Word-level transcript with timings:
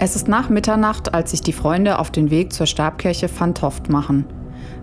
Es 0.00 0.14
ist 0.14 0.28
nach 0.28 0.48
Mitternacht, 0.48 1.12
als 1.12 1.32
sich 1.32 1.40
die 1.40 1.52
Freunde 1.52 1.98
auf 1.98 2.12
den 2.12 2.30
Weg 2.30 2.52
zur 2.52 2.66
Stabkirche 2.66 3.28
Van 3.36 3.52
Toft 3.52 3.88
machen. 3.88 4.26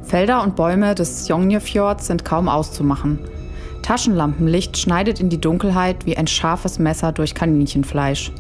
Felder 0.01 0.43
und 0.43 0.57
Bäume 0.57 0.93
des 0.93 1.29
Jongnefjords 1.29 2.07
sind 2.07 2.25
kaum 2.25 2.49
auszumachen. 2.49 3.19
Taschenlampenlicht 3.81 4.77
schneidet 4.77 5.21
in 5.21 5.29
die 5.29 5.39
Dunkelheit 5.39 6.05
wie 6.05 6.17
ein 6.17 6.27
scharfes 6.27 6.79
Messer 6.79 7.13
durch 7.13 7.33
Kaninchenfleisch. 7.33 8.33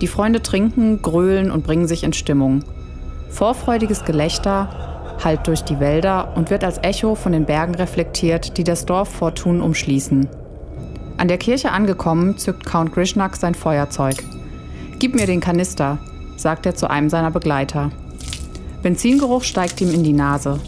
Die 0.00 0.06
Freunde 0.06 0.40
trinken, 0.40 1.02
grölen 1.02 1.50
und 1.50 1.64
bringen 1.64 1.86
sich 1.86 2.04
in 2.04 2.14
Stimmung. 2.14 2.64
Vorfreudiges 3.28 4.06
Gelächter 4.06 5.18
hallt 5.22 5.46
durch 5.46 5.62
die 5.62 5.78
Wälder 5.78 6.32
und 6.36 6.48
wird 6.48 6.64
als 6.64 6.78
Echo 6.78 7.16
von 7.16 7.32
den 7.32 7.44
Bergen 7.44 7.74
reflektiert, 7.74 8.56
die 8.56 8.64
das 8.64 8.86
Dorf 8.86 9.10
Fortun 9.10 9.60
umschließen. 9.60 10.26
An 11.18 11.28
der 11.28 11.36
Kirche 11.36 11.70
angekommen, 11.70 12.38
zückt 12.38 12.64
Count 12.64 12.92
Grishnak 12.94 13.36
sein 13.36 13.54
Feuerzeug. 13.54 14.16
Gib 15.00 15.14
mir 15.14 15.26
den 15.26 15.38
Kanister, 15.38 15.98
sagt 16.36 16.66
er 16.66 16.74
zu 16.74 16.90
einem 16.90 17.08
seiner 17.08 17.30
Begleiter. 17.30 17.92
Benzingeruch 18.82 19.44
steigt 19.44 19.80
ihm 19.80 19.94
in 19.94 20.02
die 20.02 20.12
Nase. 20.12 20.58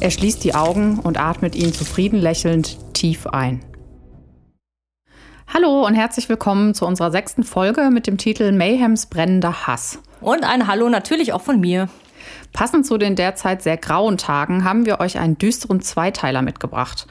Er 0.00 0.10
schließt 0.10 0.42
die 0.42 0.54
Augen 0.54 0.98
und 0.98 1.20
atmet 1.20 1.54
ihn 1.54 1.70
zufrieden 1.70 2.18
lächelnd 2.18 2.78
tief 2.94 3.26
ein. 3.26 3.62
Hallo 5.46 5.86
und 5.86 5.94
herzlich 5.94 6.30
willkommen 6.30 6.72
zu 6.72 6.86
unserer 6.86 7.10
sechsten 7.10 7.42
Folge 7.42 7.90
mit 7.92 8.06
dem 8.06 8.16
Titel 8.16 8.52
Mayhems 8.52 9.04
brennender 9.04 9.66
Hass. 9.66 9.98
Und 10.22 10.44
ein 10.44 10.66
Hallo 10.66 10.88
natürlich 10.88 11.34
auch 11.34 11.42
von 11.42 11.60
mir. 11.60 11.90
Passend 12.54 12.86
zu 12.86 12.96
den 12.96 13.16
derzeit 13.16 13.62
sehr 13.62 13.76
grauen 13.76 14.16
Tagen 14.16 14.64
haben 14.64 14.86
wir 14.86 15.00
euch 15.00 15.18
einen 15.18 15.36
düsteren 15.36 15.82
Zweiteiler 15.82 16.40
mitgebracht. 16.40 17.06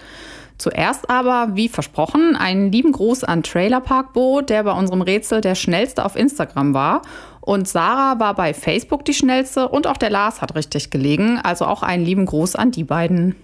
Zuerst 0.57 1.09
aber, 1.09 1.55
wie 1.55 1.67
versprochen, 1.67 2.35
einen 2.35 2.71
lieben 2.71 2.91
Gruß 2.91 3.23
an 3.23 3.43
Trailer 3.43 3.81
Park 3.81 4.13
Bo, 4.13 4.41
der 4.41 4.63
bei 4.63 4.71
unserem 4.71 5.01
Rätsel 5.01 5.41
der 5.41 5.55
schnellste 5.55 6.05
auf 6.05 6.15
Instagram 6.15 6.73
war. 6.73 7.01
Und 7.41 7.67
Sarah 7.67 8.19
war 8.19 8.35
bei 8.35 8.53
Facebook 8.53 9.03
die 9.03 9.13
schnellste 9.13 9.67
und 9.67 9.87
auch 9.87 9.97
der 9.97 10.09
Lars 10.09 10.41
hat 10.41 10.55
richtig 10.55 10.91
gelegen. 10.91 11.39
Also 11.43 11.65
auch 11.65 11.83
einen 11.83 12.05
lieben 12.05 12.25
Gruß 12.25 12.55
an 12.55 12.71
die 12.71 12.83
beiden. 12.85 13.35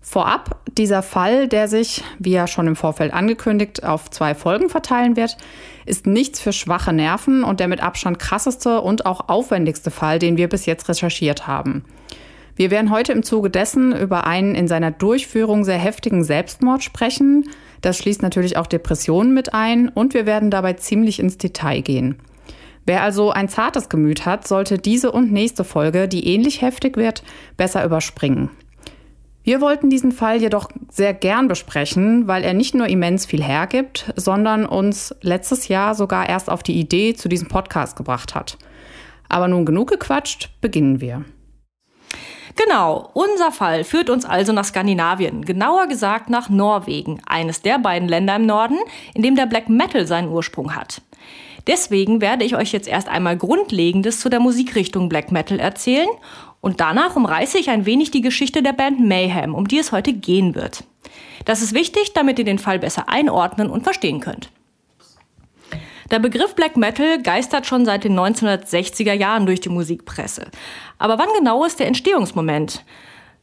Vorab, 0.00 0.60
dieser 0.76 1.02
Fall, 1.02 1.48
der 1.48 1.66
sich, 1.66 2.04
wie 2.18 2.32
ja 2.32 2.46
schon 2.46 2.66
im 2.66 2.76
Vorfeld 2.76 3.14
angekündigt, 3.14 3.84
auf 3.84 4.10
zwei 4.10 4.34
Folgen 4.34 4.68
verteilen 4.68 5.16
wird, 5.16 5.38
ist 5.86 6.06
nichts 6.06 6.40
für 6.40 6.52
schwache 6.52 6.92
Nerven 6.92 7.42
und 7.42 7.58
der 7.58 7.68
mit 7.68 7.82
Abstand 7.82 8.18
krasseste 8.18 8.82
und 8.82 9.06
auch 9.06 9.28
aufwendigste 9.28 9.90
Fall, 9.90 10.18
den 10.18 10.36
wir 10.36 10.48
bis 10.48 10.66
jetzt 10.66 10.88
recherchiert 10.90 11.46
haben. 11.46 11.84
Wir 12.56 12.70
werden 12.70 12.90
heute 12.90 13.12
im 13.12 13.24
Zuge 13.24 13.50
dessen 13.50 13.96
über 13.96 14.26
einen 14.26 14.54
in 14.54 14.68
seiner 14.68 14.92
Durchführung 14.92 15.64
sehr 15.64 15.78
heftigen 15.78 16.22
Selbstmord 16.22 16.84
sprechen. 16.84 17.50
Das 17.80 17.98
schließt 17.98 18.22
natürlich 18.22 18.56
auch 18.56 18.68
Depressionen 18.68 19.34
mit 19.34 19.54
ein 19.54 19.88
und 19.88 20.14
wir 20.14 20.24
werden 20.24 20.50
dabei 20.50 20.74
ziemlich 20.74 21.18
ins 21.18 21.36
Detail 21.36 21.80
gehen. 21.80 22.16
Wer 22.86 23.02
also 23.02 23.30
ein 23.30 23.48
zartes 23.48 23.88
Gemüt 23.88 24.26
hat, 24.26 24.46
sollte 24.46 24.78
diese 24.78 25.10
und 25.10 25.32
nächste 25.32 25.64
Folge, 25.64 26.06
die 26.06 26.28
ähnlich 26.28 26.62
heftig 26.62 26.96
wird, 26.96 27.24
besser 27.56 27.84
überspringen. 27.84 28.50
Wir 29.42 29.60
wollten 29.60 29.90
diesen 29.90 30.12
Fall 30.12 30.40
jedoch 30.40 30.68
sehr 30.90 31.12
gern 31.12 31.48
besprechen, 31.48 32.28
weil 32.28 32.44
er 32.44 32.54
nicht 32.54 32.74
nur 32.74 32.86
immens 32.86 33.26
viel 33.26 33.42
hergibt, 33.42 34.12
sondern 34.16 34.64
uns 34.64 35.14
letztes 35.20 35.68
Jahr 35.68 35.94
sogar 35.94 36.28
erst 36.28 36.48
auf 36.48 36.62
die 36.62 36.78
Idee 36.78 37.14
zu 37.14 37.28
diesem 37.28 37.48
Podcast 37.48 37.96
gebracht 37.96 38.34
hat. 38.34 38.58
Aber 39.28 39.48
nun 39.48 39.66
genug 39.66 39.90
gequatscht, 39.90 40.50
beginnen 40.60 41.00
wir. 41.00 41.24
Genau, 42.56 43.10
unser 43.14 43.50
Fall 43.50 43.82
führt 43.82 44.10
uns 44.10 44.24
also 44.24 44.52
nach 44.52 44.64
Skandinavien, 44.64 45.44
genauer 45.44 45.88
gesagt 45.88 46.30
nach 46.30 46.48
Norwegen, 46.48 47.20
eines 47.26 47.62
der 47.62 47.78
beiden 47.78 48.08
Länder 48.08 48.36
im 48.36 48.46
Norden, 48.46 48.78
in 49.12 49.22
dem 49.22 49.34
der 49.34 49.46
Black 49.46 49.68
Metal 49.68 50.06
seinen 50.06 50.28
Ursprung 50.28 50.74
hat. 50.76 51.02
Deswegen 51.66 52.20
werde 52.20 52.44
ich 52.44 52.56
euch 52.56 52.72
jetzt 52.72 52.88
erst 52.88 53.08
einmal 53.08 53.36
Grundlegendes 53.36 54.20
zu 54.20 54.28
der 54.28 54.40
Musikrichtung 54.40 55.08
Black 55.08 55.32
Metal 55.32 55.58
erzählen 55.58 56.08
und 56.60 56.80
danach 56.80 57.16
umreiße 57.16 57.58
ich 57.58 57.70
ein 57.70 57.86
wenig 57.86 58.10
die 58.10 58.20
Geschichte 58.20 58.62
der 58.62 58.72
Band 58.72 59.00
Mayhem, 59.00 59.54
um 59.54 59.66
die 59.66 59.78
es 59.78 59.90
heute 59.90 60.12
gehen 60.12 60.54
wird. 60.54 60.84
Das 61.44 61.60
ist 61.60 61.74
wichtig, 61.74 62.12
damit 62.14 62.38
ihr 62.38 62.44
den 62.44 62.58
Fall 62.58 62.78
besser 62.78 63.08
einordnen 63.08 63.68
und 63.70 63.82
verstehen 63.82 64.20
könnt. 64.20 64.50
Der 66.10 66.18
Begriff 66.18 66.54
Black 66.54 66.76
Metal 66.76 67.22
geistert 67.22 67.66
schon 67.66 67.84
seit 67.84 68.04
den 68.04 68.18
1960er 68.18 69.12
Jahren 69.12 69.46
durch 69.46 69.60
die 69.60 69.70
Musikpresse. 69.70 70.48
Aber 70.98 71.18
wann 71.18 71.28
genau 71.38 71.64
ist 71.64 71.80
der 71.80 71.86
Entstehungsmoment? 71.86 72.84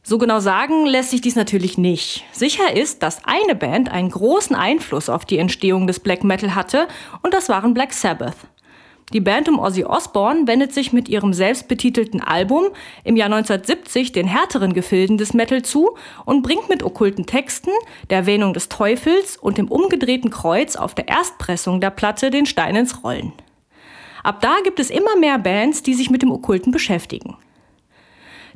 So 0.04 0.18
genau 0.18 0.40
sagen 0.40 0.86
lässt 0.86 1.10
sich 1.10 1.20
dies 1.20 1.36
natürlich 1.36 1.78
nicht. 1.78 2.24
Sicher 2.32 2.74
ist, 2.74 3.02
dass 3.02 3.24
eine 3.24 3.54
Band 3.54 3.90
einen 3.90 4.10
großen 4.10 4.56
Einfluss 4.56 5.08
auf 5.08 5.24
die 5.24 5.38
Entstehung 5.38 5.86
des 5.86 6.00
Black 6.00 6.24
Metal 6.24 6.54
hatte 6.54 6.88
und 7.22 7.34
das 7.34 7.48
waren 7.48 7.72
Black 7.72 7.92
Sabbath. 7.92 8.36
Die 9.12 9.20
Band 9.20 9.48
um 9.48 9.58
Ozzy 9.58 9.84
Osbourne 9.84 10.46
wendet 10.46 10.72
sich 10.72 10.94
mit 10.94 11.08
ihrem 11.08 11.34
selbstbetitelten 11.34 12.22
Album 12.22 12.68
im 13.04 13.16
Jahr 13.16 13.26
1970 13.26 14.12
den 14.12 14.26
härteren 14.26 14.72
Gefilden 14.72 15.18
des 15.18 15.34
Metal 15.34 15.62
zu 15.62 15.96
und 16.24 16.42
bringt 16.42 16.70
mit 16.70 16.82
okkulten 16.82 17.26
Texten, 17.26 17.72
der 18.08 18.18
Erwähnung 18.18 18.54
des 18.54 18.70
Teufels 18.70 19.36
und 19.36 19.58
dem 19.58 19.68
umgedrehten 19.68 20.30
Kreuz 20.30 20.76
auf 20.76 20.94
der 20.94 21.08
Erstpressung 21.08 21.80
der 21.80 21.90
Platte 21.90 22.30
den 22.30 22.46
Stein 22.46 22.74
ins 22.74 23.04
Rollen. 23.04 23.32
Ab 24.22 24.40
da 24.40 24.56
gibt 24.64 24.80
es 24.80 24.88
immer 24.88 25.16
mehr 25.16 25.38
Bands, 25.38 25.82
die 25.82 25.94
sich 25.94 26.08
mit 26.08 26.22
dem 26.22 26.30
Okkulten 26.30 26.72
beschäftigen. 26.72 27.36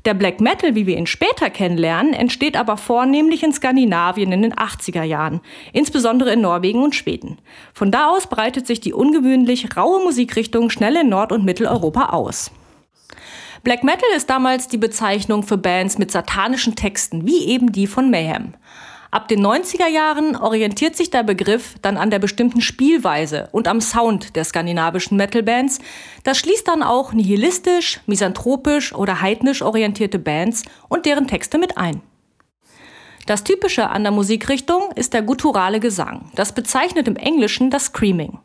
Der 0.06 0.14
Black 0.14 0.40
Metal, 0.40 0.76
wie 0.76 0.86
wir 0.86 0.96
ihn 0.96 1.08
später 1.08 1.50
kennenlernen, 1.50 2.12
entsteht 2.12 2.56
aber 2.56 2.76
vornehmlich 2.76 3.42
in 3.42 3.52
Skandinavien 3.52 4.30
in 4.30 4.42
den 4.42 4.54
80er 4.54 5.02
Jahren, 5.02 5.40
insbesondere 5.72 6.32
in 6.32 6.40
Norwegen 6.40 6.84
und 6.84 6.94
Schweden. 6.94 7.38
Von 7.74 7.90
da 7.90 8.10
aus 8.10 8.28
breitet 8.28 8.68
sich 8.68 8.78
die 8.78 8.92
ungewöhnlich 8.92 9.76
raue 9.76 10.04
Musikrichtung 10.04 10.70
schnell 10.70 10.94
in 10.94 11.08
Nord- 11.08 11.32
und 11.32 11.44
Mitteleuropa 11.44 12.10
aus. 12.10 12.52
Black 13.64 13.82
Metal 13.82 14.08
ist 14.14 14.30
damals 14.30 14.68
die 14.68 14.78
Bezeichnung 14.78 15.42
für 15.42 15.58
Bands 15.58 15.98
mit 15.98 16.12
satanischen 16.12 16.76
Texten, 16.76 17.26
wie 17.26 17.44
eben 17.46 17.72
die 17.72 17.88
von 17.88 18.08
Mayhem. 18.08 18.54
Ab 19.16 19.28
den 19.28 19.40
90er 19.40 19.88
Jahren 19.88 20.36
orientiert 20.36 20.94
sich 20.94 21.08
der 21.08 21.22
Begriff 21.22 21.76
dann 21.80 21.96
an 21.96 22.10
der 22.10 22.18
bestimmten 22.18 22.60
Spielweise 22.60 23.48
und 23.50 23.66
am 23.66 23.80
Sound 23.80 24.36
der 24.36 24.44
skandinavischen 24.44 25.16
Metal-Bands. 25.16 25.78
Das 26.22 26.36
schließt 26.36 26.68
dann 26.68 26.82
auch 26.82 27.14
nihilistisch, 27.14 28.00
misanthropisch 28.04 28.94
oder 28.94 29.22
heidnisch 29.22 29.62
orientierte 29.62 30.18
Bands 30.18 30.64
und 30.90 31.06
deren 31.06 31.28
Texte 31.28 31.56
mit 31.56 31.78
ein. 31.78 32.02
Das 33.24 33.42
Typische 33.42 33.88
an 33.88 34.02
der 34.02 34.12
Musikrichtung 34.12 34.92
ist 34.96 35.14
der 35.14 35.22
gutturale 35.22 35.80
Gesang. 35.80 36.30
Das 36.34 36.52
bezeichnet 36.52 37.08
im 37.08 37.16
Englischen 37.16 37.70
das 37.70 37.86
Screaming. 37.86 38.38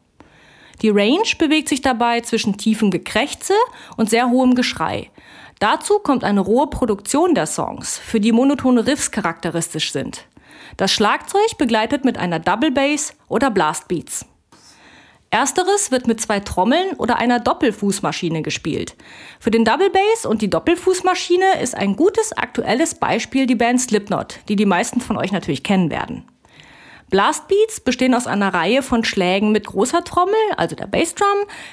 Die 0.81 0.89
Range 0.89 1.27
bewegt 1.37 1.67
sich 1.67 1.81
dabei 1.81 2.21
zwischen 2.21 2.55
tiefem 2.55 2.91
Gekrächze 2.91 3.55
und 3.97 4.09
sehr 4.09 4.29
hohem 4.29 4.55
Geschrei. 4.55 5.11
Dazu 5.59 5.99
kommt 5.99 6.23
eine 6.23 6.39
rohe 6.39 6.67
Produktion 6.67 7.35
der 7.35 7.45
Songs, 7.45 7.97
für 7.97 8.21
die 8.21 8.31
monotone 8.31 8.87
Riffs 8.87 9.11
charakteristisch 9.11 9.91
sind. 9.91 10.27
Das 10.77 10.91
Schlagzeug 10.91 11.57
begleitet 11.57 12.05
mit 12.05 12.17
einer 12.17 12.39
Double 12.39 12.71
Bass 12.71 13.13
oder 13.27 13.51
Blast 13.51 13.87
Beats. 13.87 14.25
Ersteres 15.29 15.91
wird 15.91 16.07
mit 16.07 16.19
zwei 16.19 16.41
Trommeln 16.41 16.93
oder 16.97 17.15
einer 17.17 17.39
Doppelfußmaschine 17.39 18.41
gespielt. 18.41 18.97
Für 19.39 19.49
den 19.49 19.63
Double 19.63 19.89
Bass 19.89 20.25
und 20.25 20.41
die 20.41 20.49
Doppelfußmaschine 20.49 21.61
ist 21.61 21.73
ein 21.73 21.95
gutes 21.95 22.33
aktuelles 22.33 22.95
Beispiel 22.95 23.47
die 23.47 23.55
Band 23.55 23.79
Slipknot, 23.79 24.39
die 24.49 24.57
die 24.57 24.65
meisten 24.65 24.99
von 24.99 25.15
euch 25.15 25.31
natürlich 25.31 25.63
kennen 25.63 25.89
werden. 25.89 26.25
Blastbeats 27.09 27.79
bestehen 27.79 28.13
aus 28.13 28.27
einer 28.27 28.53
Reihe 28.53 28.81
von 28.81 29.03
Schlägen 29.03 29.51
mit 29.51 29.67
großer 29.67 30.03
Trommel, 30.03 30.33
also 30.57 30.75
der 30.75 30.87
Bassdrum, 30.87 31.27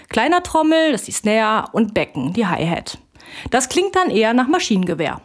kleiner 0.08 0.42
Trommel, 0.42 0.92
das 0.92 1.02
ist 1.02 1.08
die 1.08 1.12
Snare 1.12 1.68
und 1.72 1.94
Becken, 1.94 2.32
die 2.32 2.46
Hi-Hat. 2.46 2.98
Das 3.50 3.68
klingt 3.68 3.94
dann 3.96 4.10
eher 4.10 4.34
nach 4.34 4.48
Maschinengewehr. 4.48 5.20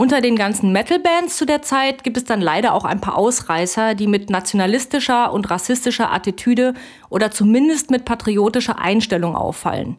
Unter 0.00 0.20
den 0.20 0.36
ganzen 0.36 0.70
Metal-Bands 0.70 1.36
zu 1.36 1.44
der 1.44 1.60
Zeit 1.60 2.04
gibt 2.04 2.16
es 2.16 2.22
dann 2.22 2.40
leider 2.40 2.72
auch 2.72 2.84
ein 2.84 3.00
paar 3.00 3.18
Ausreißer, 3.18 3.96
die 3.96 4.06
mit 4.06 4.30
nationalistischer 4.30 5.32
und 5.32 5.50
rassistischer 5.50 6.12
Attitüde 6.12 6.74
oder 7.10 7.32
zumindest 7.32 7.90
mit 7.90 8.04
patriotischer 8.04 8.78
Einstellung 8.78 9.34
auffallen. 9.34 9.96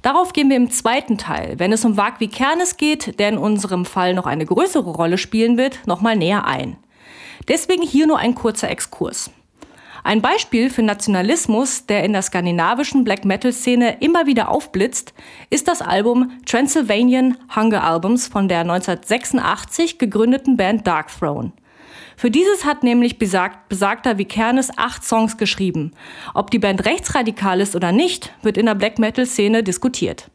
Darauf 0.00 0.32
gehen 0.32 0.48
wir 0.48 0.56
im 0.56 0.70
zweiten 0.70 1.18
Teil, 1.18 1.58
wenn 1.58 1.72
es 1.72 1.84
um 1.84 1.96
Wag 1.96 2.20
wie 2.20 2.28
Kernes 2.28 2.76
geht, 2.76 3.18
der 3.18 3.30
in 3.30 3.36
unserem 3.36 3.84
Fall 3.84 4.14
noch 4.14 4.26
eine 4.26 4.46
größere 4.46 4.88
Rolle 4.88 5.18
spielen 5.18 5.56
wird, 5.56 5.88
nochmal 5.88 6.14
näher 6.14 6.46
ein. 6.46 6.76
Deswegen 7.48 7.82
hier 7.82 8.06
nur 8.06 8.20
ein 8.20 8.36
kurzer 8.36 8.70
Exkurs. 8.70 9.32
Ein 10.04 10.20
Beispiel 10.20 10.68
für 10.68 10.82
Nationalismus, 10.82 11.86
der 11.86 12.02
in 12.02 12.12
der 12.12 12.22
skandinavischen 12.22 13.04
Black 13.04 13.24
Metal-Szene 13.24 13.98
immer 14.00 14.26
wieder 14.26 14.50
aufblitzt, 14.50 15.14
ist 15.48 15.68
das 15.68 15.80
Album 15.80 16.32
Transylvanian 16.44 17.36
Hunger 17.54 17.84
Albums 17.84 18.26
von 18.26 18.48
der 18.48 18.60
1986 18.60 19.98
gegründeten 19.98 20.56
Band 20.56 20.86
Dark 20.88 21.08
Throne. 21.16 21.52
Für 22.16 22.32
dieses 22.32 22.64
hat 22.64 22.82
nämlich 22.82 23.18
besagt, 23.18 23.68
besagter 23.68 24.18
Vikernes 24.18 24.76
acht 24.76 25.04
Songs 25.04 25.36
geschrieben. 25.36 25.92
Ob 26.34 26.50
die 26.50 26.58
Band 26.58 26.84
rechtsradikal 26.84 27.60
ist 27.60 27.76
oder 27.76 27.92
nicht, 27.92 28.32
wird 28.42 28.58
in 28.58 28.66
der 28.66 28.74
Black 28.74 28.98
Metal-Szene 28.98 29.62
diskutiert. 29.62 30.30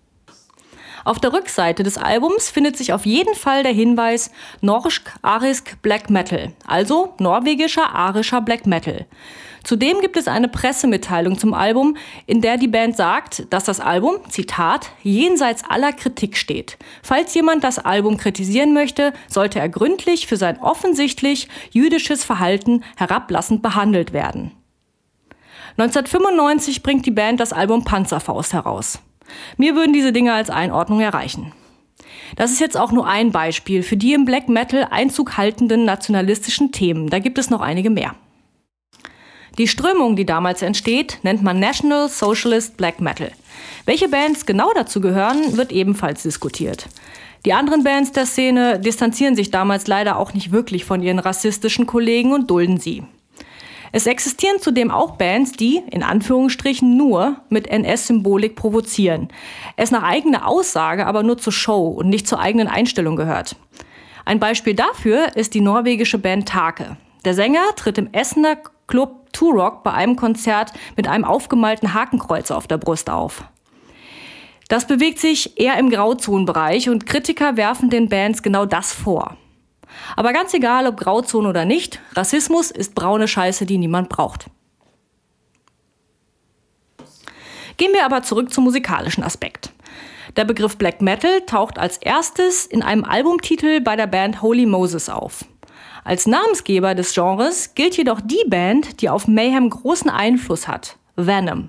Auf 1.03 1.19
der 1.19 1.33
Rückseite 1.33 1.83
des 1.83 1.97
Albums 1.97 2.49
findet 2.49 2.77
sich 2.77 2.93
auf 2.93 3.05
jeden 3.05 3.35
Fall 3.35 3.63
der 3.63 3.71
Hinweis 3.71 4.31
Norsk-Arisk 4.61 5.81
Black 5.81 6.09
Metal, 6.09 6.51
also 6.65 7.13
norwegischer 7.19 7.93
arischer 7.93 8.41
Black 8.41 8.65
Metal. 8.65 9.05
Zudem 9.67 9.99
gibt 9.99 10.15
es 10.15 10.29
eine 10.29 10.47
Pressemitteilung 10.47 11.37
zum 11.37 11.53
Album, 11.53 11.97
in 12.25 12.39
der 12.39 12.55
die 12.55 12.69
Band 12.69 12.95
sagt, 12.95 13.47
dass 13.49 13.65
das 13.65 13.81
Album, 13.81 14.15
Zitat, 14.29 14.91
jenseits 15.03 15.65
aller 15.69 15.91
Kritik 15.91 16.37
steht. 16.37 16.77
Falls 17.03 17.33
jemand 17.33 17.65
das 17.65 17.77
Album 17.77 18.15
kritisieren 18.15 18.73
möchte, 18.73 19.11
sollte 19.27 19.59
er 19.59 19.67
gründlich 19.67 20.25
für 20.25 20.37
sein 20.37 20.57
offensichtlich 20.61 21.49
jüdisches 21.71 22.23
Verhalten 22.23 22.85
herablassend 22.95 23.61
behandelt 23.61 24.13
werden. 24.13 24.53
1995 25.71 26.81
bringt 26.81 27.05
die 27.05 27.11
Band 27.11 27.41
das 27.41 27.51
Album 27.51 27.83
Panzerfaust 27.83 28.53
heraus. 28.53 28.99
Mir 29.57 29.75
würden 29.75 29.91
diese 29.91 30.13
Dinge 30.13 30.31
als 30.31 30.49
Einordnung 30.49 31.01
erreichen. 31.01 31.51
Das 32.37 32.53
ist 32.53 32.61
jetzt 32.61 32.77
auch 32.77 32.93
nur 32.93 33.05
ein 33.05 33.33
Beispiel 33.33 33.83
für 33.83 33.97
die 33.97 34.13
im 34.13 34.23
Black 34.23 34.47
Metal 34.47 34.87
Einzug 34.89 35.35
haltenden 35.35 35.83
nationalistischen 35.83 36.71
Themen. 36.71 37.09
Da 37.09 37.19
gibt 37.19 37.37
es 37.37 37.49
noch 37.49 37.59
einige 37.59 37.89
mehr. 37.89 38.15
Die 39.57 39.67
Strömung, 39.67 40.15
die 40.15 40.25
damals 40.25 40.61
entsteht, 40.61 41.17
nennt 41.23 41.41
man 41.41 41.59
National 41.59 42.09
Socialist 42.09 42.77
Black 42.77 43.01
Metal. 43.01 43.31
Welche 43.85 44.07
Bands 44.07 44.45
genau 44.45 44.71
dazu 44.75 45.01
gehören, 45.01 45.57
wird 45.57 45.71
ebenfalls 45.71 46.21
diskutiert. 46.21 46.87
Die 47.43 47.53
anderen 47.53 47.83
Bands 47.83 48.11
der 48.11 48.27
Szene 48.27 48.79
distanzieren 48.79 49.35
sich 49.35 49.49
damals 49.49 49.87
leider 49.87 50.17
auch 50.17 50.33
nicht 50.33 50.51
wirklich 50.51 50.85
von 50.85 51.01
ihren 51.01 51.17
rassistischen 51.17 51.87
Kollegen 51.87 52.33
und 52.33 52.51
dulden 52.51 52.79
sie. 52.79 53.03
Es 53.91 54.05
existieren 54.05 54.59
zudem 54.59 54.91
auch 54.91 55.11
Bands, 55.11 55.53
die, 55.53 55.81
in 55.89 56.03
Anführungsstrichen, 56.03 56.95
nur 56.95 57.37
mit 57.49 57.67
NS-Symbolik 57.67 58.55
provozieren. 58.55 59.29
Es 59.75 59.89
nach 59.89 60.03
eigener 60.03 60.47
Aussage 60.47 61.07
aber 61.07 61.23
nur 61.23 61.37
zur 61.37 61.53
Show 61.53 61.87
und 61.87 62.09
nicht 62.09 62.27
zur 62.27 62.39
eigenen 62.39 62.67
Einstellung 62.67 63.15
gehört. 63.15 63.55
Ein 64.25 64.39
Beispiel 64.39 64.75
dafür 64.75 65.35
ist 65.35 65.53
die 65.53 65.61
norwegische 65.61 66.19
Band 66.19 66.49
Take. 66.49 66.97
Der 67.23 67.33
Sänger 67.33 67.63
tritt 67.75 67.97
im 67.97 68.09
Essener 68.11 68.57
Club 68.87 69.31
Turok 69.33 69.83
bei 69.83 69.93
einem 69.93 70.15
Konzert 70.15 70.71
mit 70.95 71.07
einem 71.07 71.25
aufgemalten 71.25 71.93
Hakenkreuz 71.93 72.51
auf 72.51 72.67
der 72.67 72.77
Brust 72.77 73.09
auf. 73.09 73.43
Das 74.69 74.87
bewegt 74.87 75.19
sich 75.19 75.59
eher 75.59 75.77
im 75.77 75.89
Grauzonenbereich 75.89 76.89
und 76.89 77.05
Kritiker 77.05 77.55
werfen 77.55 77.89
den 77.89 78.09
Bands 78.09 78.41
genau 78.41 78.65
das 78.65 78.93
vor. 78.93 79.37
Aber 80.15 80.33
ganz 80.33 80.53
egal, 80.53 80.87
ob 80.87 80.97
Grauzone 80.97 81.47
oder 81.47 81.65
nicht, 81.65 82.01
Rassismus 82.15 82.71
ist 82.71 82.95
braune 82.95 83.27
Scheiße, 83.27 83.65
die 83.65 83.77
niemand 83.77 84.09
braucht. 84.09 84.47
Gehen 87.77 87.93
wir 87.93 88.05
aber 88.05 88.23
zurück 88.23 88.51
zum 88.51 88.63
musikalischen 88.63 89.23
Aspekt. 89.23 89.71
Der 90.35 90.45
Begriff 90.45 90.77
Black 90.77 91.01
Metal 91.01 91.41
taucht 91.45 91.79
als 91.79 91.97
erstes 91.97 92.65
in 92.65 92.83
einem 92.83 93.03
Albumtitel 93.03 93.81
bei 93.81 93.95
der 93.95 94.07
Band 94.07 94.41
Holy 94.41 94.65
Moses 94.65 95.09
auf. 95.09 95.45
Als 96.07 96.25
Namensgeber 96.25 96.95
des 96.95 97.13
Genres 97.13 97.75
gilt 97.75 97.97
jedoch 97.97 98.21
die 98.21 98.45
Band, 98.47 99.01
die 99.01 99.09
auf 99.09 99.27
Mayhem 99.27 99.69
großen 99.69 100.09
Einfluss 100.09 100.65
hat, 100.65 100.95
Venom. 101.17 101.67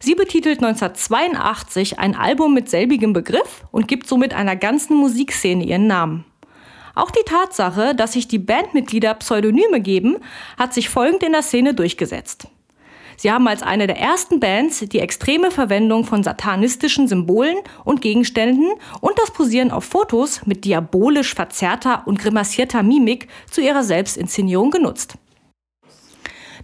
Sie 0.00 0.16
betitelt 0.16 0.58
1982 0.58 2.00
ein 2.00 2.16
Album 2.16 2.52
mit 2.52 2.68
selbigem 2.68 3.12
Begriff 3.12 3.62
und 3.70 3.86
gibt 3.86 4.08
somit 4.08 4.34
einer 4.34 4.56
ganzen 4.56 4.96
Musikszene 4.96 5.62
ihren 5.62 5.86
Namen. 5.86 6.24
Auch 6.96 7.12
die 7.12 7.22
Tatsache, 7.24 7.94
dass 7.94 8.14
sich 8.14 8.26
die 8.26 8.40
Bandmitglieder 8.40 9.14
Pseudonyme 9.14 9.80
geben, 9.80 10.16
hat 10.58 10.74
sich 10.74 10.88
folgend 10.88 11.22
in 11.22 11.30
der 11.30 11.42
Szene 11.42 11.72
durchgesetzt. 11.72 12.48
Sie 13.20 13.30
haben 13.30 13.46
als 13.48 13.62
eine 13.62 13.86
der 13.86 13.98
ersten 13.98 14.40
Bands 14.40 14.78
die 14.78 14.98
extreme 14.98 15.50
Verwendung 15.50 16.06
von 16.06 16.22
satanistischen 16.22 17.06
Symbolen 17.06 17.58
und 17.84 18.00
Gegenständen 18.00 18.72
und 19.02 19.18
das 19.18 19.30
Posieren 19.30 19.70
auf 19.70 19.84
Fotos 19.84 20.46
mit 20.46 20.64
diabolisch 20.64 21.34
verzerrter 21.34 22.04
und 22.06 22.18
grimassierter 22.18 22.82
Mimik 22.82 23.28
zu 23.50 23.60
ihrer 23.60 23.82
Selbstinszenierung 23.82 24.70
genutzt. 24.70 25.16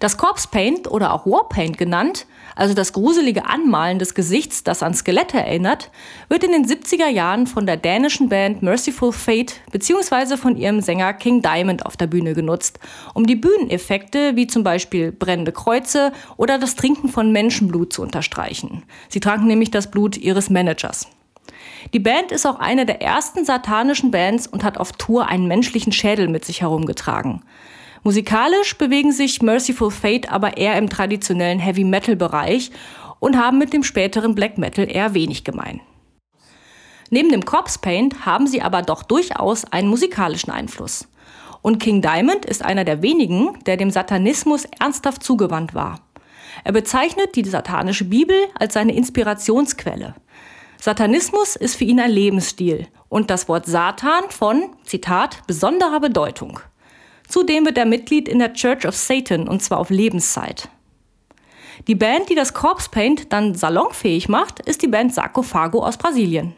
Das 0.00 0.16
Corpse 0.16 0.48
Paint 0.50 0.90
oder 0.90 1.12
auch 1.12 1.26
Warpaint 1.26 1.76
genannt, 1.76 2.26
also 2.56 2.74
das 2.74 2.92
gruselige 2.92 3.46
Anmalen 3.46 4.00
des 4.00 4.14
Gesichts, 4.14 4.64
das 4.64 4.82
an 4.82 4.94
Skelette 4.94 5.36
erinnert, 5.36 5.90
wird 6.28 6.42
in 6.42 6.52
den 6.52 6.64
70er 6.64 7.06
Jahren 7.06 7.46
von 7.46 7.66
der 7.66 7.76
dänischen 7.76 8.28
Band 8.28 8.62
Merciful 8.62 9.12
Fate 9.12 9.60
bzw. 9.70 10.36
von 10.36 10.56
ihrem 10.56 10.80
Sänger 10.80 11.12
King 11.12 11.42
Diamond 11.42 11.86
auf 11.86 11.96
der 11.96 12.06
Bühne 12.08 12.34
genutzt, 12.34 12.80
um 13.14 13.26
die 13.26 13.36
Bühneneffekte 13.36 14.34
wie 14.36 14.46
zum 14.46 14.64
Beispiel 14.64 15.12
brennende 15.12 15.52
Kreuze 15.52 16.12
oder 16.38 16.58
das 16.58 16.74
Trinken 16.74 17.08
von 17.08 17.30
Menschenblut 17.30 17.92
zu 17.92 18.02
unterstreichen. 18.02 18.82
Sie 19.08 19.20
tranken 19.20 19.46
nämlich 19.46 19.70
das 19.70 19.90
Blut 19.90 20.16
ihres 20.16 20.48
Managers. 20.48 21.08
Die 21.92 22.00
Band 22.00 22.32
ist 22.32 22.46
auch 22.46 22.58
eine 22.58 22.86
der 22.86 23.02
ersten 23.02 23.44
satanischen 23.44 24.10
Bands 24.10 24.46
und 24.46 24.64
hat 24.64 24.78
auf 24.78 24.92
Tour 24.92 25.28
einen 25.28 25.46
menschlichen 25.46 25.92
Schädel 25.92 26.28
mit 26.28 26.44
sich 26.44 26.62
herumgetragen. 26.62 27.42
Musikalisch 28.02 28.76
bewegen 28.76 29.12
sich 29.12 29.42
Merciful 29.42 29.90
Fate 29.90 30.30
aber 30.30 30.56
eher 30.56 30.76
im 30.78 30.88
traditionellen 30.88 31.58
Heavy 31.58 31.84
Metal 31.84 32.16
Bereich 32.16 32.70
und 33.20 33.36
haben 33.36 33.58
mit 33.58 33.72
dem 33.72 33.82
späteren 33.82 34.34
Black 34.34 34.58
Metal 34.58 34.90
eher 34.90 35.14
wenig 35.14 35.44
gemein. 35.44 35.80
Neben 37.10 37.30
dem 37.30 37.44
Corpse 37.44 37.78
Paint 37.78 38.26
haben 38.26 38.46
sie 38.46 38.62
aber 38.62 38.82
doch 38.82 39.02
durchaus 39.02 39.64
einen 39.64 39.88
musikalischen 39.88 40.50
Einfluss. 40.50 41.08
Und 41.62 41.78
King 41.78 42.02
Diamond 42.02 42.44
ist 42.44 42.64
einer 42.64 42.84
der 42.84 43.02
wenigen, 43.02 43.58
der 43.64 43.76
dem 43.76 43.90
Satanismus 43.90 44.66
ernsthaft 44.78 45.22
zugewandt 45.22 45.74
war. 45.74 46.00
Er 46.64 46.72
bezeichnet 46.72 47.36
die 47.36 47.44
satanische 47.44 48.04
Bibel 48.04 48.36
als 48.54 48.74
seine 48.74 48.94
Inspirationsquelle. 48.94 50.14
Satanismus 50.80 51.56
ist 51.56 51.76
für 51.76 51.84
ihn 51.84 52.00
ein 52.00 52.10
Lebensstil 52.10 52.86
und 53.08 53.30
das 53.30 53.48
Wort 53.48 53.66
Satan 53.66 54.24
von, 54.30 54.70
Zitat, 54.84 55.46
besonderer 55.46 56.00
Bedeutung. 56.00 56.60
Zudem 57.28 57.64
wird 57.64 57.78
er 57.78 57.86
Mitglied 57.86 58.28
in 58.28 58.38
der 58.38 58.52
Church 58.52 58.86
of 58.86 58.96
Satan 58.96 59.48
und 59.48 59.62
zwar 59.62 59.78
auf 59.78 59.90
Lebenszeit. 59.90 60.68
Die 61.88 61.94
Band, 61.94 62.28
die 62.30 62.34
das 62.34 62.54
Corpse 62.54 62.88
Paint 62.90 63.32
dann 63.32 63.54
salonfähig 63.54 64.28
macht, 64.28 64.60
ist 64.60 64.82
die 64.82 64.88
Band 64.88 65.14
Sarcophago 65.14 65.84
aus 65.84 65.96
Brasilien. 65.96 66.54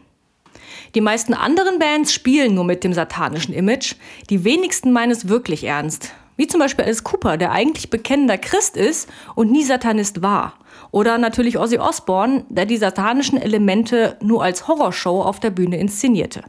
Die 0.95 1.01
meisten 1.01 1.33
anderen 1.33 1.77
Bands 1.77 2.13
spielen 2.13 2.55
nur 2.55 2.63
mit 2.63 2.83
dem 2.83 2.93
satanischen 2.93 3.53
Image, 3.53 3.95
die 4.29 4.43
wenigsten 4.43 4.91
meinen 4.91 5.11
es 5.11 5.27
wirklich 5.27 5.63
ernst. 5.63 6.13
Wie 6.35 6.47
zum 6.47 6.61
Beispiel 6.61 6.85
Alice 6.85 7.03
Cooper, 7.03 7.37
der 7.37 7.51
eigentlich 7.51 7.89
bekennender 7.89 8.37
Christ 8.37 8.77
ist 8.77 9.09
und 9.35 9.51
nie 9.51 9.63
Satanist 9.63 10.21
war. 10.21 10.53
Oder 10.89 11.17
natürlich 11.17 11.59
Ozzy 11.59 11.77
Osbourne, 11.77 12.45
der 12.49 12.65
die 12.65 12.77
satanischen 12.77 13.39
Elemente 13.39 14.17
nur 14.21 14.41
als 14.41 14.67
Horrorshow 14.67 15.21
auf 15.21 15.39
der 15.39 15.49
Bühne 15.49 15.77
inszenierte. 15.77 16.43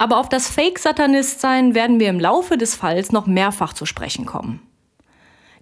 Aber 0.00 0.16
auf 0.16 0.30
das 0.30 0.48
Fake-Satanist-Sein 0.48 1.74
werden 1.74 2.00
wir 2.00 2.08
im 2.08 2.18
Laufe 2.18 2.56
des 2.56 2.74
Falls 2.74 3.12
noch 3.12 3.26
mehrfach 3.26 3.74
zu 3.74 3.84
sprechen 3.84 4.24
kommen. 4.24 4.62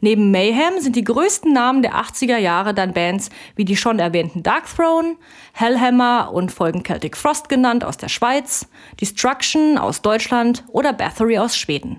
Neben 0.01 0.31
Mayhem 0.31 0.79
sind 0.79 0.95
die 0.95 1.03
größten 1.03 1.53
Namen 1.53 1.83
der 1.83 1.97
80er 1.97 2.37
Jahre 2.37 2.73
dann 2.73 2.93
Bands 2.93 3.31
wie 3.57 3.65
die 3.65 3.77
schon 3.77 3.99
erwähnten 3.99 4.45
Dark 4.45 4.67
Throne, 4.73 5.17
Hellhammer 5.55 6.31
und 6.33 6.53
Folgen 6.53 6.85
Celtic 6.85 7.17
Frost 7.17 7.49
genannt 7.49 7.83
aus 7.83 7.97
der 7.97 8.09
Schweiz, 8.09 8.69
Destruction 9.01 9.77
aus 9.77 10.03
Deutschland 10.03 10.65
oder 10.69 10.93
Bathory 10.93 11.39
aus 11.39 11.57
Schweden. 11.57 11.99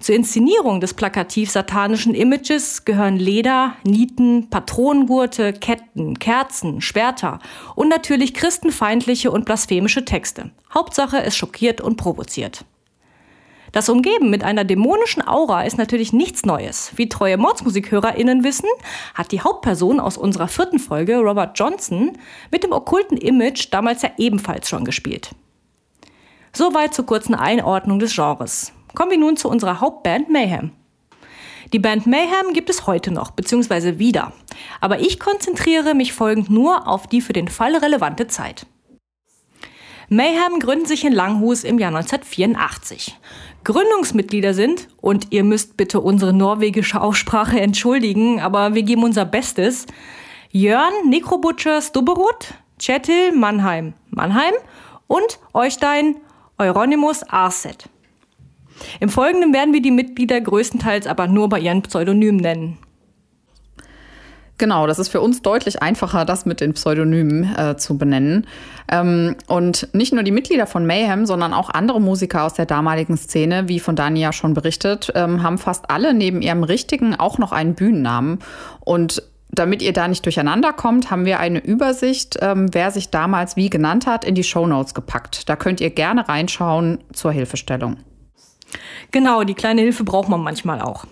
Zur 0.00 0.14
Inszenierung 0.14 0.80
des 0.80 0.94
plakativ-satanischen 0.94 2.14
Images 2.14 2.86
gehören 2.86 3.18
Leder, 3.18 3.74
Nieten, 3.84 4.48
Patronengurte, 4.48 5.52
Ketten, 5.52 6.18
Kerzen, 6.18 6.80
Schwerter 6.80 7.38
und 7.74 7.90
natürlich 7.90 8.32
christenfeindliche 8.32 9.30
und 9.30 9.44
blasphemische 9.44 10.06
Texte. 10.06 10.52
Hauptsache, 10.72 11.22
es 11.22 11.36
schockiert 11.36 11.82
und 11.82 11.96
provoziert. 11.96 12.64
Das 13.72 13.90
Umgeben 13.90 14.30
mit 14.30 14.42
einer 14.42 14.64
dämonischen 14.64 15.26
Aura 15.26 15.64
ist 15.64 15.76
natürlich 15.76 16.14
nichts 16.14 16.46
Neues. 16.46 16.92
Wie 16.96 17.10
treue 17.10 17.36
MordsmusikhörerInnen 17.36 18.42
wissen, 18.42 18.70
hat 19.14 19.32
die 19.32 19.42
Hauptperson 19.42 20.00
aus 20.00 20.16
unserer 20.16 20.48
vierten 20.48 20.78
Folge, 20.78 21.18
Robert 21.18 21.58
Johnson, 21.58 22.12
mit 22.50 22.64
dem 22.64 22.72
okkulten 22.72 23.18
Image 23.18 23.68
damals 23.70 24.00
ja 24.00 24.10
ebenfalls 24.16 24.66
schon 24.66 24.86
gespielt. 24.86 25.32
Soweit 26.54 26.94
zur 26.94 27.04
kurzen 27.04 27.34
Einordnung 27.34 27.98
des 27.98 28.14
Genres. 28.14 28.72
Kommen 28.94 29.10
wir 29.10 29.18
nun 29.18 29.36
zu 29.36 29.48
unserer 29.48 29.80
Hauptband 29.80 30.28
Mayhem. 30.30 30.72
Die 31.72 31.78
Band 31.78 32.06
Mayhem 32.06 32.52
gibt 32.52 32.70
es 32.70 32.86
heute 32.86 33.12
noch, 33.12 33.30
beziehungsweise 33.30 33.98
wieder. 33.98 34.32
Aber 34.80 35.00
ich 35.00 35.20
konzentriere 35.20 35.94
mich 35.94 36.12
folgend 36.12 36.50
nur 36.50 36.88
auf 36.88 37.06
die 37.06 37.20
für 37.20 37.32
den 37.32 37.48
Fall 37.48 37.76
relevante 37.76 38.26
Zeit. 38.26 38.66
Mayhem 40.08 40.58
gründen 40.58 40.86
sich 40.86 41.04
in 41.04 41.12
Langhus 41.12 41.62
im 41.62 41.78
Jahr 41.78 41.94
1984. 41.94 43.16
Gründungsmitglieder 43.62 44.54
sind, 44.54 44.88
und 45.00 45.28
ihr 45.30 45.44
müsst 45.44 45.76
bitte 45.76 46.00
unsere 46.00 46.32
norwegische 46.32 47.00
Aussprache 47.00 47.60
entschuldigen, 47.60 48.40
aber 48.40 48.74
wir 48.74 48.82
geben 48.82 49.04
unser 49.04 49.24
Bestes, 49.24 49.86
Jörn 50.50 50.92
Nekrobutcher 51.08 51.80
Stubberud, 51.80 52.54
Chetil 52.80 53.30
Mannheim, 53.36 53.94
Mannheim 54.08 54.54
und 55.06 55.38
Eustein 55.54 56.16
Euronymous 56.58 57.22
Arset. 57.22 57.88
Im 59.00 59.08
Folgenden 59.08 59.52
werden 59.52 59.74
wir 59.74 59.82
die 59.82 59.90
Mitglieder 59.90 60.40
größtenteils 60.40 61.06
aber 61.06 61.26
nur 61.28 61.48
bei 61.48 61.60
ihren 61.60 61.82
Pseudonymen 61.82 62.40
nennen. 62.40 62.78
Genau, 64.60 64.86
das 64.86 64.98
ist 64.98 65.08
für 65.08 65.22
uns 65.22 65.40
deutlich 65.40 65.80
einfacher, 65.80 66.26
das 66.26 66.44
mit 66.44 66.60
den 66.60 66.74
Pseudonymen 66.74 67.56
äh, 67.56 67.76
zu 67.78 67.96
benennen. 67.96 68.46
Ähm, 68.92 69.36
und 69.46 69.88
nicht 69.94 70.12
nur 70.12 70.22
die 70.22 70.32
Mitglieder 70.32 70.66
von 70.66 70.84
Mayhem, 70.84 71.24
sondern 71.24 71.54
auch 71.54 71.70
andere 71.70 71.98
Musiker 71.98 72.44
aus 72.44 72.52
der 72.52 72.66
damaligen 72.66 73.16
Szene, 73.16 73.68
wie 73.68 73.80
von 73.80 73.96
Dania 73.96 74.34
schon 74.34 74.52
berichtet, 74.52 75.10
ähm, 75.14 75.42
haben 75.42 75.56
fast 75.56 75.90
alle 75.90 76.12
neben 76.12 76.42
ihrem 76.42 76.62
richtigen 76.62 77.14
auch 77.14 77.38
noch 77.38 77.52
einen 77.52 77.74
Bühnennamen. 77.74 78.40
Und 78.80 79.22
damit 79.50 79.80
ihr 79.80 79.94
da 79.94 80.06
nicht 80.06 80.26
durcheinander 80.26 80.74
kommt, 80.74 81.10
haben 81.10 81.24
wir 81.24 81.40
eine 81.40 81.64
Übersicht, 81.64 82.36
ähm, 82.42 82.68
wer 82.72 82.90
sich 82.90 83.08
damals 83.08 83.56
wie 83.56 83.70
genannt 83.70 84.06
hat, 84.06 84.26
in 84.26 84.34
die 84.34 84.44
Shownotes 84.44 84.92
gepackt. 84.92 85.48
Da 85.48 85.56
könnt 85.56 85.80
ihr 85.80 85.88
gerne 85.88 86.28
reinschauen 86.28 86.98
zur 87.14 87.32
Hilfestellung. 87.32 87.96
Genau, 89.10 89.44
die 89.44 89.54
kleine 89.54 89.80
Hilfe 89.82 90.04
braucht 90.04 90.28
man 90.28 90.42
manchmal 90.42 90.80
auch. 90.80 91.04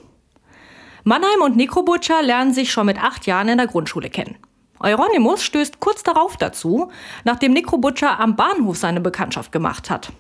Mannheim 1.05 1.43
und 1.43 1.57
Necrobutcher 1.57 2.23
lernen 2.23 2.53
sich 2.53 2.71
schon 2.71 2.87
mit 2.87 3.03
acht 3.03 3.27
Jahren 3.27 3.49
in 3.49 3.59
der 3.59 3.67
Grundschule 3.67 4.11
kennen. 4.11 4.37
Euronymous 4.81 5.43
stößt 5.43 5.81
kurz 5.81 6.03
darauf 6.03 6.37
dazu, 6.37 6.91
nachdem 7.25 7.53
Necrobutcher 7.53 8.21
am 8.21 8.37
Bahnhof 8.37 8.77
seine 8.77 9.01
Bekanntschaft 9.01 9.51
gemacht 9.51 9.91
hat. 9.91 10.13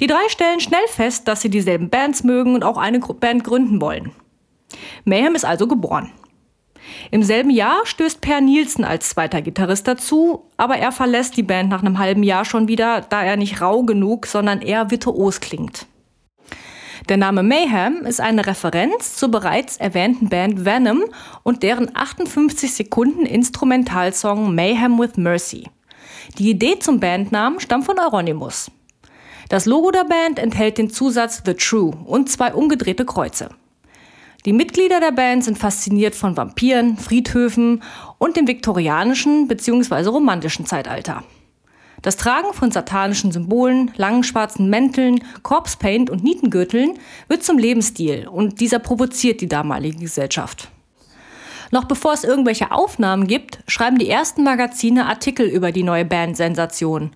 Die 0.00 0.06
drei 0.06 0.28
stellen 0.28 0.60
schnell 0.60 0.86
fest, 0.88 1.26
dass 1.28 1.40
sie 1.40 1.50
dieselben 1.50 1.90
Bands 1.90 2.22
mögen 2.22 2.54
und 2.54 2.64
auch 2.64 2.78
eine 2.78 3.00
Band 3.00 3.44
gründen 3.44 3.80
wollen. 3.80 4.12
Mayhem 5.04 5.34
ist 5.34 5.44
also 5.44 5.66
geboren. 5.66 6.12
Im 7.10 7.22
selben 7.22 7.50
Jahr 7.50 7.84
stößt 7.84 8.20
Per 8.20 8.40
Nielsen 8.40 8.84
als 8.84 9.10
zweiter 9.10 9.42
Gitarrist 9.42 9.88
dazu, 9.88 10.44
aber 10.56 10.76
er 10.76 10.92
verlässt 10.92 11.36
die 11.36 11.42
Band 11.42 11.70
nach 11.70 11.82
einem 11.82 11.98
halben 11.98 12.22
Jahr 12.22 12.44
schon 12.44 12.68
wieder, 12.68 13.00
da 13.00 13.22
er 13.22 13.36
nicht 13.36 13.60
rau 13.60 13.82
genug, 13.82 14.26
sondern 14.26 14.60
eher 14.60 14.90
virtuos 14.90 15.40
klingt. 15.40 15.86
Der 17.08 17.16
Name 17.16 17.44
Mayhem 17.44 18.04
ist 18.04 18.20
eine 18.20 18.44
Referenz 18.48 19.14
zur 19.14 19.30
bereits 19.30 19.76
erwähnten 19.76 20.28
Band 20.28 20.64
Venom 20.64 21.04
und 21.44 21.62
deren 21.62 21.94
58 21.94 22.74
Sekunden 22.74 23.24
Instrumentalsong 23.24 24.52
Mayhem 24.52 24.98
with 24.98 25.16
Mercy. 25.16 25.68
Die 26.38 26.50
Idee 26.50 26.80
zum 26.80 26.98
Bandnamen 26.98 27.60
stammt 27.60 27.84
von 27.84 27.96
Euronymous. 28.00 28.72
Das 29.48 29.66
Logo 29.66 29.92
der 29.92 30.02
Band 30.02 30.40
enthält 30.40 30.78
den 30.78 30.90
Zusatz 30.90 31.42
The 31.46 31.54
True 31.54 31.96
und 32.06 32.28
zwei 32.28 32.52
umgedrehte 32.52 33.04
Kreuze. 33.04 33.50
Die 34.44 34.52
Mitglieder 34.52 34.98
der 34.98 35.12
Band 35.12 35.44
sind 35.44 35.58
fasziniert 35.58 36.16
von 36.16 36.36
Vampiren, 36.36 36.96
Friedhöfen 36.96 37.84
und 38.18 38.36
dem 38.36 38.48
viktorianischen 38.48 39.46
bzw. 39.46 40.08
romantischen 40.08 40.66
Zeitalter. 40.66 41.22
Das 42.06 42.16
Tragen 42.16 42.52
von 42.52 42.70
satanischen 42.70 43.32
Symbolen, 43.32 43.90
langen 43.96 44.22
schwarzen 44.22 44.70
Mänteln, 44.70 45.24
Corpse-Paint 45.42 46.08
und 46.08 46.22
Nietengürteln 46.22 47.00
wird 47.26 47.42
zum 47.42 47.58
Lebensstil 47.58 48.28
und 48.28 48.60
dieser 48.60 48.78
provoziert 48.78 49.40
die 49.40 49.48
damalige 49.48 49.98
Gesellschaft. 49.98 50.68
Noch 51.72 51.86
bevor 51.86 52.12
es 52.12 52.22
irgendwelche 52.22 52.70
Aufnahmen 52.70 53.26
gibt, 53.26 53.58
schreiben 53.66 53.98
die 53.98 54.08
ersten 54.08 54.44
Magazine 54.44 55.06
Artikel 55.06 55.48
über 55.48 55.72
die 55.72 55.82
neue 55.82 56.04
Band-Sensation. 56.04 57.10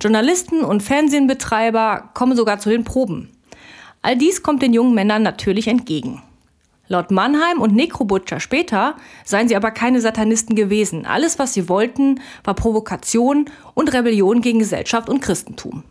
Journalisten 0.00 0.64
und 0.64 0.82
Fernsehenbetreiber 0.82 2.10
kommen 2.12 2.36
sogar 2.36 2.58
zu 2.58 2.68
den 2.68 2.82
Proben. 2.82 3.30
All 4.02 4.16
dies 4.16 4.42
kommt 4.42 4.60
den 4.60 4.72
jungen 4.72 4.92
Männern 4.92 5.22
natürlich 5.22 5.68
entgegen. 5.68 6.20
Laut 6.88 7.10
Mannheim 7.10 7.60
und 7.60 7.74
Necrobutcher 7.74 8.40
später 8.40 8.96
seien 9.24 9.48
sie 9.48 9.56
aber 9.56 9.70
keine 9.70 10.00
Satanisten 10.00 10.56
gewesen. 10.56 11.06
Alles, 11.06 11.38
was 11.38 11.54
sie 11.54 11.68
wollten, 11.68 12.20
war 12.44 12.54
Provokation 12.54 13.46
und 13.74 13.92
Rebellion 13.92 14.40
gegen 14.40 14.58
Gesellschaft 14.58 15.08
und 15.08 15.20
Christentum. 15.20 15.84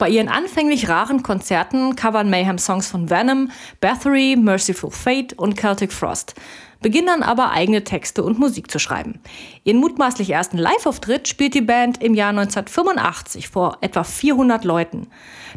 Bei 0.00 0.08
ihren 0.08 0.28
anfänglich 0.28 0.88
raren 0.88 1.22
Konzerten 1.22 1.94
covern 1.94 2.30
Mayhem 2.30 2.56
Songs 2.56 2.88
von 2.88 3.10
Venom, 3.10 3.50
Bathory, 3.80 4.34
Merciful 4.34 4.90
Fate 4.90 5.34
und 5.34 5.60
Celtic 5.60 5.92
Frost, 5.92 6.34
beginnen 6.80 7.08
dann 7.08 7.22
aber 7.22 7.50
eigene 7.50 7.84
Texte 7.84 8.22
und 8.22 8.38
Musik 8.38 8.70
zu 8.70 8.78
schreiben. 8.78 9.20
Ihren 9.64 9.78
mutmaßlich 9.78 10.30
ersten 10.30 10.56
Live-Auftritt 10.56 11.28
spielt 11.28 11.54
die 11.54 11.60
Band 11.60 12.02
im 12.02 12.14
Jahr 12.14 12.30
1985 12.30 13.48
vor 13.50 13.76
etwa 13.82 14.02
400 14.02 14.64
Leuten. 14.64 15.08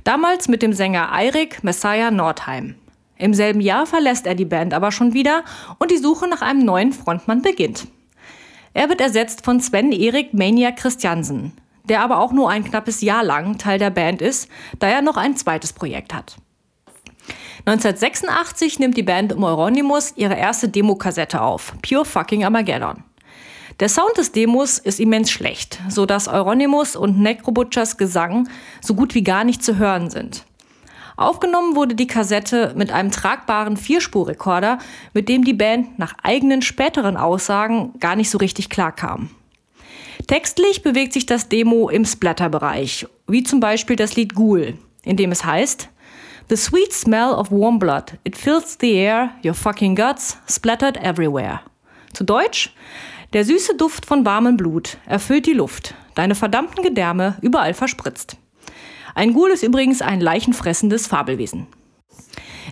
Damals 0.03 0.49
mit 0.49 0.61
dem 0.61 0.73
Sänger 0.73 1.13
Eirik 1.13 1.63
Messiah 1.63 2.11
Nordheim. 2.11 2.75
Im 3.17 3.33
selben 3.33 3.61
Jahr 3.61 3.85
verlässt 3.85 4.25
er 4.25 4.35
die 4.35 4.45
Band 4.45 4.73
aber 4.73 4.91
schon 4.91 5.13
wieder 5.13 5.43
und 5.79 5.91
die 5.91 5.97
Suche 5.97 6.27
nach 6.27 6.41
einem 6.41 6.65
neuen 6.65 6.93
Frontmann 6.93 7.41
beginnt. 7.41 7.87
Er 8.73 8.89
wird 8.89 9.01
ersetzt 9.01 9.45
von 9.45 9.59
Sven 9.59 9.91
Erik 9.91 10.33
Maniac 10.33 10.77
Christiansen, 10.77 11.53
der 11.83 12.01
aber 12.01 12.19
auch 12.19 12.31
nur 12.31 12.49
ein 12.49 12.63
knappes 12.63 13.01
Jahr 13.01 13.23
lang 13.23 13.57
Teil 13.57 13.77
der 13.77 13.91
Band 13.91 14.21
ist, 14.21 14.49
da 14.79 14.87
er 14.87 15.01
noch 15.01 15.17
ein 15.17 15.37
zweites 15.37 15.73
Projekt 15.73 16.13
hat. 16.13 16.37
1986 17.65 18.79
nimmt 18.79 18.97
die 18.97 19.03
Band 19.03 19.31
um 19.31 19.43
Euronymous 19.43 20.13
ihre 20.17 20.35
erste 20.35 20.67
Demokassette 20.67 21.41
auf, 21.41 21.73
Pure 21.81 22.03
Fucking 22.03 22.43
Armageddon. 22.43 23.03
Der 23.79 23.89
Sound 23.89 24.17
des 24.17 24.31
Demos 24.31 24.79
ist 24.79 24.99
immens 24.99 25.31
schlecht, 25.31 25.79
so 25.87 26.05
dass 26.05 26.27
Euronymous 26.27 26.95
und 26.95 27.19
Necrobutchers 27.19 27.97
Gesang 27.97 28.49
so 28.81 28.95
gut 28.95 29.15
wie 29.15 29.23
gar 29.23 29.43
nicht 29.43 29.63
zu 29.63 29.77
hören 29.77 30.09
sind. 30.09 30.45
Aufgenommen 31.15 31.75
wurde 31.75 31.95
die 31.95 32.07
Kassette 32.07 32.73
mit 32.75 32.91
einem 32.91 33.11
tragbaren 33.11 33.77
Vierspurrekorder, 33.77 34.79
mit 35.13 35.29
dem 35.29 35.43
die 35.43 35.53
Band 35.53 35.99
nach 35.99 36.15
eigenen 36.23 36.61
späteren 36.61 37.17
Aussagen 37.17 37.93
gar 37.99 38.15
nicht 38.15 38.29
so 38.29 38.37
richtig 38.37 38.69
klarkam. 38.69 39.29
Textlich 40.27 40.81
bewegt 40.81 41.13
sich 41.13 41.25
das 41.25 41.49
Demo 41.49 41.89
im 41.89 42.05
Splatter-Bereich, 42.05 43.07
wie 43.27 43.43
zum 43.43 43.59
Beispiel 43.59 43.95
das 43.95 44.15
Lied 44.15 44.35
Ghoul, 44.35 44.75
in 45.03 45.17
dem 45.17 45.31
es 45.31 45.43
heißt, 45.43 45.89
The 46.49 46.57
sweet 46.57 46.91
smell 46.91 47.31
of 47.31 47.51
warm 47.51 47.79
blood, 47.79 48.17
it 48.23 48.37
fills 48.37 48.77
the 48.79 48.93
air, 48.93 49.31
your 49.45 49.53
fucking 49.53 49.95
guts, 49.95 50.37
splattered 50.49 50.97
everywhere. 50.97 51.61
Zu 52.13 52.25
Deutsch, 52.25 52.73
der 53.33 53.45
süße 53.45 53.75
Duft 53.75 54.05
von 54.05 54.25
warmem 54.25 54.57
Blut 54.57 54.97
erfüllt 55.05 55.45
die 55.45 55.53
Luft, 55.53 55.95
deine 56.15 56.35
verdammten 56.35 56.83
Gedärme 56.83 57.37
überall 57.41 57.73
verspritzt. 57.73 58.37
Ein 59.15 59.33
Ghoul 59.33 59.51
ist 59.51 59.63
übrigens 59.63 60.01
ein 60.01 60.21
leichenfressendes 60.21 61.07
Fabelwesen. 61.07 61.67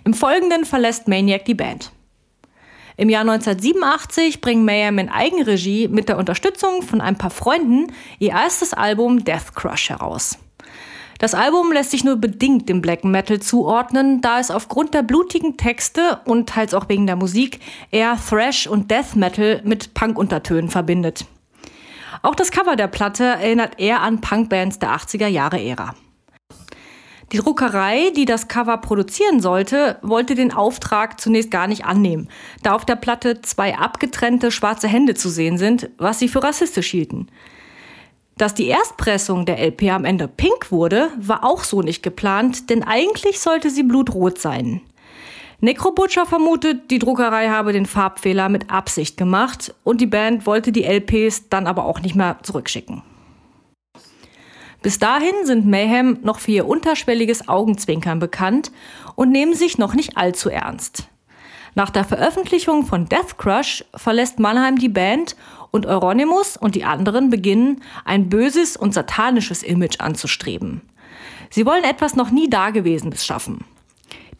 Im 0.04 0.14
Folgenden 0.14 0.64
verlässt 0.64 1.08
Maniac 1.08 1.44
die 1.44 1.54
Band. 1.54 1.92
Im 2.96 3.08
Jahr 3.08 3.22
1987 3.22 4.40
bringen 4.40 4.64
Mayhem 4.64 4.98
in 4.98 5.08
Eigenregie 5.08 5.88
mit 5.88 6.08
der 6.08 6.18
Unterstützung 6.18 6.82
von 6.82 7.00
ein 7.00 7.16
paar 7.16 7.30
Freunden 7.30 7.92
ihr 8.18 8.30
erstes 8.30 8.74
Album 8.74 9.24
Death 9.24 9.54
Crush 9.54 9.90
heraus. 9.90 10.38
Das 11.18 11.34
Album 11.34 11.72
lässt 11.72 11.92
sich 11.92 12.02
nur 12.02 12.16
bedingt 12.16 12.68
dem 12.68 12.82
Black 12.82 13.04
Metal 13.04 13.38
zuordnen, 13.38 14.20
da 14.22 14.40
es 14.40 14.50
aufgrund 14.50 14.92
der 14.92 15.04
blutigen 15.04 15.56
Texte 15.56 16.20
und 16.24 16.48
teils 16.48 16.74
auch 16.74 16.88
wegen 16.88 17.06
der 17.06 17.16
Musik 17.16 17.60
eher 17.92 18.18
Thrash 18.28 18.66
und 18.66 18.90
Death 18.90 19.14
Metal 19.14 19.62
mit 19.64 19.94
Punk-Untertönen 19.94 20.68
verbindet. 20.68 21.24
Auch 22.22 22.36
das 22.36 22.52
Cover 22.52 22.76
der 22.76 22.86
Platte 22.86 23.24
erinnert 23.24 23.80
eher 23.80 24.00
an 24.00 24.20
Punkbands 24.20 24.78
der 24.78 24.90
80er 24.90 25.26
Jahre 25.26 25.60
Ära. 25.60 25.94
Die 27.32 27.38
Druckerei, 27.38 28.12
die 28.14 28.26
das 28.26 28.46
Cover 28.46 28.76
produzieren 28.76 29.40
sollte, 29.40 29.98
wollte 30.02 30.34
den 30.34 30.52
Auftrag 30.52 31.18
zunächst 31.18 31.50
gar 31.50 31.66
nicht 31.66 31.84
annehmen, 31.84 32.28
da 32.62 32.74
auf 32.74 32.84
der 32.84 32.96
Platte 32.96 33.40
zwei 33.40 33.76
abgetrennte 33.76 34.50
schwarze 34.50 34.86
Hände 34.86 35.14
zu 35.14 35.30
sehen 35.30 35.56
sind, 35.56 35.88
was 35.96 36.18
sie 36.18 36.28
für 36.28 36.42
rassistisch 36.42 36.90
hielten. 36.90 37.28
Dass 38.36 38.54
die 38.54 38.66
Erstpressung 38.66 39.46
der 39.46 39.58
LP 39.58 39.90
am 39.90 40.04
Ende 40.04 40.28
pink 40.28 40.70
wurde, 40.70 41.10
war 41.16 41.44
auch 41.44 41.64
so 41.64 41.80
nicht 41.80 42.02
geplant, 42.02 42.70
denn 42.70 42.82
eigentlich 42.82 43.40
sollte 43.40 43.70
sie 43.70 43.82
blutrot 43.82 44.38
sein. 44.38 44.82
Necrobutcher 45.64 46.26
vermutet, 46.26 46.90
die 46.90 46.98
Druckerei 46.98 47.48
habe 47.48 47.72
den 47.72 47.86
Farbfehler 47.86 48.48
mit 48.48 48.68
Absicht 48.68 49.16
gemacht 49.16 49.72
und 49.84 50.00
die 50.00 50.06
Band 50.06 50.44
wollte 50.44 50.72
die 50.72 50.82
LPs 50.82 51.50
dann 51.50 51.68
aber 51.68 51.84
auch 51.84 52.00
nicht 52.00 52.16
mehr 52.16 52.38
zurückschicken. 52.42 53.02
Bis 54.82 54.98
dahin 54.98 55.34
sind 55.44 55.64
Mayhem 55.64 56.18
noch 56.22 56.40
für 56.40 56.50
ihr 56.50 56.66
unterschwelliges 56.66 57.48
Augenzwinkern 57.48 58.18
bekannt 58.18 58.72
und 59.14 59.30
nehmen 59.30 59.54
sich 59.54 59.78
noch 59.78 59.94
nicht 59.94 60.16
allzu 60.16 60.50
ernst. 60.50 61.06
Nach 61.76 61.90
der 61.90 62.04
Veröffentlichung 62.04 62.84
von 62.84 63.08
Death 63.08 63.38
Crush 63.38 63.84
verlässt 63.94 64.40
Mannheim 64.40 64.80
die 64.80 64.88
Band 64.88 65.36
und 65.70 65.86
Euronymous 65.86 66.56
und 66.56 66.74
die 66.74 66.82
anderen 66.82 67.30
beginnen, 67.30 67.82
ein 68.04 68.28
böses 68.28 68.76
und 68.76 68.94
satanisches 68.94 69.62
Image 69.62 70.00
anzustreben. 70.00 70.82
Sie 71.50 71.64
wollen 71.64 71.84
etwas 71.84 72.16
noch 72.16 72.32
nie 72.32 72.50
Dagewesenes 72.50 73.24
schaffen. 73.24 73.64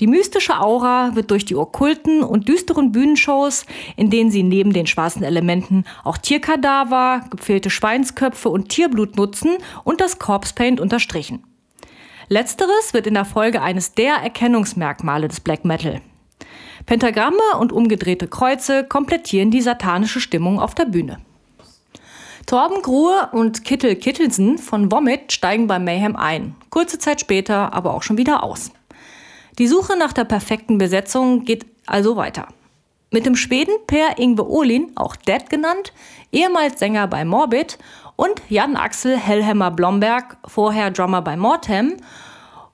Die 0.02 0.08
mystische 0.08 0.58
Aura 0.58 1.14
wird 1.14 1.30
durch 1.30 1.44
die 1.44 1.54
okkulten 1.54 2.24
und 2.24 2.48
düsteren 2.48 2.90
Bühnenshows, 2.90 3.64
in 3.94 4.10
denen 4.10 4.32
sie 4.32 4.42
neben 4.42 4.72
den 4.72 4.88
schwarzen 4.88 5.22
Elementen 5.22 5.84
auch 6.02 6.18
Tierkadaver, 6.18 7.24
gepfählte 7.30 7.70
Schweinsköpfe 7.70 8.48
und 8.48 8.68
Tierblut 8.68 9.14
nutzen 9.14 9.58
und 9.84 10.00
das 10.00 10.18
Corpse 10.18 10.54
Paint 10.54 10.80
unterstrichen. 10.80 11.44
Letzteres 12.26 12.92
wird 12.92 13.06
in 13.06 13.14
der 13.14 13.24
Folge 13.24 13.62
eines 13.62 13.94
der 13.94 14.14
Erkennungsmerkmale 14.14 15.28
des 15.28 15.38
Black 15.38 15.64
Metal. 15.64 16.00
Pentagramme 16.84 17.56
und 17.60 17.70
umgedrehte 17.70 18.26
Kreuze 18.26 18.82
komplettieren 18.82 19.52
die 19.52 19.62
satanische 19.62 20.20
Stimmung 20.20 20.58
auf 20.58 20.74
der 20.74 20.86
Bühne. 20.86 21.18
Torben 22.46 22.82
Gruhe 22.82 23.28
und 23.30 23.62
Kittel 23.62 23.94
Kittelsen 23.94 24.58
von 24.58 24.90
Vomit 24.90 25.30
steigen 25.30 25.68
bei 25.68 25.78
Mayhem 25.78 26.16
ein, 26.16 26.56
kurze 26.70 26.98
Zeit 26.98 27.20
später 27.20 27.72
aber 27.72 27.94
auch 27.94 28.02
schon 28.02 28.18
wieder 28.18 28.42
aus. 28.42 28.72
Die 29.58 29.68
Suche 29.68 29.98
nach 29.98 30.12
der 30.12 30.24
perfekten 30.24 30.78
Besetzung 30.78 31.44
geht 31.44 31.66
also 31.86 32.16
weiter. 32.16 32.48
Mit 33.10 33.26
dem 33.26 33.36
Schweden 33.36 33.74
Per 33.86 34.18
Ingve 34.18 34.48
Olin, 34.48 34.92
auch 34.94 35.14
Dead 35.16 35.50
genannt, 35.50 35.92
ehemals 36.32 36.78
Sänger 36.78 37.06
bei 37.06 37.26
Morbid, 37.26 37.78
und 38.16 38.40
Jan 38.48 38.76
Axel 38.76 39.16
Hellhammer 39.16 39.70
Blomberg, 39.70 40.38
vorher 40.46 40.90
Drummer 40.90 41.20
bei 41.20 41.36
Mortem 41.36 41.96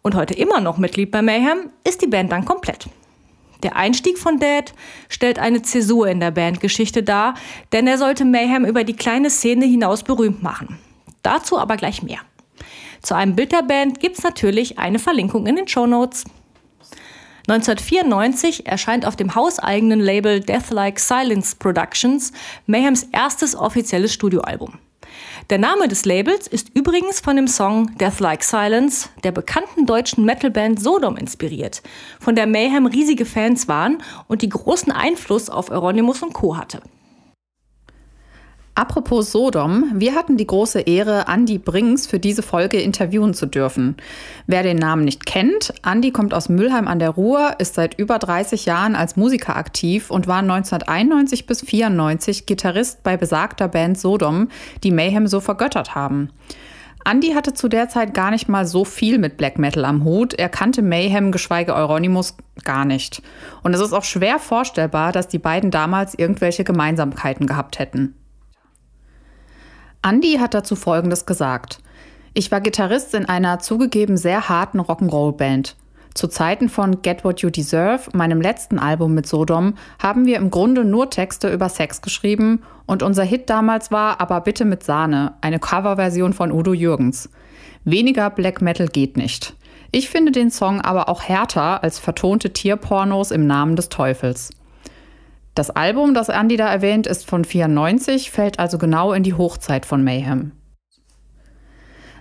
und 0.03 0.15
heute 0.15 0.35
immer 0.35 0.61
noch 0.61 0.79
Mitglied 0.79 1.11
bei 1.11 1.23
Mayhem, 1.23 1.71
ist 1.85 2.03
die 2.03 2.07
Band 2.07 2.31
dann 2.31 2.45
komplett. 2.45 2.89
Der 3.65 3.75
Einstieg 3.75 4.19
von 4.19 4.39
Dead 4.39 4.73
stellt 5.09 5.41
eine 5.41 5.63
Zäsur 5.63 6.07
in 6.07 6.21
der 6.21 6.31
Bandgeschichte 6.31 7.03
dar, 7.03 7.35
denn 7.73 7.89
er 7.89 7.99
sollte 7.99 8.25
Mayhem 8.25 8.65
über 8.65 8.85
die 8.85 8.95
kleine 8.95 9.31
Szene 9.31 9.65
hinaus 9.65 10.05
berühmt 10.05 10.45
machen. 10.45 10.79
Dazu 11.23 11.59
aber 11.59 11.77
gleich 11.77 12.05
mehr. 12.05 12.21
Zu 13.03 13.17
einem 13.17 13.35
Bild 13.35 13.51
der 13.51 13.63
Band 13.63 13.99
gibt's 13.99 14.23
natürlich 14.23 14.79
eine 14.79 15.01
Verlinkung 15.01 15.47
in 15.47 15.57
den 15.57 15.67
Show 15.67 15.87
Notes. 15.87 16.25
1994 17.49 18.67
erscheint 18.67 19.07
auf 19.07 19.17
dem 19.17 19.35
hauseigenen 19.35 20.01
Label 20.01 20.41
Deathlike 20.41 21.01
Silence 21.01 21.57
Productions 21.57 22.31
Mayhems 22.67 23.09
erstes 23.11 23.57
offizielles 23.57 24.13
Studioalbum. 24.13 24.75
Der 25.49 25.57
Name 25.57 25.89
des 25.89 26.05
Labels 26.05 26.47
ist 26.47 26.69
übrigens 26.75 27.21
von 27.21 27.37
dem 27.37 27.49
Song 27.49 27.97
Deathlike 27.97 28.45
Silence 28.45 29.09
der 29.25 29.33
bekannten 29.33 29.87
deutschen 29.87 30.27
Metalband 30.27 30.79
Sodom 30.79 31.17
inspiriert, 31.17 31.83
von 32.21 32.35
der 32.35 32.47
Mayhem 32.47 32.85
riesige 32.85 33.25
Fans 33.25 33.67
waren 33.67 34.03
und 34.27 34.43
die 34.43 34.51
großen 34.51 34.93
Einfluss 34.93 35.49
auf 35.49 35.71
Euronymous 35.71 36.23
und 36.23 36.35
Co. 36.35 36.59
hatte. 36.59 36.83
Apropos 38.79 39.33
Sodom, 39.33 39.91
wir 39.97 40.15
hatten 40.15 40.37
die 40.37 40.47
große 40.47 40.83
Ehre, 40.83 41.25
Andy 41.27 41.59
Brings 41.59 42.07
für 42.07 42.21
diese 42.21 42.43
Folge 42.43 42.81
interviewen 42.81 43.35
zu 43.35 43.47
dürfen. 43.47 43.97
Wer 44.47 44.63
den 44.63 44.77
Namen 44.77 45.05
nicht 45.05 45.27
kennt, 45.27 45.75
Andy 45.85 46.13
kommt 46.13 46.33
aus 46.33 46.49
Mülheim 46.49 46.87
an 46.87 47.01
der 47.01 47.11
Ruhr, 47.11 47.57
ist 47.59 47.75
seit 47.75 47.99
über 47.99 48.21
30 48.21 48.67
Jahren 48.67 48.95
als 48.95 49.17
Musiker 49.17 49.57
aktiv 49.57 50.13
und 50.13 50.29
war 50.29 50.39
1991 50.39 51.47
bis 51.47 51.63
94 51.63 52.47
Gitarrist 52.47 53.03
bei 53.03 53.17
besagter 53.17 53.67
Band 53.67 53.99
Sodom, 53.99 54.47
die 54.85 54.93
Mayhem 54.93 55.27
so 55.27 55.41
vergöttert 55.41 55.97
haben. 55.97 56.31
Andy 57.05 57.33
hatte 57.33 57.55
zu 57.55 57.67
der 57.67 57.89
Zeit 57.89 58.15
gar 58.15 58.31
nicht 58.31 58.49
mal 58.49 58.65
so 58.65 58.85
viel 58.85 59.19
mit 59.19 59.39
Black 59.39 59.59
Metal 59.59 59.85
am 59.87 60.05
Hut. 60.05 60.35
Er 60.35 60.49
kannte 60.49 60.83
Mayhem, 60.83 61.33
geschweige 61.33 61.75
Euronymous, 61.75 62.37
gar 62.63 62.85
nicht. 62.85 63.23
Und 63.65 63.75
es 63.75 63.81
ist 63.81 63.93
auch 63.93 64.05
schwer 64.05 64.39
vorstellbar, 64.39 65.11
dass 65.11 65.27
die 65.27 65.41
beiden 65.41 65.73
damals 65.73 66.15
irgendwelche 66.17 66.63
Gemeinsamkeiten 66.63 67.49
gehabt 67.49 67.81
hätten. 67.81 68.15
Andy 70.03 70.39
hat 70.39 70.55
dazu 70.55 70.77
Folgendes 70.77 71.27
gesagt. 71.27 71.81
Ich 72.35 72.53
war 72.53 72.61
Gitarrist 72.61 73.15
in 73.15 73.27
einer 73.27 73.59
zugegeben 73.59 74.17
sehr 74.17 74.49
harten 74.49 74.81
Rock'n'Roll-Band. 74.81 75.77
Zu 76.15 76.29
Zeiten 76.29 76.69
von 76.69 77.03
Get 77.03 77.25
What 77.25 77.41
You 77.41 77.51
Deserve, 77.51 78.11
meinem 78.13 78.41
letzten 78.41 78.79
Album 78.79 79.15
mit 79.15 79.27
Sodom, 79.27 79.75
haben 80.01 80.25
wir 80.25 80.37
im 80.37 80.51
Grunde 80.51 80.85
nur 80.85 81.11
Texte 81.11 81.53
über 81.53 81.69
Sex 81.69 82.01
geschrieben 82.01 82.63
und 82.87 83.03
unser 83.03 83.25
Hit 83.25 83.51
damals 83.51 83.91
war 83.91 84.21
Aber 84.21 84.41
bitte 84.41 84.65
mit 84.65 84.83
Sahne, 84.83 85.35
eine 85.41 85.59
Coverversion 85.59 86.33
von 86.33 86.53
Udo 86.53 86.75
Jürgens. 86.75 87.29
Weniger 87.85 88.31
Black 88.31 88.63
Metal 88.63 88.89
geht 88.89 89.17
nicht. 89.17 89.55
Ich 89.91 90.09
finde 90.09 90.33
den 90.33 90.51
Song 90.51 90.81
aber 90.81 91.09
auch 91.09 91.23
härter 91.23 91.83
als 91.83 91.99
vertonte 91.99 92.53
Tierpornos 92.53 93.31
im 93.31 93.47
Namen 93.47 93.75
des 93.75 93.89
Teufels. 93.89 94.51
Das 95.59 95.71
Album, 95.71 96.15
das 96.15 96.29
Andy 96.29 96.57
da 96.57 96.69
erwähnt, 96.69 97.09
ist 97.09 97.27
von 97.29 97.45
94, 97.45 98.31
fällt 98.31 98.61
also 98.61 98.79
genau 98.79 99.13
in 99.13 99.25
die 99.25 99.35
Hochzeit 99.35 99.87
von 99.87 100.05
Mayhem. 100.05 100.53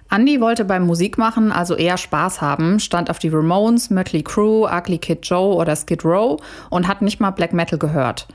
Andy 0.10 0.42
wollte 0.42 0.66
beim 0.66 0.88
Musikmachen 0.88 1.52
also 1.52 1.76
eher 1.76 1.98
Spaß 1.98 2.42
haben, 2.42 2.80
stand 2.80 3.12
auf 3.12 3.20
die 3.20 3.30
Ramones, 3.30 3.92
Mötley 3.92 4.24
Crue, 4.24 4.68
Ugly 4.68 4.98
Kid 4.98 5.20
Joe 5.22 5.54
oder 5.54 5.76
Skid 5.76 6.04
Row 6.04 6.42
und 6.72 6.88
hat 6.88 7.04
nicht 7.04 7.20
mal 7.20 7.30
Black 7.30 7.54
Metal 7.54 7.78
gehört. 7.78 8.28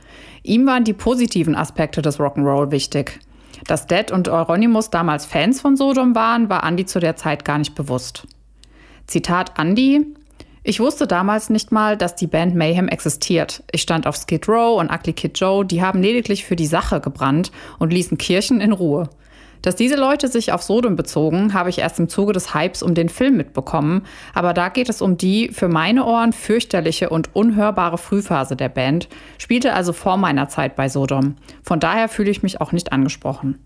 Ihm 0.44 0.68
waren 0.68 0.84
die 0.84 0.92
positiven 0.92 1.56
Aspekte 1.56 2.00
des 2.00 2.20
Rock'n'Roll 2.20 2.70
wichtig. 2.70 3.18
Dass 3.66 3.88
Dead 3.88 4.12
und 4.12 4.28
Euronymous 4.28 4.90
damals 4.90 5.26
Fans 5.26 5.60
von 5.60 5.76
Sodom 5.76 6.14
waren, 6.14 6.48
war 6.48 6.62
Andy 6.62 6.86
zu 6.86 7.00
der 7.00 7.16
Zeit 7.16 7.44
gar 7.44 7.58
nicht 7.58 7.74
bewusst. 7.74 8.28
Zitat 9.08 9.58
Andy: 9.58 10.14
ich 10.64 10.78
wusste 10.78 11.08
damals 11.08 11.50
nicht 11.50 11.72
mal, 11.72 11.96
dass 11.96 12.14
die 12.14 12.28
Band 12.28 12.54
Mayhem 12.54 12.86
existiert. 12.86 13.64
Ich 13.72 13.82
stand 13.82 14.06
auf 14.06 14.16
Skid 14.16 14.48
Row 14.48 14.78
und 14.78 14.92
Ugly 14.92 15.12
Kid 15.12 15.38
Joe, 15.38 15.64
die 15.64 15.82
haben 15.82 16.02
lediglich 16.02 16.44
für 16.44 16.54
die 16.54 16.66
Sache 16.66 17.00
gebrannt 17.00 17.50
und 17.80 17.92
ließen 17.92 18.16
Kirchen 18.16 18.60
in 18.60 18.72
Ruhe. 18.72 19.08
Dass 19.62 19.76
diese 19.76 19.96
Leute 19.96 20.26
sich 20.28 20.52
auf 20.52 20.62
Sodom 20.62 20.96
bezogen, 20.96 21.54
habe 21.54 21.70
ich 21.70 21.78
erst 21.78 21.98
im 21.98 22.08
Zuge 22.08 22.32
des 22.32 22.52
Hypes 22.52 22.82
um 22.82 22.94
den 22.94 23.08
Film 23.08 23.36
mitbekommen, 23.36 24.02
aber 24.34 24.54
da 24.54 24.68
geht 24.68 24.88
es 24.88 25.02
um 25.02 25.16
die 25.16 25.48
für 25.48 25.68
meine 25.68 26.04
Ohren 26.04 26.32
fürchterliche 26.32 27.10
und 27.10 27.34
unhörbare 27.34 27.98
Frühphase 27.98 28.56
der 28.56 28.68
Band, 28.68 29.08
spielte 29.38 29.72
also 29.72 29.92
vor 29.92 30.16
meiner 30.16 30.48
Zeit 30.48 30.74
bei 30.76 30.88
Sodom. 30.88 31.36
Von 31.62 31.80
daher 31.80 32.08
fühle 32.08 32.30
ich 32.30 32.42
mich 32.42 32.60
auch 32.60 32.72
nicht 32.72 32.92
angesprochen. 32.92 33.58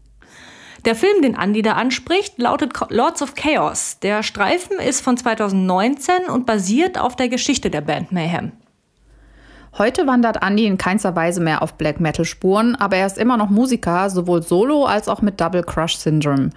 Der 0.86 0.94
Film, 0.94 1.20
den 1.20 1.34
Andy 1.34 1.62
da 1.62 1.72
anspricht, 1.72 2.38
lautet 2.38 2.72
Lords 2.90 3.20
of 3.20 3.34
Chaos. 3.34 3.98
Der 3.98 4.22
Streifen 4.22 4.78
ist 4.78 5.00
von 5.00 5.16
2019 5.16 6.28
und 6.32 6.46
basiert 6.46 6.96
auf 6.96 7.16
der 7.16 7.28
Geschichte 7.28 7.70
der 7.70 7.80
Band 7.80 8.12
Mayhem. 8.12 8.52
Heute 9.76 10.06
wandert 10.06 10.44
Andy 10.44 10.64
in 10.64 10.78
keinster 10.78 11.16
Weise 11.16 11.40
mehr 11.40 11.60
auf 11.60 11.74
Black 11.74 11.98
Metal 11.98 12.24
Spuren, 12.24 12.76
aber 12.76 12.98
er 12.98 13.06
ist 13.06 13.18
immer 13.18 13.36
noch 13.36 13.50
Musiker, 13.50 14.08
sowohl 14.10 14.44
solo 14.44 14.84
als 14.84 15.08
auch 15.08 15.22
mit 15.22 15.40
Double 15.40 15.64
Crush 15.64 15.96
Syndrome. 15.96 16.50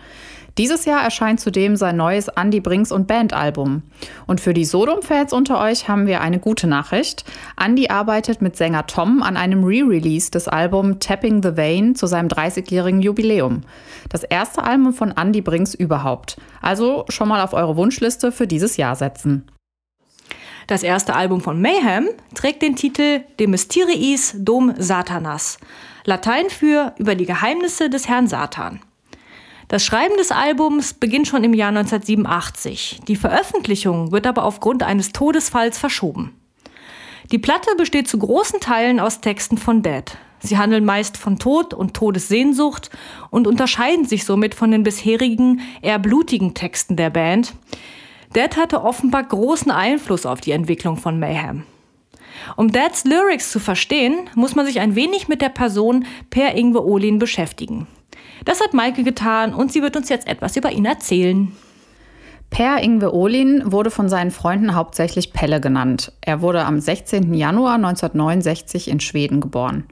Dieses 0.60 0.84
Jahr 0.84 1.02
erscheint 1.02 1.40
zudem 1.40 1.78
sein 1.78 1.96
neues 1.96 2.28
Andy 2.28 2.60
Brings 2.60 2.92
und 2.92 3.08
Band 3.08 3.32
Album. 3.32 3.82
Und 4.28 4.42
für 4.42 4.54
die 4.54 4.66
Sodom-Fans 4.66 5.32
unter 5.32 5.62
euch 5.62 5.88
haben 5.88 6.06
wir 6.06 6.20
eine 6.20 6.38
gute 6.38 6.68
Nachricht. 6.68 7.24
Andy 7.58 7.88
arbeitet 7.88 8.42
mit 8.42 8.58
Sänger 8.58 8.86
Tom 8.86 9.24
an 9.24 9.38
einem 9.38 9.64
Re-Release 9.64 10.32
des 10.32 10.50
Albums 10.50 10.98
Tapping 11.00 11.42
the 11.42 11.56
Vein 11.56 11.96
zu 11.96 12.08
seinem 12.08 12.28
30-jährigen 12.28 13.02
Jubiläum. 13.02 13.62
Das 14.10 14.26
erste 14.26 14.62
Album 14.62 14.92
von 14.92 15.12
Andy 15.12 15.40
Brings 15.40 15.76
überhaupt. 15.76 16.36
Also 16.62 17.06
schon 17.08 17.30
mal 17.30 17.42
auf 17.42 17.54
eure 17.54 17.78
Wunschliste 17.78 18.34
für 18.34 18.46
dieses 18.46 18.76
Jahr 18.76 18.98
setzen. 18.98 19.50
Das 20.68 20.84
erste 20.84 21.16
Album 21.16 21.40
von 21.40 21.62
Mayhem 21.62 22.10
trägt 22.36 22.64
den 22.64 22.76
Titel 22.76 23.22
De 23.40 23.48
Mysteriis 23.48 24.36
Dom 24.38 24.74
Satanas, 24.78 25.58
Latein 26.04 26.50
für 26.50 26.94
über 26.98 27.16
die 27.16 27.26
Geheimnisse 27.26 27.90
des 27.90 28.10
Herrn 28.10 28.28
Satan. 28.28 28.82
Das 29.70 29.86
Schreiben 29.86 30.18
des 30.18 30.32
Albums 30.32 30.96
beginnt 30.96 31.28
schon 31.28 31.44
im 31.44 31.54
Jahr 31.54 31.70
1987. 31.70 33.02
Die 33.08 33.16
Veröffentlichung 33.16 34.12
wird 34.12 34.26
aber 34.26 34.44
aufgrund 34.44 34.82
eines 34.82 35.12
Todesfalls 35.12 35.78
verschoben. 35.78 36.36
Die 37.32 37.38
Platte 37.38 37.70
besteht 37.78 38.08
zu 38.08 38.18
großen 38.18 38.62
Teilen 38.62 39.00
aus 39.00 39.22
Texten 39.22 39.60
von 39.60 39.84
Dead. 39.84 40.06
Sie 40.40 40.58
handeln 40.58 40.86
meist 40.86 41.18
von 41.18 41.38
Tod 41.38 41.76
und 41.76 41.94
Todessehnsucht 41.94 42.90
und 43.30 43.46
unterscheiden 43.46 44.06
sich 44.06 44.26
somit 44.26 44.56
von 44.56 44.72
den 44.72 44.82
bisherigen, 44.82 45.62
eher 45.84 46.00
blutigen 46.00 46.56
Texten 46.56 46.96
der 46.96 47.12
Band. 47.12 47.54
Dead 48.36 48.58
hatte 48.58 48.82
offenbar 48.82 49.24
großen 49.24 49.70
Einfluss 49.70 50.26
auf 50.26 50.42
die 50.42 50.52
Entwicklung 50.52 50.98
von 50.98 51.20
Mayhem. 51.20 51.62
Um 52.56 52.72
Dads 52.72 53.04
Lyrics 53.06 53.52
zu 53.52 53.60
verstehen, 53.60 54.32
muss 54.34 54.56
man 54.56 54.66
sich 54.66 54.80
ein 54.80 54.96
wenig 54.96 55.28
mit 55.28 55.44
der 55.44 55.50
Person 55.50 56.08
Per 56.32 56.56
Ingwe 56.56 56.84
Olin 56.84 57.20
beschäftigen. 57.20 57.86
Das 58.46 58.62
hat 58.62 58.74
Maike 58.74 59.04
getan 59.04 59.54
und 59.54 59.72
sie 59.72 59.82
wird 59.82 59.98
uns 59.98 60.10
jetzt 60.10 60.28
etwas 60.28 60.56
über 60.56 60.72
ihn 60.72 60.86
erzählen. 60.86 61.52
Per 62.50 62.82
Ingwe 62.82 63.14
Olin 63.14 63.72
wurde 63.72 63.92
von 63.92 64.10
seinen 64.10 64.32
Freunden 64.32 64.76
hauptsächlich 64.76 65.34
Pelle 65.34 65.62
genannt. 65.62 66.12
Er 66.22 66.42
wurde 66.42 66.66
am 66.66 66.80
16. 66.80 67.34
Januar 67.34 67.76
1969 67.76 68.90
in 68.90 69.00
Schweden 69.00 69.40
geboren. 69.40 69.86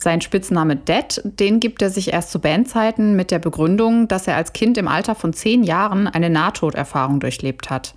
Sein 0.00 0.20
Spitzname 0.20 0.76
Dead, 0.76 1.20
den 1.24 1.58
gibt 1.58 1.82
er 1.82 1.90
sich 1.90 2.12
erst 2.12 2.30
zu 2.30 2.38
Bandzeiten 2.38 3.16
mit 3.16 3.32
der 3.32 3.40
Begründung, 3.40 4.06
dass 4.06 4.28
er 4.28 4.36
als 4.36 4.52
Kind 4.52 4.78
im 4.78 4.86
Alter 4.86 5.16
von 5.16 5.32
zehn 5.32 5.64
Jahren 5.64 6.06
eine 6.06 6.30
Nahtoderfahrung 6.30 7.18
durchlebt 7.18 7.68
hat. 7.68 7.94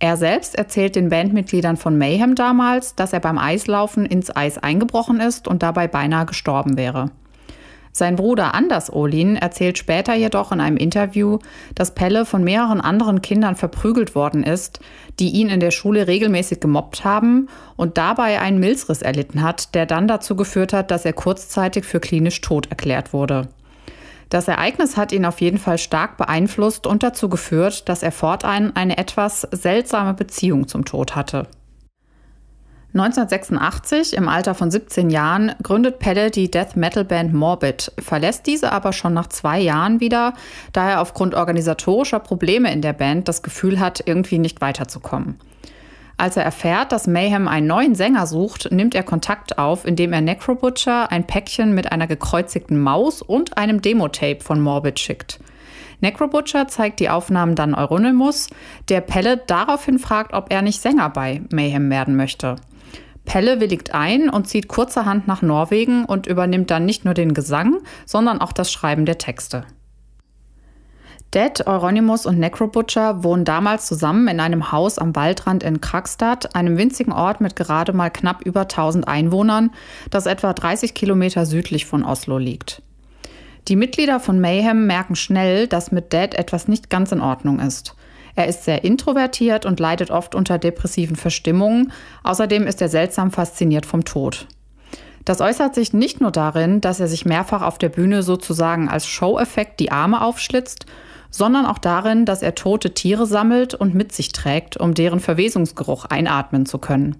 Er 0.00 0.18
selbst 0.18 0.54
erzählt 0.54 0.96
den 0.96 1.08
Bandmitgliedern 1.08 1.78
von 1.78 1.96
Mayhem 1.96 2.34
damals, 2.34 2.94
dass 2.94 3.14
er 3.14 3.20
beim 3.20 3.38
Eislaufen 3.38 4.04
ins 4.04 4.34
Eis 4.34 4.58
eingebrochen 4.58 5.18
ist 5.18 5.48
und 5.48 5.62
dabei 5.62 5.88
beinahe 5.88 6.26
gestorben 6.26 6.76
wäre. 6.76 7.10
Sein 7.92 8.14
Bruder 8.14 8.54
Anders 8.54 8.92
Olin 8.92 9.34
erzählt 9.36 9.76
später 9.76 10.14
jedoch 10.14 10.52
in 10.52 10.60
einem 10.60 10.76
Interview, 10.76 11.38
dass 11.74 11.94
Pelle 11.94 12.24
von 12.24 12.44
mehreren 12.44 12.80
anderen 12.80 13.20
Kindern 13.20 13.56
verprügelt 13.56 14.14
worden 14.14 14.44
ist, 14.44 14.78
die 15.18 15.30
ihn 15.30 15.48
in 15.48 15.58
der 15.58 15.72
Schule 15.72 16.06
regelmäßig 16.06 16.60
gemobbt 16.60 17.04
haben 17.04 17.48
und 17.76 17.98
dabei 17.98 18.40
einen 18.40 18.60
Milzriss 18.60 19.02
erlitten 19.02 19.42
hat, 19.42 19.74
der 19.74 19.86
dann 19.86 20.06
dazu 20.06 20.36
geführt 20.36 20.72
hat, 20.72 20.90
dass 20.92 21.04
er 21.04 21.12
kurzzeitig 21.12 21.84
für 21.84 21.98
klinisch 21.98 22.40
tot 22.40 22.68
erklärt 22.70 23.12
wurde. 23.12 23.48
Das 24.28 24.46
Ereignis 24.46 24.96
hat 24.96 25.10
ihn 25.10 25.24
auf 25.24 25.40
jeden 25.40 25.58
Fall 25.58 25.78
stark 25.78 26.16
beeinflusst 26.16 26.86
und 26.86 27.02
dazu 27.02 27.28
geführt, 27.28 27.88
dass 27.88 28.04
er 28.04 28.12
fortan 28.12 28.76
eine 28.76 28.96
etwas 28.96 29.40
seltsame 29.50 30.14
Beziehung 30.14 30.68
zum 30.68 30.84
Tod 30.84 31.16
hatte. 31.16 31.48
1986, 32.92 34.14
im 34.14 34.28
Alter 34.28 34.56
von 34.56 34.68
17 34.72 35.10
Jahren, 35.10 35.52
gründet 35.62 36.00
Pelle 36.00 36.32
die 36.32 36.50
Death 36.50 36.74
Metal 36.74 37.04
Band 37.04 37.32
Morbid, 37.32 37.92
verlässt 38.00 38.48
diese 38.48 38.72
aber 38.72 38.92
schon 38.92 39.14
nach 39.14 39.28
zwei 39.28 39.60
Jahren 39.60 40.00
wieder, 40.00 40.34
da 40.72 40.90
er 40.90 41.00
aufgrund 41.00 41.36
organisatorischer 41.36 42.18
Probleme 42.18 42.72
in 42.72 42.82
der 42.82 42.92
Band 42.92 43.28
das 43.28 43.44
Gefühl 43.44 43.78
hat, 43.78 44.02
irgendwie 44.06 44.38
nicht 44.38 44.60
weiterzukommen. 44.60 45.38
Als 46.16 46.36
er 46.36 46.42
erfährt, 46.42 46.90
dass 46.90 47.06
Mayhem 47.06 47.46
einen 47.46 47.68
neuen 47.68 47.94
Sänger 47.94 48.26
sucht, 48.26 48.72
nimmt 48.72 48.96
er 48.96 49.04
Kontakt 49.04 49.56
auf, 49.56 49.86
indem 49.86 50.12
er 50.12 50.20
Necrobutcher 50.20 51.12
ein 51.12 51.28
Päckchen 51.28 51.72
mit 51.72 51.92
einer 51.92 52.08
gekreuzigten 52.08 52.78
Maus 52.80 53.22
und 53.22 53.56
einem 53.56 53.82
Demo-Tape 53.82 54.40
von 54.40 54.60
Morbid 54.60 54.98
schickt. 54.98 55.38
Necrobutcher 56.00 56.66
zeigt 56.66 56.98
die 56.98 57.08
Aufnahmen 57.08 57.54
dann 57.54 57.74
Euronymous, 57.74 58.48
der 58.88 59.00
Pelle 59.00 59.36
daraufhin 59.36 60.00
fragt, 60.00 60.34
ob 60.34 60.52
er 60.52 60.62
nicht 60.62 60.80
Sänger 60.80 61.08
bei 61.08 61.42
Mayhem 61.50 61.88
werden 61.88 62.16
möchte. 62.16 62.56
Pelle 63.24 63.60
willigt 63.60 63.94
ein 63.94 64.28
und 64.28 64.48
zieht 64.48 64.68
kurzerhand 64.68 65.26
nach 65.28 65.42
Norwegen 65.42 66.04
und 66.04 66.26
übernimmt 66.26 66.70
dann 66.70 66.84
nicht 66.84 67.04
nur 67.04 67.14
den 67.14 67.34
Gesang, 67.34 67.78
sondern 68.06 68.40
auch 68.40 68.52
das 68.52 68.72
Schreiben 68.72 69.06
der 69.06 69.18
Texte. 69.18 69.64
Dead, 71.32 71.64
Euronymous 71.64 72.26
und 72.26 72.40
Necrobutcher 72.40 73.22
wohnen 73.22 73.44
damals 73.44 73.86
zusammen 73.86 74.26
in 74.26 74.40
einem 74.40 74.72
Haus 74.72 74.98
am 74.98 75.14
Waldrand 75.14 75.62
in 75.62 75.80
Kragstad, 75.80 76.56
einem 76.56 76.76
winzigen 76.76 77.12
Ort 77.12 77.40
mit 77.40 77.54
gerade 77.54 77.92
mal 77.92 78.10
knapp 78.10 78.44
über 78.44 78.62
1000 78.62 79.06
Einwohnern, 79.06 79.70
das 80.10 80.26
etwa 80.26 80.52
30 80.52 80.92
Kilometer 80.92 81.46
südlich 81.46 81.86
von 81.86 82.04
Oslo 82.04 82.36
liegt. 82.38 82.82
Die 83.68 83.76
Mitglieder 83.76 84.18
von 84.18 84.40
Mayhem 84.40 84.88
merken 84.88 85.14
schnell, 85.14 85.68
dass 85.68 85.92
mit 85.92 86.12
Dead 86.12 86.34
etwas 86.34 86.66
nicht 86.66 86.90
ganz 86.90 87.12
in 87.12 87.20
Ordnung 87.20 87.60
ist. 87.60 87.94
Er 88.34 88.46
ist 88.46 88.64
sehr 88.64 88.84
introvertiert 88.84 89.66
und 89.66 89.80
leidet 89.80 90.10
oft 90.10 90.34
unter 90.34 90.58
depressiven 90.58 91.16
Verstimmungen. 91.16 91.92
Außerdem 92.22 92.66
ist 92.66 92.80
er 92.80 92.88
seltsam 92.88 93.30
fasziniert 93.30 93.86
vom 93.86 94.04
Tod. 94.04 94.46
Das 95.24 95.40
äußert 95.40 95.74
sich 95.74 95.92
nicht 95.92 96.20
nur 96.20 96.30
darin, 96.30 96.80
dass 96.80 97.00
er 97.00 97.08
sich 97.08 97.26
mehrfach 97.26 97.62
auf 97.62 97.78
der 97.78 97.90
Bühne 97.90 98.22
sozusagen 98.22 98.88
als 98.88 99.06
Show-Effekt 99.06 99.80
die 99.80 99.92
Arme 99.92 100.22
aufschlitzt, 100.22 100.86
sondern 101.30 101.66
auch 101.66 101.78
darin, 101.78 102.24
dass 102.24 102.42
er 102.42 102.54
tote 102.54 102.94
Tiere 102.94 103.26
sammelt 103.26 103.74
und 103.74 103.94
mit 103.94 104.12
sich 104.12 104.32
trägt, 104.32 104.76
um 104.76 104.94
deren 104.94 105.20
Verwesungsgeruch 105.20 106.06
einatmen 106.06 106.66
zu 106.66 106.78
können. 106.78 107.16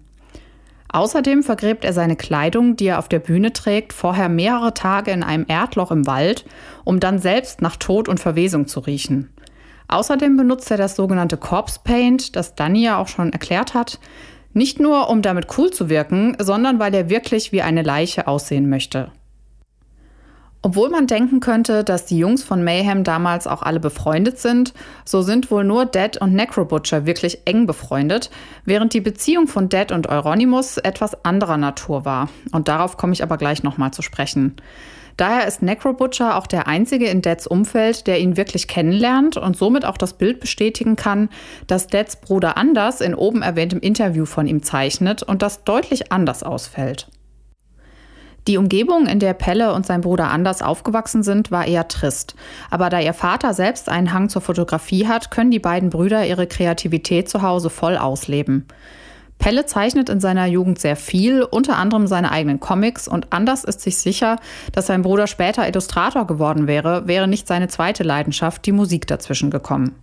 Außerdem 0.92 1.44
vergräbt 1.44 1.84
er 1.84 1.92
seine 1.92 2.16
Kleidung, 2.16 2.74
die 2.74 2.86
er 2.86 2.98
auf 2.98 3.08
der 3.08 3.20
Bühne 3.20 3.52
trägt, 3.52 3.92
vorher 3.92 4.28
mehrere 4.28 4.74
Tage 4.74 5.12
in 5.12 5.22
einem 5.22 5.44
Erdloch 5.46 5.92
im 5.92 6.06
Wald, 6.08 6.44
um 6.84 6.98
dann 6.98 7.20
selbst 7.20 7.62
nach 7.62 7.76
Tod 7.76 8.08
und 8.08 8.18
Verwesung 8.18 8.66
zu 8.66 8.80
riechen. 8.80 9.30
Außerdem 9.90 10.36
benutzt 10.36 10.70
er 10.70 10.76
das 10.76 10.94
sogenannte 10.94 11.36
Corpse 11.36 11.80
Paint, 11.82 12.36
das 12.36 12.54
Danny 12.54 12.84
ja 12.84 12.98
auch 12.98 13.08
schon 13.08 13.32
erklärt 13.32 13.74
hat, 13.74 13.98
nicht 14.52 14.78
nur 14.78 15.10
um 15.10 15.20
damit 15.20 15.46
cool 15.58 15.72
zu 15.72 15.88
wirken, 15.88 16.36
sondern 16.40 16.78
weil 16.78 16.94
er 16.94 17.10
wirklich 17.10 17.50
wie 17.50 17.62
eine 17.62 17.82
Leiche 17.82 18.28
aussehen 18.28 18.68
möchte. 18.68 19.10
Obwohl 20.62 20.90
man 20.90 21.08
denken 21.08 21.40
könnte, 21.40 21.82
dass 21.82 22.06
die 22.06 22.18
Jungs 22.18 22.44
von 22.44 22.62
Mayhem 22.62 23.02
damals 23.02 23.46
auch 23.46 23.62
alle 23.62 23.80
befreundet 23.80 24.38
sind, 24.38 24.74
so 25.04 25.22
sind 25.22 25.50
wohl 25.50 25.64
nur 25.64 25.86
Dead 25.86 26.18
und 26.18 26.34
Necrobutcher 26.34 27.06
wirklich 27.06 27.46
eng 27.46 27.66
befreundet, 27.66 28.30
während 28.64 28.92
die 28.92 29.00
Beziehung 29.00 29.48
von 29.48 29.70
Dead 29.70 29.90
und 29.90 30.08
Euronymous 30.08 30.76
etwas 30.76 31.24
anderer 31.24 31.56
Natur 31.56 32.04
war. 32.04 32.28
Und 32.52 32.68
darauf 32.68 32.96
komme 32.96 33.14
ich 33.14 33.24
aber 33.24 33.38
gleich 33.38 33.64
nochmal 33.64 33.92
zu 33.92 34.02
sprechen. 34.02 34.54
Daher 35.16 35.46
ist 35.46 35.62
Necrobutcher 35.62 36.36
auch 36.36 36.46
der 36.46 36.66
einzige 36.66 37.06
in 37.06 37.22
Deads 37.22 37.46
Umfeld, 37.46 38.06
der 38.06 38.20
ihn 38.20 38.36
wirklich 38.36 38.68
kennenlernt 38.68 39.36
und 39.36 39.56
somit 39.56 39.84
auch 39.84 39.96
das 39.96 40.14
Bild 40.14 40.40
bestätigen 40.40 40.96
kann, 40.96 41.28
dass 41.66 41.86
Deads 41.86 42.16
Bruder 42.16 42.56
Anders 42.56 43.00
in 43.00 43.14
oben 43.14 43.42
erwähntem 43.42 43.80
Interview 43.80 44.24
von 44.24 44.46
ihm 44.46 44.62
zeichnet 44.62 45.22
und 45.22 45.42
das 45.42 45.64
deutlich 45.64 46.12
anders 46.12 46.42
ausfällt. 46.42 47.08
Die 48.48 48.56
Umgebung, 48.56 49.06
in 49.06 49.18
der 49.18 49.34
Pelle 49.34 49.74
und 49.74 49.84
sein 49.84 50.00
Bruder 50.00 50.30
Anders 50.30 50.62
aufgewachsen 50.62 51.22
sind, 51.22 51.50
war 51.50 51.66
eher 51.66 51.88
trist. 51.88 52.34
Aber 52.70 52.88
da 52.88 52.98
ihr 52.98 53.12
Vater 53.12 53.52
selbst 53.52 53.88
einen 53.88 54.12
Hang 54.12 54.30
zur 54.30 54.40
Fotografie 54.40 55.06
hat, 55.06 55.30
können 55.30 55.50
die 55.50 55.58
beiden 55.58 55.90
Brüder 55.90 56.26
ihre 56.26 56.46
Kreativität 56.46 57.28
zu 57.28 57.42
Hause 57.42 57.68
voll 57.68 57.98
ausleben. 57.98 58.66
Pelle 59.40 59.64
zeichnet 59.64 60.10
in 60.10 60.20
seiner 60.20 60.46
Jugend 60.46 60.78
sehr 60.78 60.96
viel, 60.96 61.42
unter 61.42 61.78
anderem 61.78 62.06
seine 62.06 62.30
eigenen 62.30 62.60
Comics 62.60 63.08
und 63.08 63.32
Anders 63.32 63.64
ist 63.64 63.80
sich 63.80 63.96
sicher, 63.96 64.38
dass 64.72 64.86
sein 64.86 65.00
Bruder 65.00 65.26
später 65.26 65.66
Illustrator 65.66 66.26
geworden 66.26 66.66
wäre, 66.66 67.08
wäre 67.08 67.26
nicht 67.26 67.48
seine 67.48 67.68
zweite 67.68 68.04
Leidenschaft, 68.04 68.64
die 68.66 68.72
Musik 68.72 69.06
dazwischen 69.06 69.50
gekommen. 69.50 69.96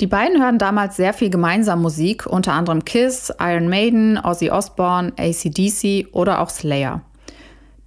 Die 0.00 0.06
beiden 0.06 0.40
hören 0.40 0.58
damals 0.58 0.96
sehr 0.96 1.12
viel 1.12 1.28
gemeinsam 1.28 1.82
Musik, 1.82 2.24
unter 2.24 2.52
anderem 2.52 2.84
Kiss, 2.84 3.32
Iron 3.40 3.68
Maiden, 3.68 4.16
Ozzy 4.16 4.50
Osbourne, 4.50 5.12
ACDC 5.18 6.06
oder 6.12 6.40
auch 6.40 6.50
Slayer. 6.50 7.02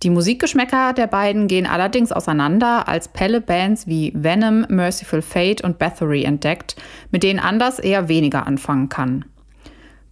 Die 0.04 0.10
Musikgeschmäcker 0.10 0.92
der 0.92 1.08
beiden 1.08 1.48
gehen 1.48 1.66
allerdings 1.66 2.12
auseinander, 2.12 2.90
als 2.90 3.08
Pelle 3.08 3.40
Bands 3.40 3.88
wie 3.88 4.12
Venom, 4.14 4.66
Merciful 4.68 5.22
Fate 5.22 5.64
und 5.64 5.80
Bathory 5.80 6.26
entdeckt, 6.26 6.76
mit 7.12 7.24
denen 7.24 7.40
Anders 7.40 7.80
eher 7.80 8.10
weniger 8.10 8.46
anfangen 8.46 8.90
kann. 8.90 9.24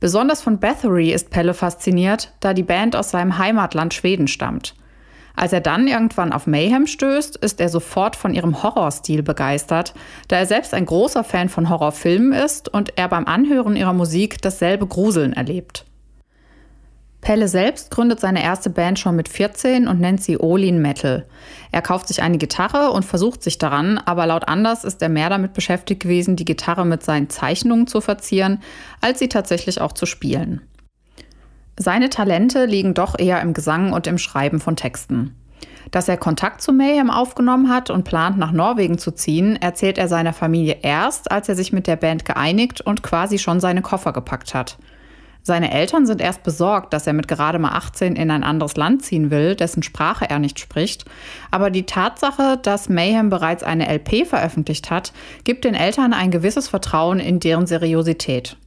Besonders 0.02 0.42
von 0.42 0.60
Bathory 0.60 1.12
ist 1.12 1.30
Pelle 1.30 1.54
fasziniert, 1.54 2.34
da 2.40 2.56
die 2.56 2.64
Band 2.64 2.96
aus 2.96 3.12
seinem 3.12 3.38
Heimatland 3.38 3.94
Schweden 3.94 4.28
stammt. 4.28 4.74
Als 5.36 5.54
er 5.54 5.62
dann 5.62 5.88
irgendwann 5.88 6.34
auf 6.34 6.48
Mayhem 6.48 6.88
stößt, 6.88 7.38
ist 7.38 7.62
er 7.62 7.70
sofort 7.70 8.16
von 8.16 8.34
ihrem 8.34 8.64
Horrorstil 8.64 9.22
begeistert, 9.22 9.94
da 10.28 10.38
er 10.38 10.48
selbst 10.48 10.74
ein 10.74 10.88
großer 10.88 11.24
Fan 11.24 11.50
von 11.50 11.70
Horrorfilmen 11.70 12.34
ist 12.34 12.68
und 12.68 12.98
er 12.98 13.10
beim 13.10 13.26
Anhören 13.26 13.76
ihrer 13.76 13.94
Musik 13.94 14.42
dasselbe 14.42 14.88
Gruseln 14.88 15.34
erlebt. 15.34 15.86
Pelle 17.22 17.48
selbst 17.48 17.92
gründet 17.92 18.20
seine 18.20 18.44
erste 18.44 18.72
Band 18.72 18.98
schon 18.98 19.16
mit 19.16 19.30
14 19.30 19.88
und 19.88 20.00
nennt 20.00 20.24
sie 20.24 20.40
Olin 20.40 20.82
Metal. 20.82 21.28
Er 21.72 21.84
kauft 21.84 22.08
sich 22.08 22.24
eine 22.24 22.40
Gitarre 22.40 22.92
und 22.92 23.06
versucht 23.06 23.44
sich 23.44 23.60
daran, 23.60 24.00
aber 24.00 24.26
laut 24.26 24.48
Anders 24.48 24.84
ist 24.84 25.02
er 25.04 25.10
mehr 25.10 25.30
damit 25.30 25.54
beschäftigt 25.54 26.02
gewesen, 26.02 26.36
die 26.36 26.46
Gitarre 26.46 26.86
mit 26.86 27.04
seinen 27.04 27.30
Zeichnungen 27.30 27.86
zu 27.86 28.02
verzieren, 28.02 28.60
als 29.02 29.20
sie 29.20 29.30
tatsächlich 29.30 29.80
auch 29.80 29.92
zu 29.92 30.08
spielen. 30.08 30.62
Seine 31.78 32.10
Talente 32.10 32.66
liegen 32.66 32.96
doch 32.96 33.18
eher 33.18 33.42
im 33.42 33.54
Gesang 33.54 33.94
und 33.94 34.08
im 34.08 34.18
Schreiben 34.18 34.60
von 34.60 34.76
Texten. 34.76 35.36
Dass 35.92 36.08
er 36.08 36.18
Kontakt 36.18 36.62
zu 36.62 36.72
Mayhem 36.72 37.10
aufgenommen 37.10 37.70
hat 37.70 37.90
und 37.90 38.04
plant, 38.04 38.38
nach 38.38 38.52
Norwegen 38.52 38.98
zu 38.98 39.12
ziehen, 39.12 39.58
erzählt 39.62 39.98
er 39.98 40.08
seiner 40.08 40.34
Familie 40.34 40.78
erst, 40.82 41.32
als 41.32 41.50
er 41.50 41.56
sich 41.56 41.72
mit 41.72 41.86
der 41.86 41.98
Band 41.98 42.26
geeinigt 42.26 42.82
und 42.82 43.04
quasi 43.04 43.38
schon 43.38 43.60
seine 43.60 43.82
Koffer 43.82 44.12
gepackt 44.12 44.54
hat. 44.54 44.78
Seine 45.44 45.72
Eltern 45.72 46.06
sind 46.06 46.22
erst 46.22 46.44
besorgt, 46.44 46.94
dass 46.94 47.08
er 47.08 47.14
mit 47.14 47.28
gerade 47.28 47.58
mal 47.58 47.72
18 47.72 48.16
in 48.16 48.30
ein 48.30 48.44
anderes 48.44 48.78
Land 48.78 49.04
ziehen 49.04 49.32
will, 49.32 49.56
dessen 49.56 49.82
Sprache 49.82 50.30
er 50.30 50.38
nicht 50.38 50.60
spricht. 50.60 51.06
Aber 51.50 51.72
die 51.72 51.86
Tatsache, 51.88 52.60
dass 52.62 52.90
Mayhem 52.90 53.30
bereits 53.30 53.64
eine 53.64 53.92
LP 53.92 54.28
veröffentlicht 54.28 54.92
hat, 54.92 55.14
gibt 55.44 55.66
den 55.66 55.74
Eltern 55.74 56.14
ein 56.14 56.30
gewisses 56.30 56.68
Vertrauen 56.68 57.20
in 57.20 57.40
deren 57.40 57.66
Seriosität. 57.66 58.58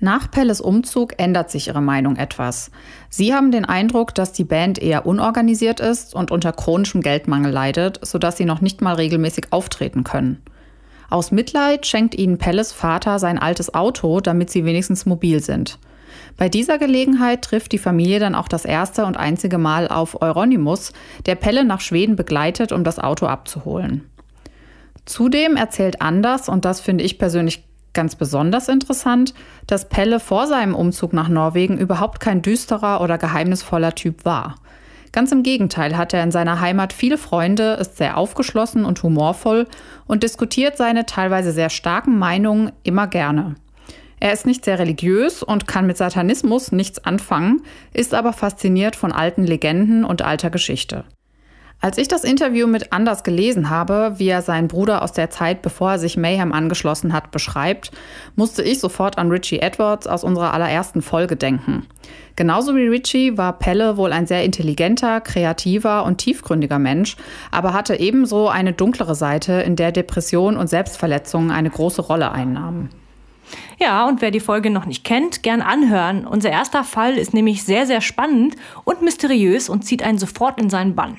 Nach 0.00 0.30
Pelles 0.30 0.60
Umzug 0.60 1.14
ändert 1.18 1.50
sich 1.50 1.66
ihre 1.66 1.82
Meinung 1.82 2.16
etwas. 2.16 2.70
Sie 3.10 3.34
haben 3.34 3.50
den 3.50 3.64
Eindruck, 3.64 4.14
dass 4.14 4.32
die 4.32 4.44
Band 4.44 4.78
eher 4.78 5.06
unorganisiert 5.06 5.80
ist 5.80 6.14
und 6.14 6.30
unter 6.30 6.52
chronischem 6.52 7.00
Geldmangel 7.00 7.50
leidet, 7.50 7.98
sodass 8.06 8.36
sie 8.36 8.44
noch 8.44 8.60
nicht 8.60 8.80
mal 8.80 8.94
regelmäßig 8.94 9.48
auftreten 9.50 10.04
können. 10.04 10.40
Aus 11.10 11.30
Mitleid 11.30 11.86
schenkt 11.86 12.14
ihnen 12.14 12.38
Pelles 12.38 12.72
Vater 12.72 13.18
sein 13.18 13.38
altes 13.38 13.72
Auto, 13.72 14.20
damit 14.20 14.50
sie 14.50 14.64
wenigstens 14.64 15.06
mobil 15.06 15.40
sind. 15.40 15.78
Bei 16.36 16.48
dieser 16.48 16.78
Gelegenheit 16.78 17.42
trifft 17.42 17.72
die 17.72 17.78
Familie 17.78 18.20
dann 18.20 18.34
auch 18.34 18.48
das 18.48 18.64
erste 18.64 19.06
und 19.06 19.16
einzige 19.16 19.58
Mal 19.58 19.88
auf 19.88 20.20
Euronymous, 20.20 20.92
der 21.26 21.34
Pelle 21.34 21.64
nach 21.64 21.80
Schweden 21.80 22.16
begleitet, 22.16 22.72
um 22.72 22.84
das 22.84 22.98
Auto 22.98 23.26
abzuholen. 23.26 24.08
Zudem 25.04 25.56
erzählt 25.56 26.02
Anders, 26.02 26.48
und 26.48 26.64
das 26.64 26.80
finde 26.80 27.04
ich 27.04 27.18
persönlich 27.18 27.64
ganz 27.94 28.14
besonders 28.14 28.68
interessant, 28.68 29.34
dass 29.66 29.88
Pelle 29.88 30.20
vor 30.20 30.46
seinem 30.46 30.74
Umzug 30.74 31.12
nach 31.14 31.28
Norwegen 31.28 31.78
überhaupt 31.78 32.20
kein 32.20 32.42
düsterer 32.42 33.00
oder 33.00 33.18
geheimnisvoller 33.18 33.94
Typ 33.94 34.24
war. 34.24 34.56
Ganz 35.12 35.32
im 35.32 35.42
Gegenteil 35.42 35.96
hat 35.96 36.12
er 36.12 36.22
in 36.22 36.30
seiner 36.30 36.60
Heimat 36.60 36.92
viele 36.92 37.18
Freunde, 37.18 37.74
ist 37.74 37.96
sehr 37.96 38.16
aufgeschlossen 38.16 38.84
und 38.84 39.02
humorvoll 39.02 39.66
und 40.06 40.22
diskutiert 40.22 40.76
seine 40.76 41.06
teilweise 41.06 41.52
sehr 41.52 41.70
starken 41.70 42.18
Meinungen 42.18 42.72
immer 42.82 43.06
gerne. 43.06 43.54
Er 44.20 44.32
ist 44.32 44.46
nicht 44.46 44.64
sehr 44.64 44.78
religiös 44.78 45.42
und 45.42 45.68
kann 45.68 45.86
mit 45.86 45.96
Satanismus 45.96 46.72
nichts 46.72 47.04
anfangen, 47.04 47.62
ist 47.94 48.14
aber 48.14 48.32
fasziniert 48.32 48.96
von 48.96 49.12
alten 49.12 49.44
Legenden 49.44 50.04
und 50.04 50.22
alter 50.22 50.50
Geschichte. 50.50 51.04
Als 51.80 51.96
ich 51.96 52.08
das 52.08 52.24
Interview 52.24 52.66
mit 52.66 52.92
Anders 52.92 53.22
gelesen 53.22 53.70
habe, 53.70 54.14
wie 54.16 54.26
er 54.26 54.42
seinen 54.42 54.66
Bruder 54.66 55.00
aus 55.00 55.12
der 55.12 55.30
Zeit, 55.30 55.62
bevor 55.62 55.92
er 55.92 55.98
sich 56.00 56.16
Mayhem 56.16 56.52
angeschlossen 56.52 57.12
hat, 57.12 57.30
beschreibt, 57.30 57.92
musste 58.34 58.64
ich 58.64 58.80
sofort 58.80 59.16
an 59.16 59.30
Richie 59.30 59.60
Edwards 59.60 60.08
aus 60.08 60.24
unserer 60.24 60.52
allerersten 60.52 61.02
Folge 61.02 61.36
denken. 61.36 61.86
Genauso 62.34 62.74
wie 62.74 62.88
Richie 62.88 63.38
war 63.38 63.52
Pelle 63.52 63.96
wohl 63.96 64.12
ein 64.12 64.26
sehr 64.26 64.44
intelligenter, 64.44 65.20
kreativer 65.20 66.04
und 66.04 66.18
tiefgründiger 66.18 66.80
Mensch, 66.80 67.16
aber 67.52 67.72
hatte 67.74 68.00
ebenso 68.00 68.48
eine 68.48 68.72
dunklere 68.72 69.14
Seite, 69.14 69.52
in 69.52 69.76
der 69.76 69.92
Depression 69.92 70.56
und 70.56 70.66
Selbstverletzungen 70.66 71.52
eine 71.52 71.70
große 71.70 72.02
Rolle 72.02 72.32
einnahmen. 72.32 72.90
Ja, 73.78 74.08
und 74.08 74.20
wer 74.20 74.32
die 74.32 74.40
Folge 74.40 74.70
noch 74.70 74.84
nicht 74.84 75.04
kennt, 75.04 75.44
gern 75.44 75.62
anhören. 75.62 76.26
Unser 76.26 76.50
erster 76.50 76.82
Fall 76.82 77.14
ist 77.14 77.34
nämlich 77.34 77.62
sehr, 77.62 77.86
sehr 77.86 78.00
spannend 78.00 78.56
und 78.82 79.00
mysteriös 79.00 79.68
und 79.68 79.84
zieht 79.84 80.02
einen 80.02 80.18
sofort 80.18 80.60
in 80.60 80.70
seinen 80.70 80.96
Bann. 80.96 81.18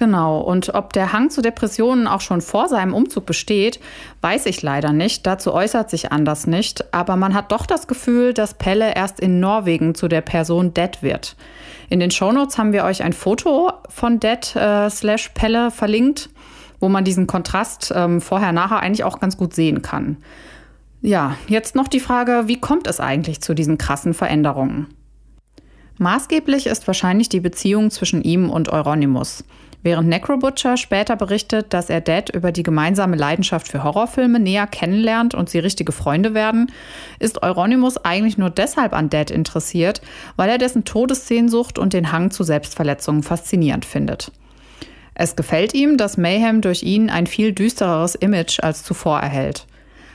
Genau, 0.00 0.40
und 0.40 0.72
ob 0.72 0.94
der 0.94 1.12
Hang 1.12 1.28
zu 1.28 1.42
Depressionen 1.42 2.06
auch 2.06 2.22
schon 2.22 2.40
vor 2.40 2.68
seinem 2.68 2.94
Umzug 2.94 3.26
besteht, 3.26 3.80
weiß 4.22 4.46
ich 4.46 4.62
leider 4.62 4.94
nicht. 4.94 5.26
Dazu 5.26 5.52
äußert 5.52 5.90
sich 5.90 6.10
Anders 6.10 6.46
nicht. 6.46 6.94
Aber 6.94 7.16
man 7.16 7.34
hat 7.34 7.52
doch 7.52 7.66
das 7.66 7.86
Gefühl, 7.86 8.32
dass 8.32 8.54
Pelle 8.54 8.96
erst 8.96 9.20
in 9.20 9.40
Norwegen 9.40 9.94
zu 9.94 10.08
der 10.08 10.22
Person 10.22 10.72
Dead 10.72 11.02
wird. 11.02 11.36
In 11.90 12.00
den 12.00 12.10
Shownotes 12.10 12.56
haben 12.56 12.72
wir 12.72 12.84
euch 12.84 13.02
ein 13.02 13.12
Foto 13.12 13.74
von 13.90 14.18
Dead 14.20 14.56
äh, 14.56 14.88
slash 14.88 15.32
Pelle 15.34 15.70
verlinkt, 15.70 16.30
wo 16.78 16.88
man 16.88 17.04
diesen 17.04 17.26
Kontrast 17.26 17.92
ähm, 17.94 18.22
vorher-nachher 18.22 18.80
eigentlich 18.80 19.04
auch 19.04 19.20
ganz 19.20 19.36
gut 19.36 19.52
sehen 19.52 19.82
kann. 19.82 20.16
Ja, 21.02 21.36
jetzt 21.46 21.74
noch 21.74 21.88
die 21.88 22.00
Frage, 22.00 22.44
wie 22.46 22.58
kommt 22.58 22.86
es 22.86 23.00
eigentlich 23.00 23.42
zu 23.42 23.52
diesen 23.52 23.76
krassen 23.76 24.14
Veränderungen? 24.14 24.86
Maßgeblich 25.98 26.68
ist 26.68 26.86
wahrscheinlich 26.86 27.28
die 27.28 27.40
Beziehung 27.40 27.90
zwischen 27.90 28.22
ihm 28.22 28.48
und 28.48 28.70
Euronymous. 28.70 29.44
Während 29.82 30.08
Necrobutcher 30.08 30.76
später 30.76 31.16
berichtet, 31.16 31.72
dass 31.72 31.88
er 31.88 32.02
Dad 32.02 32.28
über 32.28 32.52
die 32.52 32.62
gemeinsame 32.62 33.16
Leidenschaft 33.16 33.66
für 33.66 33.82
Horrorfilme 33.82 34.38
näher 34.38 34.66
kennenlernt 34.66 35.34
und 35.34 35.48
sie 35.48 35.58
richtige 35.58 35.92
Freunde 35.92 36.34
werden, 36.34 36.70
ist 37.18 37.42
Euronymous 37.42 37.96
eigentlich 37.96 38.36
nur 38.36 38.50
deshalb 38.50 38.92
an 38.92 39.08
Dad 39.08 39.30
interessiert, 39.30 40.02
weil 40.36 40.50
er 40.50 40.58
dessen 40.58 40.84
Todessehnsucht 40.84 41.78
und 41.78 41.94
den 41.94 42.12
Hang 42.12 42.30
zu 42.30 42.44
Selbstverletzungen 42.44 43.22
faszinierend 43.22 43.86
findet. 43.86 44.32
Es 45.14 45.34
gefällt 45.34 45.72
ihm, 45.72 45.96
dass 45.96 46.18
Mayhem 46.18 46.60
durch 46.60 46.82
ihn 46.82 47.08
ein 47.08 47.26
viel 47.26 47.52
düstereres 47.52 48.14
Image 48.14 48.60
als 48.60 48.82
zuvor 48.84 49.20
erhält. 49.20 49.66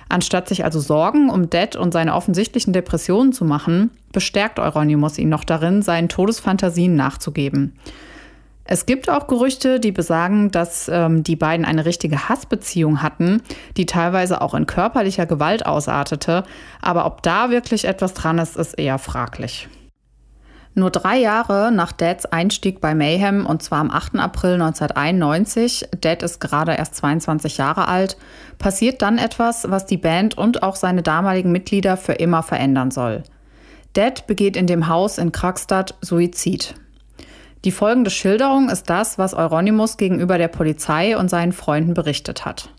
Anstatt 0.10 0.48
sich 0.48 0.64
also 0.64 0.80
Sorgen 0.80 1.32
um 1.32 1.50
Dad 1.50 1.76
und 1.76 1.92
seine 1.92 2.14
offensichtlichen 2.14 2.74
Depressionen 2.74 3.34
zu 3.34 3.46
machen, 3.46 3.90
bestärkt 4.12 4.60
Euronymous 4.60 5.18
ihn 5.18 5.30
noch 5.30 5.44
darin, 5.44 5.82
seinen 5.82 6.10
Todesfantasien 6.10 6.96
nachzugeben. 6.96 7.74
Es 8.68 8.88
gibt 8.88 9.12
auch 9.12 9.28
Gerüchte, 9.28 9.80
die 9.80 9.92
besagen, 9.92 10.50
dass 10.50 10.90
ähm, 10.92 11.22
die 11.22 11.36
beiden 11.36 11.66
eine 11.66 11.86
richtige 11.86 12.28
Hassbeziehung 12.28 13.04
hatten, 13.04 13.44
die 13.78 13.86
teilweise 13.86 14.42
auch 14.42 14.56
in 14.56 14.66
körperlicher 14.66 15.28
Gewalt 15.28 15.68
ausartete. 15.68 16.44
Aber 16.82 17.06
ob 17.06 17.22
da 17.22 17.52
wirklich 17.52 17.86
etwas 17.86 18.16
dran 18.16 18.40
ist, 18.40 18.58
ist 18.58 18.74
eher 18.74 18.98
fraglich. 18.98 19.70
Nur 20.74 20.90
drei 20.90 21.18
Jahre 21.18 21.72
nach 21.72 21.94
Dads 21.94 22.26
Einstieg 22.26 22.82
bei 22.82 22.96
Mayhem, 22.96 23.46
und 23.46 23.64
zwar 23.64 23.80
am 23.80 23.92
8. 23.92 24.16
April 24.16 24.56
1991, 24.56 25.88
Dad 26.02 26.22
ist 26.22 26.42
gerade 26.42 26.74
erst 26.74 26.96
22 26.96 27.58
Jahre 27.58 27.88
alt, 27.88 28.18
passiert 28.58 29.02
dann 29.02 29.18
etwas, 29.18 29.70
was 29.70 29.86
die 29.86 29.96
Band 29.96 30.38
und 30.38 30.64
auch 30.64 30.76
seine 30.76 31.02
damaligen 31.02 31.54
Mitglieder 31.54 31.96
für 31.96 32.14
immer 32.14 32.44
verändern 32.44 32.92
soll. 32.92 33.24
Dad 33.94 34.28
begeht 34.28 34.58
in 34.58 34.68
dem 34.68 34.90
Haus 34.90 35.18
in 35.18 35.32
Kragstad 35.32 35.96
Suizid. 36.02 36.76
Die 37.66 37.72
folgende 37.72 38.12
Schilderung 38.12 38.70
ist 38.70 38.92
das, 38.92 39.18
was 39.18 39.34
Euronymous 39.34 39.98
gegenüber 39.98 40.38
der 40.38 40.50
Polizei 40.50 41.18
und 41.18 41.30
seinen 41.30 41.52
Freunden 41.52 41.96
berichtet 41.96 42.46
hat. 42.46 42.70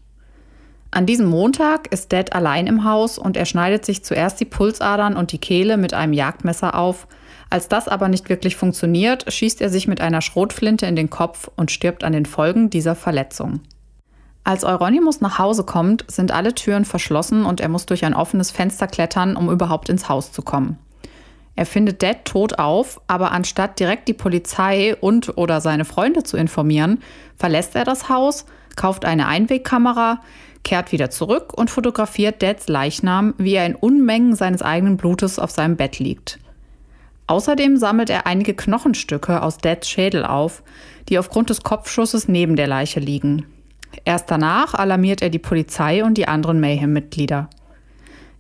An 0.93 1.07
diesem 1.07 1.27
Montag 1.27 1.93
ist 1.93 2.13
Dad 2.13 2.33
allein 2.35 2.69
im 2.69 2.85
Haus 2.85 3.19
und 3.19 3.37
er 3.37 3.47
schneidet 3.47 3.85
sich 3.85 4.05
zuerst 4.05 4.39
die 4.39 4.45
Pulsadern 4.45 5.17
und 5.17 5.33
die 5.33 5.39
Kehle 5.39 5.77
mit 5.77 5.93
einem 5.93 6.13
Jagdmesser 6.13 6.77
auf. 6.77 7.09
Als 7.51 7.67
das 7.67 7.89
aber 7.89 8.09
nicht 8.09 8.29
wirklich 8.29 8.55
funktioniert, 8.55 9.31
schießt 9.31 9.61
er 9.61 9.71
sich 9.71 9.89
mit 9.89 10.01
einer 10.01 10.23
Schrotflinte 10.23 10.87
in 10.87 10.95
den 10.95 11.11
Kopf 11.11 11.51
und 11.57 11.73
stirbt 11.73 12.05
an 12.05 12.13
den 12.13 12.25
Folgen 12.25 12.71
dieser 12.71 12.95
Verletzung. 12.95 13.63
Als 14.45 14.63
Euronymous 14.63 15.21
nach 15.21 15.41
Hause 15.41 15.65
kommt, 15.65 16.05
sind 16.07 16.31
alle 16.31 16.55
Türen 16.55 16.85
verschlossen 16.85 17.45
und 17.45 17.61
er 17.61 17.69
muss 17.69 17.87
durch 17.87 18.05
ein 18.05 18.15
offenes 18.15 18.53
Fenster 18.53 18.87
klettern, 18.87 19.35
um 19.35 19.51
überhaupt 19.51 19.89
ins 19.89 20.09
Haus 20.09 20.31
zu 20.31 20.43
kommen. 20.43 20.79
Er 21.57 21.67
findet 21.67 22.03
Dad 22.03 22.27
tot 22.27 22.59
auf, 22.59 23.01
aber 23.07 23.33
anstatt 23.33 23.81
direkt 23.81 24.09
die 24.09 24.15
Polizei 24.15 24.95
und 24.95 25.37
oder 25.39 25.63
seine 25.63 25.87
Freunde 25.87 26.23
zu 26.23 26.37
informieren, 26.37 27.03
verlässt 27.37 27.75
er 27.75 27.85
das 27.85 28.11
Haus, 28.11 28.45
kauft 28.77 29.07
eine 29.07 29.27
Einwegkamera, 29.27 30.21
kehrt 30.65 30.93
wieder 30.93 31.09
zurück 31.11 31.55
und 31.57 31.71
fotografiert 31.71 32.43
Dads 32.43 32.69
Leichnam, 32.69 33.35
wie 33.39 33.55
er 33.55 33.65
in 33.65 33.75
Unmengen 33.75 34.37
seines 34.37 34.61
eigenen 34.61 34.99
Blutes 34.99 35.39
auf 35.39 35.51
seinem 35.51 35.77
Bett 35.77 35.99
liegt. 35.99 36.39
Außerdem 37.27 37.77
sammelt 37.79 38.11
er 38.11 38.27
einige 38.27 38.55
Knochenstücke 38.55 39.43
aus 39.43 39.59
Dads 39.59 39.89
Schädel 39.89 40.25
auf, 40.25 40.63
die 41.09 41.19
aufgrund 41.19 41.51
des 41.51 41.63
Kopfschusses 41.63 42.29
neben 42.29 42.57
der 42.57 42.67
Leiche 42.67 43.01
liegen. 43.01 43.47
Erst 44.05 44.31
danach 44.31 44.75
alarmiert 44.75 45.23
er 45.23 45.31
die 45.31 45.39
Polizei 45.39 46.05
und 46.05 46.19
die 46.19 46.29
anderen 46.29 46.61
Mayhem-Mitglieder. 46.61 47.49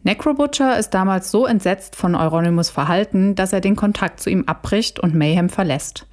Necrobutcher 0.07 0.79
ist 0.79 0.91
damals 0.91 1.33
so 1.33 1.47
entsetzt 1.47 1.97
von 1.97 2.15
Euronymous 2.15 2.71
Verhalten, 2.71 3.35
dass 3.35 3.53
er 3.53 3.61
den 3.61 3.75
Kontakt 3.75 4.21
zu 4.21 4.31
ihm 4.31 4.45
abbricht 4.47 5.01
und 5.01 5.17
Mayhem 5.17 5.49
verlässt. 5.49 6.07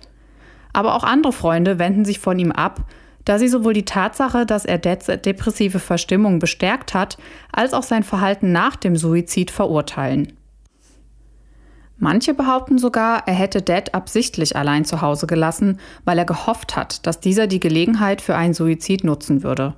Aber 0.73 0.95
auch 0.95 1.03
andere 1.03 1.31
Freunde 1.31 1.77
wenden 1.77 2.03
sich 2.03 2.17
von 2.17 2.39
ihm 2.39 2.51
ab, 2.51 2.85
da 3.23 3.37
sie 3.37 3.47
sowohl 3.47 3.73
die 3.73 3.85
Tatsache, 3.85 4.47
dass 4.47 4.65
er 4.65 4.79
Deads 4.79 5.05
depressive 5.23 5.77
Verstimmung 5.77 6.39
bestärkt 6.39 6.95
hat, 6.95 7.19
als 7.51 7.75
auch 7.75 7.83
sein 7.83 8.01
Verhalten 8.01 8.51
nach 8.51 8.77
dem 8.77 8.95
Suizid 8.95 9.51
verurteilen. 9.51 10.33
Manche 11.97 12.33
behaupten 12.33 12.79
sogar, 12.79 13.27
er 13.27 13.35
hätte 13.35 13.61
Dead 13.61 13.93
absichtlich 13.93 14.55
allein 14.55 14.85
zu 14.85 15.01
Hause 15.01 15.27
gelassen, 15.27 15.79
weil 16.03 16.17
er 16.17 16.25
gehofft 16.25 16.75
hat, 16.75 17.05
dass 17.05 17.19
dieser 17.19 17.45
die 17.45 17.59
Gelegenheit 17.59 18.21
für 18.21 18.35
einen 18.35 18.55
Suizid 18.55 19.03
nutzen 19.03 19.43
würde. 19.43 19.75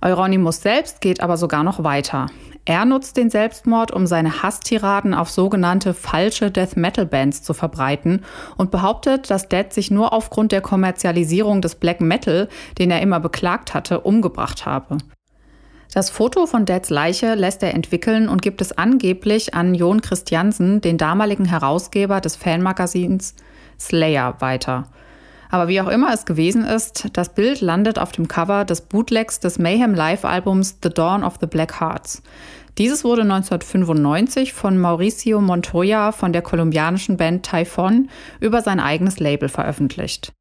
Euronymous 0.00 0.62
selbst 0.62 1.02
geht 1.02 1.20
aber 1.20 1.36
sogar 1.36 1.62
noch 1.62 1.84
weiter. 1.84 2.28
Er 2.66 2.86
nutzt 2.86 3.18
den 3.18 3.28
Selbstmord, 3.28 3.90
um 3.90 4.06
seine 4.06 4.42
Hasstiraden 4.42 5.12
auf 5.12 5.28
sogenannte 5.28 5.92
falsche 5.92 6.50
Death 6.50 6.76
Metal 6.76 7.04
Bands 7.04 7.42
zu 7.42 7.52
verbreiten 7.52 8.24
und 8.56 8.70
behauptet, 8.70 9.30
dass 9.30 9.50
Dead 9.50 9.70
sich 9.70 9.90
nur 9.90 10.14
aufgrund 10.14 10.50
der 10.50 10.62
Kommerzialisierung 10.62 11.60
des 11.60 11.74
Black 11.74 12.00
Metal, 12.00 12.48
den 12.78 12.90
er 12.90 13.02
immer 13.02 13.20
beklagt 13.20 13.74
hatte, 13.74 14.00
umgebracht 14.00 14.64
habe. 14.64 14.96
Das 15.92 16.08
Foto 16.08 16.46
von 16.46 16.64
Deads 16.64 16.88
Leiche 16.88 17.34
lässt 17.34 17.62
er 17.62 17.74
entwickeln 17.74 18.28
und 18.28 18.40
gibt 18.40 18.62
es 18.62 18.76
angeblich 18.76 19.54
an 19.54 19.74
Jon 19.74 20.00
Christiansen, 20.00 20.80
den 20.80 20.96
damaligen 20.96 21.44
Herausgeber 21.44 22.20
des 22.22 22.34
Fanmagazins 22.34 23.36
Slayer, 23.78 24.36
weiter. 24.40 24.88
Aber 25.54 25.68
wie 25.68 25.80
auch 25.80 25.86
immer 25.86 26.12
es 26.12 26.24
gewesen 26.24 26.64
ist, 26.64 27.10
das 27.12 27.32
Bild 27.32 27.60
landet 27.60 28.00
auf 28.00 28.10
dem 28.10 28.26
Cover 28.26 28.64
des 28.64 28.80
Bootlegs 28.80 29.38
des 29.38 29.60
Mayhem 29.60 29.94
Live-Albums 29.94 30.78
The 30.82 30.88
Dawn 30.90 31.22
of 31.22 31.34
the 31.40 31.46
Black 31.46 31.80
Hearts. 31.80 32.24
Dieses 32.76 33.04
wurde 33.04 33.22
1995 33.22 34.52
von 34.52 34.76
Mauricio 34.76 35.40
Montoya 35.40 36.10
von 36.10 36.32
der 36.32 36.42
kolumbianischen 36.42 37.16
Band 37.16 37.48
Typhon 37.48 38.08
über 38.40 38.62
sein 38.62 38.80
eigenes 38.80 39.20
Label 39.20 39.48
veröffentlicht. 39.48 40.32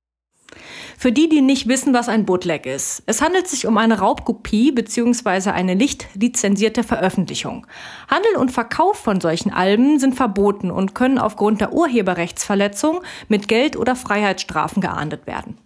Für 0.98 1.12
die, 1.12 1.30
die 1.30 1.42
nicht 1.42 1.68
wissen, 1.68 1.94
was 1.94 2.10
ein 2.10 2.26
Bootleg 2.26 2.66
ist. 2.66 3.04
Es 3.06 3.22
handelt 3.22 3.48
sich 3.48 3.68
um 3.68 3.78
eine 3.78 4.00
Raubkopie 4.00 4.72
bzw. 4.72 5.50
eine 5.50 5.76
nicht 5.76 6.08
lizenzierte 6.16 6.84
Veröffentlichung. 6.84 7.68
Handel 8.08 8.36
und 8.38 8.52
Verkauf 8.52 8.98
von 8.98 9.22
solchen 9.22 9.52
Alben 9.52 10.00
sind 10.00 10.16
verboten 10.16 10.72
und 10.72 10.96
können 10.96 11.18
aufgrund 11.18 11.62
der 11.62 11.74
Urheberrechtsverletzung 11.74 13.02
mit 13.28 13.48
Geld- 13.48 13.78
oder 13.78 13.96
Freiheitsstrafen 13.96 14.82
geahndet 14.82 15.28
werden. 15.28 15.58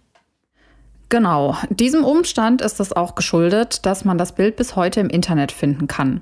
Genau, 1.10 1.56
diesem 1.70 2.04
Umstand 2.04 2.60
ist 2.60 2.80
es 2.80 2.92
auch 2.92 3.14
geschuldet, 3.14 3.86
dass 3.86 4.04
man 4.04 4.18
das 4.18 4.32
Bild 4.32 4.56
bis 4.56 4.76
heute 4.76 5.00
im 5.00 5.08
Internet 5.08 5.52
finden 5.52 5.86
kann. 5.86 6.20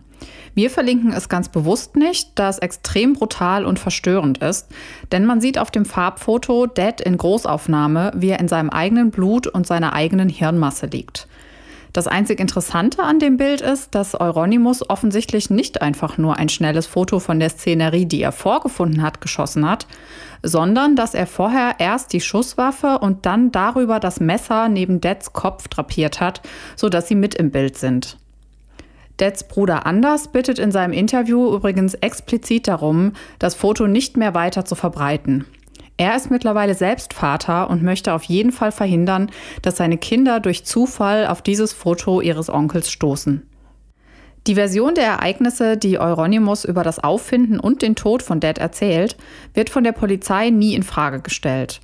Wir 0.54 0.70
verlinken 0.70 1.12
es 1.12 1.28
ganz 1.28 1.48
bewusst 1.48 1.96
nicht, 1.96 2.30
da 2.36 2.48
es 2.48 2.58
extrem 2.58 3.14
brutal 3.14 3.66
und 3.66 3.80
verstörend 3.80 4.38
ist, 4.38 4.68
denn 5.10 5.26
man 5.26 5.40
sieht 5.40 5.58
auf 5.58 5.72
dem 5.72 5.84
Farbfoto 5.84 6.66
Dead 6.66 7.00
in 7.00 7.18
Großaufnahme, 7.18 8.12
wie 8.14 8.28
er 8.28 8.38
in 8.38 8.46
seinem 8.46 8.70
eigenen 8.70 9.10
Blut 9.10 9.48
und 9.48 9.66
seiner 9.66 9.92
eigenen 9.92 10.28
Hirnmasse 10.28 10.86
liegt. 10.86 11.26
Das 11.92 12.06
einzig 12.06 12.38
Interessante 12.40 13.02
an 13.02 13.18
dem 13.18 13.38
Bild 13.38 13.62
ist, 13.62 13.94
dass 13.94 14.18
Euronymous 14.18 14.88
offensichtlich 14.88 15.50
nicht 15.50 15.82
einfach 15.82 16.16
nur 16.18 16.36
ein 16.36 16.48
schnelles 16.48 16.86
Foto 16.86 17.18
von 17.18 17.40
der 17.40 17.48
Szenerie, 17.50 18.06
die 18.06 18.20
er 18.20 18.32
vorgefunden 18.32 19.02
hat, 19.02 19.20
geschossen 19.20 19.68
hat, 19.68 19.86
sondern 20.42 20.96
dass 20.96 21.14
er 21.14 21.26
vorher 21.26 21.76
erst 21.78 22.12
die 22.12 22.20
Schusswaffe 22.20 22.98
und 22.98 23.26
dann 23.26 23.52
darüber 23.52 24.00
das 24.00 24.20
Messer 24.20 24.68
neben 24.68 25.00
Deads 25.00 25.32
Kopf 25.32 25.68
drapiert 25.68 26.20
hat, 26.20 26.42
sodass 26.76 27.08
sie 27.08 27.14
mit 27.14 27.34
im 27.34 27.50
Bild 27.50 27.76
sind. 27.76 28.18
Deads 29.20 29.48
Bruder 29.48 29.86
Anders 29.86 30.28
bittet 30.28 30.58
in 30.58 30.72
seinem 30.72 30.92
Interview 30.92 31.54
übrigens 31.54 31.94
explizit 31.94 32.68
darum, 32.68 33.12
das 33.38 33.54
Foto 33.54 33.86
nicht 33.86 34.16
mehr 34.16 34.34
weiter 34.34 34.64
zu 34.64 34.74
verbreiten. 34.74 35.46
Er 35.96 36.14
ist 36.14 36.30
mittlerweile 36.30 36.74
selbst 36.74 37.14
Vater 37.14 37.70
und 37.70 37.82
möchte 37.82 38.12
auf 38.12 38.24
jeden 38.24 38.52
Fall 38.52 38.70
verhindern, 38.70 39.30
dass 39.62 39.78
seine 39.78 39.96
Kinder 39.96 40.40
durch 40.40 40.66
Zufall 40.66 41.26
auf 41.26 41.40
dieses 41.40 41.72
Foto 41.72 42.20
ihres 42.20 42.50
Onkels 42.50 42.90
stoßen. 42.90 43.48
Die 44.46 44.54
Version 44.54 44.94
der 44.94 45.06
Ereignisse, 45.06 45.76
die 45.76 45.98
Euronymous 45.98 46.64
über 46.64 46.84
das 46.84 47.02
Auffinden 47.02 47.58
und 47.58 47.82
den 47.82 47.96
Tod 47.96 48.22
von 48.22 48.38
Dad 48.38 48.58
erzählt, 48.58 49.16
wird 49.54 49.70
von 49.70 49.82
der 49.82 49.90
Polizei 49.90 50.50
nie 50.50 50.74
in 50.74 50.84
Frage 50.84 51.20
gestellt. 51.20 51.80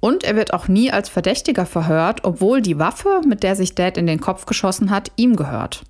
Und 0.00 0.24
er 0.24 0.34
wird 0.34 0.52
auch 0.52 0.66
nie 0.66 0.90
als 0.90 1.08
Verdächtiger 1.08 1.64
verhört, 1.64 2.24
obwohl 2.24 2.60
die 2.60 2.80
Waffe, 2.80 3.20
mit 3.24 3.44
der 3.44 3.54
sich 3.54 3.76
Dad 3.76 3.96
in 3.96 4.08
den 4.08 4.20
Kopf 4.20 4.46
geschossen 4.46 4.90
hat, 4.90 5.12
ihm 5.14 5.36
gehört. 5.36 5.84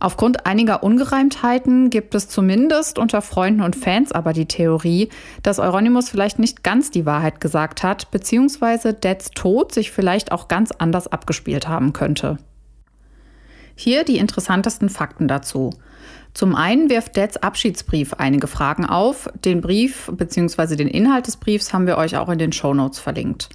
Aufgrund 0.00 0.46
einiger 0.46 0.82
Ungereimtheiten 0.82 1.90
gibt 1.90 2.16
es 2.16 2.28
zumindest 2.28 2.98
unter 2.98 3.22
Freunden 3.22 3.62
und 3.62 3.76
Fans 3.76 4.10
aber 4.10 4.32
die 4.32 4.46
Theorie, 4.46 5.10
dass 5.44 5.60
Euronymous 5.60 6.10
vielleicht 6.10 6.40
nicht 6.40 6.64
ganz 6.64 6.90
die 6.90 7.06
Wahrheit 7.06 7.40
gesagt 7.40 7.84
hat, 7.84 8.10
beziehungsweise 8.10 8.94
Dads 8.94 9.30
Tod 9.30 9.72
sich 9.72 9.92
vielleicht 9.92 10.32
auch 10.32 10.48
ganz 10.48 10.72
anders 10.72 11.06
abgespielt 11.06 11.68
haben 11.68 11.92
könnte. 11.92 12.38
Hier 13.76 14.04
die 14.04 14.18
interessantesten 14.18 14.88
Fakten 14.88 15.28
dazu. 15.28 15.70
Zum 16.32 16.54
einen 16.54 16.90
wirft 16.90 17.16
Dads 17.16 17.36
Abschiedsbrief 17.36 18.14
einige 18.14 18.46
Fragen 18.46 18.84
auf. 18.84 19.28
Den 19.44 19.60
Brief 19.60 20.10
bzw. 20.12 20.76
den 20.76 20.88
Inhalt 20.88 21.26
des 21.26 21.36
Briefs 21.36 21.72
haben 21.72 21.86
wir 21.86 21.98
euch 21.98 22.16
auch 22.16 22.28
in 22.28 22.38
den 22.38 22.52
Shownotes 22.52 22.98
verlinkt. 22.98 23.50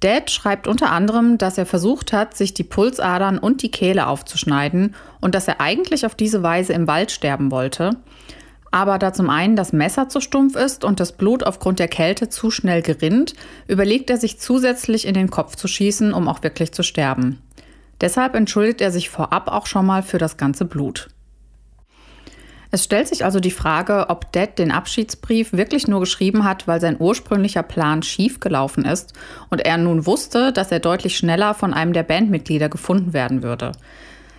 Dad 0.00 0.30
schreibt 0.30 0.68
unter 0.68 0.90
anderem, 0.90 1.38
dass 1.38 1.58
er 1.58 1.66
versucht 1.66 2.12
hat, 2.12 2.36
sich 2.36 2.52
die 2.52 2.64
Pulsadern 2.64 3.38
und 3.38 3.62
die 3.62 3.70
Kehle 3.70 4.06
aufzuschneiden 4.06 4.94
und 5.20 5.34
dass 5.34 5.48
er 5.48 5.60
eigentlich 5.60 6.04
auf 6.04 6.14
diese 6.14 6.42
Weise 6.42 6.72
im 6.72 6.86
Wald 6.86 7.10
sterben 7.10 7.50
wollte. 7.50 7.96
Aber 8.70 8.98
da 8.98 9.12
zum 9.12 9.30
einen 9.30 9.56
das 9.56 9.72
Messer 9.72 10.08
zu 10.08 10.20
stumpf 10.20 10.56
ist 10.56 10.84
und 10.84 11.00
das 11.00 11.12
Blut 11.12 11.44
aufgrund 11.44 11.78
der 11.78 11.88
Kälte 11.88 12.28
zu 12.28 12.50
schnell 12.50 12.82
gerinnt, 12.82 13.34
überlegt 13.68 14.10
er 14.10 14.16
sich 14.16 14.38
zusätzlich 14.38 15.06
in 15.06 15.14
den 15.14 15.30
Kopf 15.30 15.56
zu 15.56 15.68
schießen, 15.68 16.12
um 16.12 16.28
auch 16.28 16.42
wirklich 16.42 16.72
zu 16.72 16.82
sterben. 16.82 17.38
Deshalb 18.00 18.34
entschuldigt 18.34 18.80
er 18.80 18.90
sich 18.90 19.10
vorab 19.10 19.48
auch 19.48 19.66
schon 19.66 19.86
mal 19.86 20.02
für 20.02 20.18
das 20.18 20.36
ganze 20.36 20.64
Blut. 20.64 21.08
Es 22.74 22.82
stellt 22.82 23.06
sich 23.06 23.24
also 23.24 23.38
die 23.38 23.52
Frage, 23.52 24.06
ob 24.08 24.32
Dad 24.32 24.58
den 24.58 24.72
Abschiedsbrief 24.72 25.52
wirklich 25.52 25.86
nur 25.86 26.00
geschrieben 26.00 26.42
hat, 26.42 26.66
weil 26.66 26.80
sein 26.80 26.96
ursprünglicher 26.98 27.62
Plan 27.62 28.02
schiefgelaufen 28.02 28.84
ist 28.84 29.12
und 29.48 29.64
er 29.64 29.78
nun 29.78 30.06
wusste, 30.06 30.52
dass 30.52 30.72
er 30.72 30.80
deutlich 30.80 31.16
schneller 31.16 31.54
von 31.54 31.72
einem 31.72 31.92
der 31.92 32.02
Bandmitglieder 32.02 32.68
gefunden 32.68 33.12
werden 33.12 33.44
würde. 33.44 33.70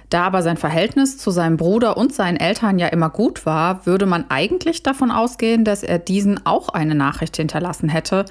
Da 0.09 0.23
aber 0.23 0.43
sein 0.43 0.57
Verhältnis 0.57 1.17
zu 1.17 1.31
seinem 1.31 1.55
Bruder 1.55 1.95
und 1.95 2.13
seinen 2.13 2.35
Eltern 2.35 2.77
ja 2.77 2.87
immer 2.87 3.09
gut 3.09 3.45
war, 3.45 3.85
würde 3.85 4.05
man 4.05 4.25
eigentlich 4.29 4.83
davon 4.83 5.11
ausgehen, 5.11 5.63
dass 5.63 5.81
er 5.81 5.97
diesen 5.97 6.45
auch 6.45 6.69
eine 6.69 6.93
Nachricht 6.93 7.37
hinterlassen 7.37 7.87
hätte, 7.87 8.25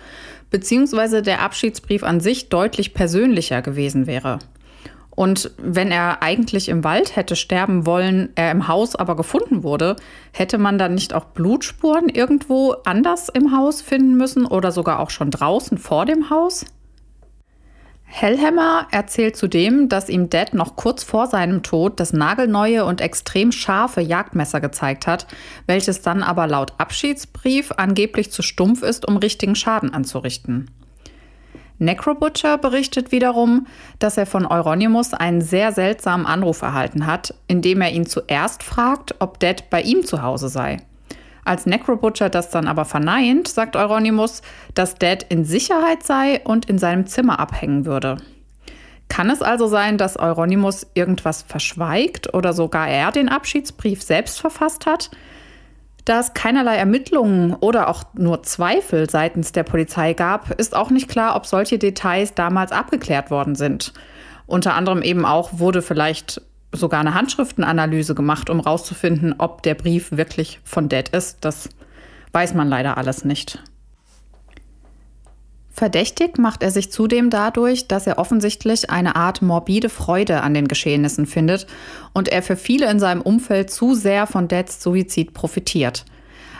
beziehungsweise 0.50 1.22
der 1.22 1.40
Abschiedsbrief 1.40 2.04
an 2.04 2.20
sich 2.20 2.50
deutlich 2.50 2.92
persönlicher 2.92 3.62
gewesen 3.62 4.06
wäre. 4.06 4.38
Und 5.16 5.52
wenn 5.58 5.90
er 5.90 6.22
eigentlich 6.22 6.68
im 6.68 6.82
Wald 6.82 7.14
hätte 7.14 7.36
sterben 7.36 7.86
wollen, 7.86 8.30
er 8.34 8.50
im 8.50 8.66
Haus 8.66 8.96
aber 8.96 9.14
gefunden 9.16 9.62
wurde, 9.62 9.96
hätte 10.32 10.58
man 10.58 10.76
dann 10.78 10.94
nicht 10.94 11.14
auch 11.14 11.26
Blutspuren 11.26 12.08
irgendwo 12.08 12.72
anders 12.84 13.28
im 13.28 13.56
Haus 13.56 13.80
finden 13.80 14.16
müssen 14.16 14.44
oder 14.44 14.72
sogar 14.72 14.98
auch 14.98 15.10
schon 15.10 15.30
draußen 15.30 15.78
vor 15.78 16.04
dem 16.04 16.30
Haus? 16.30 16.64
Hellhammer 18.16 18.86
erzählt 18.92 19.36
zudem, 19.36 19.88
dass 19.88 20.08
ihm 20.08 20.30
Dad 20.30 20.54
noch 20.54 20.76
kurz 20.76 21.02
vor 21.02 21.26
seinem 21.26 21.64
Tod 21.64 21.98
das 21.98 22.12
nagelneue 22.12 22.84
und 22.84 23.00
extrem 23.00 23.50
scharfe 23.50 24.00
Jagdmesser 24.02 24.60
gezeigt 24.60 25.08
hat, 25.08 25.26
welches 25.66 26.00
dann 26.00 26.22
aber 26.22 26.46
laut 26.46 26.74
Abschiedsbrief 26.78 27.72
angeblich 27.76 28.30
zu 28.30 28.42
stumpf 28.42 28.84
ist, 28.84 29.06
um 29.08 29.16
richtigen 29.16 29.56
Schaden 29.56 29.92
anzurichten. 29.92 30.70
Necrobutcher 31.78 32.58
berichtet 32.58 33.12
wiederum, 33.12 33.66
dass 33.98 34.16
er 34.16 34.26
von 34.26 34.46
Euronymous 34.46 35.12
einen 35.12 35.40
sehr 35.40 35.72
seltsamen 35.72 36.26
Anruf 36.26 36.62
erhalten 36.62 37.06
hat, 37.06 37.34
in 37.48 37.62
dem 37.62 37.80
er 37.80 37.90
ihn 37.90 38.06
zuerst 38.06 38.62
fragt, 38.62 39.16
ob 39.18 39.40
Dad 39.40 39.70
bei 39.70 39.82
ihm 39.82 40.04
zu 40.04 40.22
Hause 40.22 40.48
sei. 40.48 40.78
Als 41.44 41.66
Necrobutcher 41.66 42.30
das 42.30 42.50
dann 42.50 42.68
aber 42.68 42.84
verneint, 42.84 43.48
sagt 43.48 43.76
Euronymous, 43.76 44.40
dass 44.74 44.94
Dad 44.94 45.26
in 45.28 45.44
Sicherheit 45.44 46.02
sei 46.02 46.40
und 46.42 46.66
in 46.66 46.78
seinem 46.78 47.06
Zimmer 47.06 47.38
abhängen 47.38 47.84
würde. 47.84 48.16
Kann 49.08 49.28
es 49.28 49.42
also 49.42 49.66
sein, 49.66 49.98
dass 49.98 50.18
Euronymous 50.18 50.86
irgendwas 50.94 51.42
verschweigt 51.42 52.32
oder 52.32 52.52
sogar 52.52 52.88
er 52.88 53.12
den 53.12 53.28
Abschiedsbrief 53.28 54.02
selbst 54.02 54.40
verfasst 54.40 54.86
hat? 54.86 55.10
Da 56.04 56.20
es 56.20 56.34
keinerlei 56.34 56.76
Ermittlungen 56.76 57.54
oder 57.54 57.88
auch 57.88 58.04
nur 58.14 58.42
Zweifel 58.42 59.08
seitens 59.08 59.52
der 59.52 59.62
Polizei 59.62 60.12
gab, 60.12 60.50
ist 60.60 60.76
auch 60.76 60.90
nicht 60.90 61.08
klar, 61.08 61.34
ob 61.34 61.46
solche 61.46 61.78
Details 61.78 62.34
damals 62.34 62.72
abgeklärt 62.72 63.30
worden 63.30 63.54
sind. 63.54 63.94
Unter 64.46 64.74
anderem 64.74 65.00
eben 65.00 65.24
auch 65.24 65.58
wurde 65.58 65.80
vielleicht 65.80 66.42
sogar 66.72 67.00
eine 67.00 67.14
Handschriftenanalyse 67.14 68.14
gemacht, 68.14 68.50
um 68.50 68.60
herauszufinden, 68.60 69.34
ob 69.38 69.62
der 69.62 69.74
Brief 69.74 70.12
wirklich 70.12 70.60
von 70.64 70.88
Dad 70.88 71.08
ist. 71.10 71.38
Das 71.44 71.70
weiß 72.32 72.52
man 72.52 72.68
leider 72.68 72.98
alles 72.98 73.24
nicht. 73.24 73.62
Verdächtig 75.76 76.38
macht 76.38 76.62
er 76.62 76.70
sich 76.70 76.92
zudem 76.92 77.30
dadurch, 77.30 77.88
dass 77.88 78.06
er 78.06 78.18
offensichtlich 78.18 78.90
eine 78.90 79.16
Art 79.16 79.42
morbide 79.42 79.88
Freude 79.88 80.42
an 80.42 80.54
den 80.54 80.68
Geschehnissen 80.68 81.26
findet 81.26 81.66
und 82.12 82.28
er 82.28 82.42
für 82.42 82.56
viele 82.56 82.88
in 82.88 83.00
seinem 83.00 83.20
Umfeld 83.20 83.70
zu 83.70 83.94
sehr 83.94 84.28
von 84.28 84.46
Dads 84.46 84.80
Suizid 84.80 85.34
profitiert. 85.34 86.04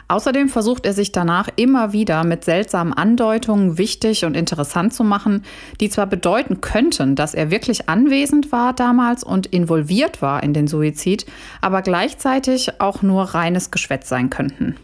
Außerdem 0.09 0.49
versucht 0.49 0.85
er 0.85 0.93
sich 0.93 1.13
danach 1.13 1.49
immer 1.55 1.93
wieder 1.93 2.25
mit 2.25 2.45
seltsamen 2.45 2.93
Andeutungen 2.93 3.79
wichtig 3.79 4.25
und 4.25 4.37
interessant 4.37 4.93
zu 4.93 5.05
machen, 5.05 5.45
die 5.81 5.89
zwar 5.89 6.07
bedeuten 6.07 6.61
könnten, 6.61 7.15
dass 7.15 7.35
er 7.35 7.53
wirklich 7.53 7.89
anwesend 7.89 8.51
war 8.51 8.73
damals 8.73 9.23
und 9.23 9.47
involviert 9.47 10.23
war 10.23 10.43
in 10.43 10.53
den 10.53 10.67
Suizid, 10.67 11.25
aber 11.61 11.83
gleichzeitig 11.83 12.81
auch 12.81 13.03
nur 13.03 13.23
reines 13.23 13.71
Geschwätz 13.71 14.09
sein 14.09 14.29
könnten. 14.29 14.75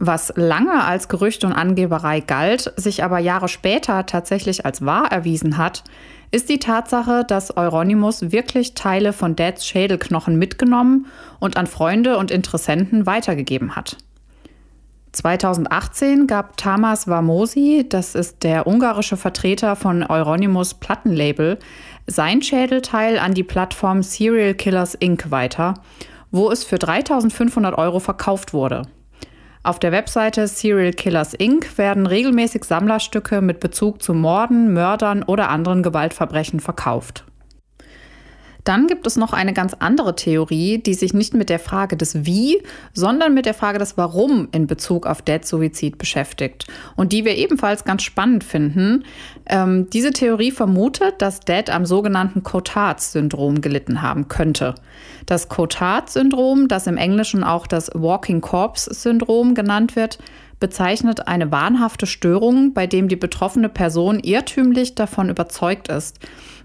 Was 0.00 0.32
lange 0.36 0.84
als 0.84 1.08
Gerücht 1.08 1.42
und 1.44 1.52
Angeberei 1.52 2.20
galt, 2.20 2.72
sich 2.76 3.02
aber 3.02 3.18
Jahre 3.18 3.48
später 3.48 4.06
tatsächlich 4.06 4.64
als 4.64 4.84
wahr 4.84 5.10
erwiesen 5.10 5.58
hat, 5.58 5.82
ist 6.30 6.48
die 6.48 6.60
Tatsache, 6.60 7.24
dass 7.26 7.56
Euronymous 7.56 8.30
wirklich 8.30 8.74
Teile 8.74 9.12
von 9.12 9.34
Dads 9.34 9.66
Schädelknochen 9.66 10.38
mitgenommen 10.38 11.06
und 11.40 11.56
an 11.56 11.66
Freunde 11.66 12.16
und 12.16 12.30
Interessenten 12.30 13.06
weitergegeben 13.06 13.74
hat. 13.74 13.96
2018 15.12 16.26
gab 16.26 16.56
Tamas 16.58 17.08
Vamosi, 17.08 17.86
das 17.88 18.14
ist 18.14 18.44
der 18.44 18.66
ungarische 18.66 19.16
Vertreter 19.16 19.74
von 19.74 20.04
Euronymous 20.04 20.74
Plattenlabel, 20.74 21.58
sein 22.06 22.42
Schädelteil 22.42 23.18
an 23.18 23.34
die 23.34 23.42
Plattform 23.42 24.02
Serial 24.02 24.54
Killers 24.54 24.94
Inc. 24.94 25.30
weiter, 25.30 25.74
wo 26.30 26.50
es 26.50 26.62
für 26.62 26.78
3500 26.78 27.76
Euro 27.76 28.00
verkauft 28.00 28.52
wurde. 28.52 28.82
Auf 29.68 29.78
der 29.78 29.92
Webseite 29.92 30.48
Serial 30.48 30.94
Killers 30.94 31.34
Inc. 31.34 31.76
werden 31.76 32.06
regelmäßig 32.06 32.64
Sammlerstücke 32.64 33.42
mit 33.42 33.60
Bezug 33.60 34.02
zu 34.02 34.14
Morden, 34.14 34.72
Mördern 34.72 35.22
oder 35.22 35.50
anderen 35.50 35.82
Gewaltverbrechen 35.82 36.58
verkauft. 36.58 37.27
Dann 38.64 38.86
gibt 38.86 39.06
es 39.06 39.16
noch 39.16 39.32
eine 39.32 39.52
ganz 39.52 39.74
andere 39.78 40.14
Theorie, 40.14 40.78
die 40.78 40.94
sich 40.94 41.14
nicht 41.14 41.34
mit 41.34 41.48
der 41.48 41.58
Frage 41.58 41.96
des 41.96 42.26
Wie, 42.26 42.62
sondern 42.92 43.34
mit 43.34 43.46
der 43.46 43.54
Frage 43.54 43.78
des 43.78 43.96
Warum 43.96 44.48
in 44.52 44.66
Bezug 44.66 45.06
auf 45.06 45.22
Dead-Suizid 45.22 45.98
beschäftigt 45.98 46.66
und 46.96 47.12
die 47.12 47.24
wir 47.24 47.36
ebenfalls 47.36 47.84
ganz 47.84 48.02
spannend 48.02 48.44
finden. 48.44 49.04
Ähm, 49.46 49.88
diese 49.90 50.10
Theorie 50.10 50.50
vermutet, 50.50 51.14
dass 51.18 51.40
Dead 51.40 51.70
am 51.70 51.86
sogenannten 51.86 52.42
Cotard-Syndrom 52.42 53.60
gelitten 53.60 54.02
haben 54.02 54.28
könnte. 54.28 54.74
Das 55.26 55.48
Cotard-Syndrom, 55.48 56.68
das 56.68 56.86
im 56.86 56.96
Englischen 56.96 57.44
auch 57.44 57.66
das 57.66 57.90
Walking 57.94 58.40
Corpse-Syndrom 58.40 59.54
genannt 59.54 59.96
wird, 59.96 60.18
bezeichnet 60.60 61.28
eine 61.28 61.52
wahnhafte 61.52 62.06
Störung, 62.06 62.72
bei 62.74 62.86
dem 62.86 63.08
die 63.08 63.16
betroffene 63.16 63.68
Person 63.68 64.18
irrtümlich 64.20 64.94
davon 64.94 65.28
überzeugt 65.28 65.88
ist, 65.88 66.18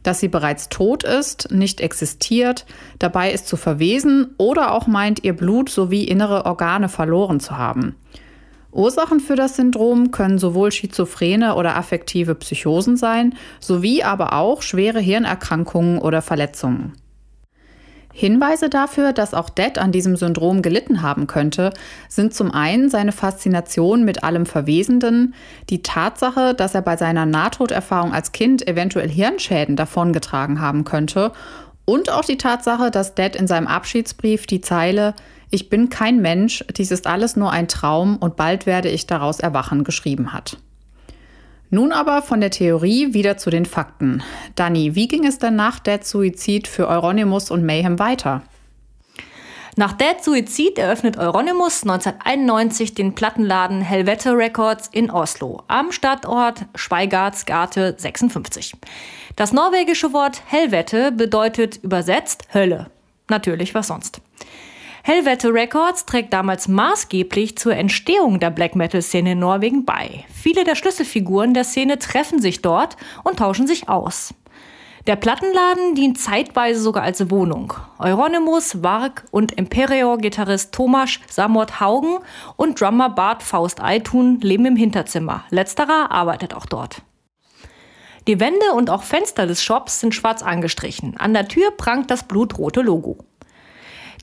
dass 0.04 0.20
sie 0.20 0.28
bereits 0.28 0.70
tot 0.70 1.04
ist, 1.04 1.52
nicht 1.52 1.82
existiert, 1.82 2.66
dabei 3.00 3.32
ist 3.32 3.48
zu 3.48 3.58
verwesen 3.58 4.36
oder 4.38 4.74
auch 4.74 4.88
meint, 4.88 5.24
ihr 5.24 5.36
Blut 5.36 5.70
sowie 5.70 6.04
innere 6.04 6.46
Organe 6.46 6.90
verloren 6.90 7.40
zu 7.40 7.58
haben. 7.58 7.96
Ursachen 8.72 9.20
für 9.20 9.36
das 9.36 9.56
Syndrom 9.56 10.12
können 10.12 10.40
sowohl 10.40 10.72
schizophrene 10.72 11.56
oder 11.56 11.76
affektive 11.76 12.36
Psychosen 12.36 12.98
sein, 12.98 13.36
sowie 13.60 14.04
aber 14.04 14.34
auch 14.34 14.62
schwere 14.62 15.00
Hirnerkrankungen 15.00 16.00
oder 16.00 16.22
Verletzungen. 16.22 16.94
Hinweise 18.16 18.70
dafür, 18.70 19.12
dass 19.12 19.34
auch 19.34 19.50
Dead 19.50 19.80
an 19.80 19.92
diesem 19.92 20.16
Syndrom 20.16 20.62
gelitten 20.62 21.02
haben 21.02 21.26
könnte, 21.26 21.74
sind 22.08 22.34
zum 22.36 22.52
einen 22.52 22.90
seine 22.90 23.12
Faszination 23.12 24.06
mit 24.06 24.24
allem 24.24 24.46
Verwesenden, 24.46 25.34
die 25.72 25.82
Tatsache, 25.82 26.54
dass 26.54 26.76
er 26.76 26.84
bei 26.84 26.96
seiner 26.96 27.26
Nahtoderfahrung 27.26 28.14
als 28.14 28.32
Kind 28.32 28.68
eventuell 28.68 29.10
Hirnschäden 29.10 29.76
davongetragen 29.76 30.62
haben 30.62 30.84
könnte 30.84 31.32
und 31.86 32.12
auch 32.12 32.24
die 32.24 32.38
Tatsache, 32.38 32.92
dass 32.92 33.16
Dead 33.16 33.36
in 33.36 33.48
seinem 33.48 33.68
Abschiedsbrief 33.68 34.46
die 34.46 34.62
Zeile 34.62 35.16
Ich 35.50 35.70
bin 35.70 35.90
kein 35.90 36.22
Mensch, 36.22 36.64
dies 36.78 36.92
ist 36.92 37.08
alles 37.08 37.36
nur 37.36 37.52
ein 37.52 37.68
Traum 37.68 38.18
und 38.18 38.36
bald 38.36 38.68
werde 38.68 38.90
ich 38.90 39.08
daraus 39.08 39.40
erwachen 39.40 39.84
geschrieben 39.84 40.34
hat. 40.34 40.58
Nun 41.74 41.92
aber 41.92 42.22
von 42.22 42.40
der 42.40 42.52
Theorie 42.52 43.16
wieder 43.16 43.38
zu 43.38 43.50
den 43.50 43.66
Fakten. 43.66 44.22
Dani, 44.54 44.94
wie 44.94 45.08
ging 45.08 45.26
es 45.26 45.40
denn 45.40 45.56
nach 45.56 45.80
Dead 45.80 46.06
Suizid 46.06 46.68
für 46.68 46.88
Euronymous 46.88 47.50
und 47.50 47.66
Mayhem 47.66 47.98
weiter? 47.98 48.44
Nach 49.76 49.94
Dead 49.94 50.24
Suizid 50.24 50.78
eröffnet 50.78 51.18
Euronymous 51.18 51.82
1991 51.82 52.94
den 52.94 53.16
Plattenladen 53.16 53.82
Helvete 53.82 54.38
Records 54.38 54.88
in 54.92 55.10
Oslo 55.10 55.64
am 55.68 55.92
Stadtort 55.92 56.68
Schweigartsgate 56.76 57.96
56. 58.00 58.74
Das 59.36 59.52
norwegische 59.52 60.14
Wort 60.14 60.44
Helvete 60.46 61.12
bedeutet 61.12 61.78
übersetzt 61.78 62.50
Hölle. 62.54 62.92
Natürlich, 63.30 63.74
was 63.74 63.88
sonst. 63.88 64.22
Helvete 65.06 65.54
Records 65.54 66.06
trägt 66.06 66.32
damals 66.32 66.70
maßgeblich 66.70 67.58
zur 67.58 67.76
Entstehung 67.76 68.40
der 68.40 68.52
Black 68.52 68.74
Metal-Szene 68.74 69.34
in 69.34 69.40
Norwegen 69.40 69.84
bei. 69.84 70.24
Viele 70.34 70.64
der 70.64 70.76
Schlüsselfiguren 70.76 71.54
der 71.54 71.66
Szene 71.66 72.00
treffen 72.00 72.40
sich 72.40 72.62
dort 72.62 72.96
und 73.26 73.40
tauschen 73.40 73.68
sich 73.68 73.90
aus. 73.90 74.34
Der 75.06 75.18
Plattenladen 75.18 75.96
dient 75.96 76.18
zeitweise 76.18 76.80
sogar 76.80 77.04
als 77.04 77.30
Wohnung. 77.30 77.74
Euronymous, 78.00 78.82
Varg 78.82 79.26
und 79.32 79.52
Imperior-Gitarrist 79.52 80.74
Tomasz 80.74 81.20
Samort 81.28 81.82
Haugen 81.82 82.20
und 82.56 82.80
Drummer 82.80 83.10
Bart 83.10 83.44
Faust 83.44 83.82
Eitun 83.82 84.40
leben 84.40 84.66
im 84.66 84.78
Hinterzimmer. 84.78 85.44
Letzterer 85.50 86.12
arbeitet 86.12 86.54
auch 86.54 86.66
dort. 86.66 87.02
Die 88.26 88.40
Wände 88.40 88.72
und 88.74 88.90
auch 88.90 89.04
Fenster 89.04 89.48
des 89.48 89.62
Shops 89.62 90.00
sind 90.00 90.16
schwarz 90.16 90.42
angestrichen. 90.42 91.18
An 91.18 91.34
der 91.34 91.50
Tür 91.50 91.72
prangt 91.72 92.10
das 92.10 92.24
blutrote 92.24 92.80
Logo. 92.80 93.18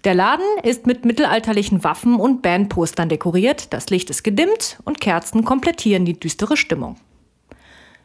Der 0.04 0.14
Laden 0.14 0.46
ist 0.62 0.86
mit 0.86 1.04
mittelalterlichen 1.04 1.84
Waffen 1.84 2.16
und 2.16 2.42
Bandpostern 2.42 3.08
dekoriert, 3.08 3.72
das 3.72 3.90
Licht 3.90 4.10
ist 4.10 4.22
gedimmt 4.22 4.78
und 4.84 5.00
Kerzen 5.00 5.44
komplettieren 5.44 6.04
die 6.04 6.18
düstere 6.18 6.56
Stimmung. 6.56 6.96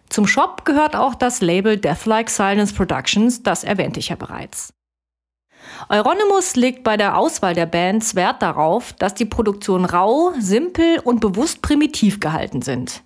Zum 0.10 0.28
Shop 0.28 0.66
gehört 0.66 0.96
auch 0.96 1.16
das 1.16 1.42
Label 1.42 1.78
Deathlike 1.78 2.30
Silence 2.30 2.74
Productions, 2.74 3.44
das 3.44 3.64
erwähnte 3.64 4.00
ich 4.00 4.10
ja 4.10 4.16
bereits. 4.16 4.74
Euronymous 5.90 6.56
legt 6.56 6.84
bei 6.84 6.96
der 6.96 7.18
Auswahl 7.18 7.54
der 7.54 7.66
Bands 7.66 8.16
Wert 8.16 8.42
darauf, 8.42 8.94
dass 8.94 9.16
die 9.16 9.26
Produktionen 9.26 9.86
rau, 9.86 10.32
simpel 10.38 11.00
und 11.00 11.22
bewusst 11.22 11.62
primitiv 11.62 12.20
gehalten 12.20 12.62
sind. 12.62 13.04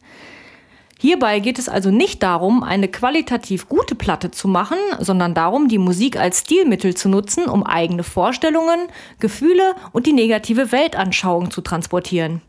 Hierbei 1.02 1.40
geht 1.40 1.60
es 1.60 1.70
also 1.70 1.92
nicht 1.92 2.22
darum, 2.24 2.62
eine 2.62 2.90
qualitativ 2.90 3.70
gute 3.70 3.96
Platte 3.96 4.32
zu 4.32 4.50
machen, 4.50 4.78
sondern 5.00 5.34
darum, 5.34 5.70
die 5.70 5.78
Musik 5.78 6.20
als 6.20 6.42
Stilmittel 6.42 6.94
zu 6.94 7.08
nutzen, 7.08 7.46
um 7.46 7.66
eigene 7.66 8.04
Vorstellungen, 8.04 8.90
Gefühle 9.18 9.76
und 9.94 10.08
die 10.08 10.14
negative 10.14 10.74
Weltanschauung 10.74 11.52
zu 11.52 11.62
transportieren. 11.62 12.42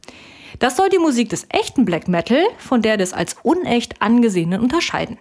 Das 0.59 0.76
soll 0.76 0.88
die 0.88 0.98
Musik 0.98 1.28
des 1.28 1.46
echten 1.48 1.84
Black 1.84 2.09
Metal 2.09 2.42
von 2.59 2.82
der 2.82 2.96
des 2.96 3.12
als 3.12 3.36
unecht 3.44 4.03
angesehenen 4.03 4.61
unterscheiden. 4.61 5.18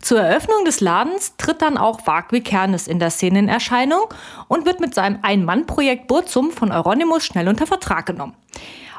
Zur 0.00 0.20
Eröffnung 0.20 0.64
des 0.64 0.80
Ladens 0.80 1.34
tritt 1.36 1.62
dann 1.62 1.76
auch 1.76 2.06
Vagwi 2.06 2.42
Kernes 2.42 2.86
in 2.86 3.00
der 3.00 3.10
Szene 3.10 3.40
in 3.40 3.48
Erscheinung 3.48 4.04
und 4.46 4.66
wird 4.66 4.78
mit 4.78 4.94
seinem 4.94 5.18
Ein-Mann-Projekt 5.22 6.06
Burzum 6.06 6.52
von 6.52 6.70
Euronymous 6.70 7.24
schnell 7.24 7.48
unter 7.48 7.66
Vertrag 7.66 8.06
genommen. 8.06 8.36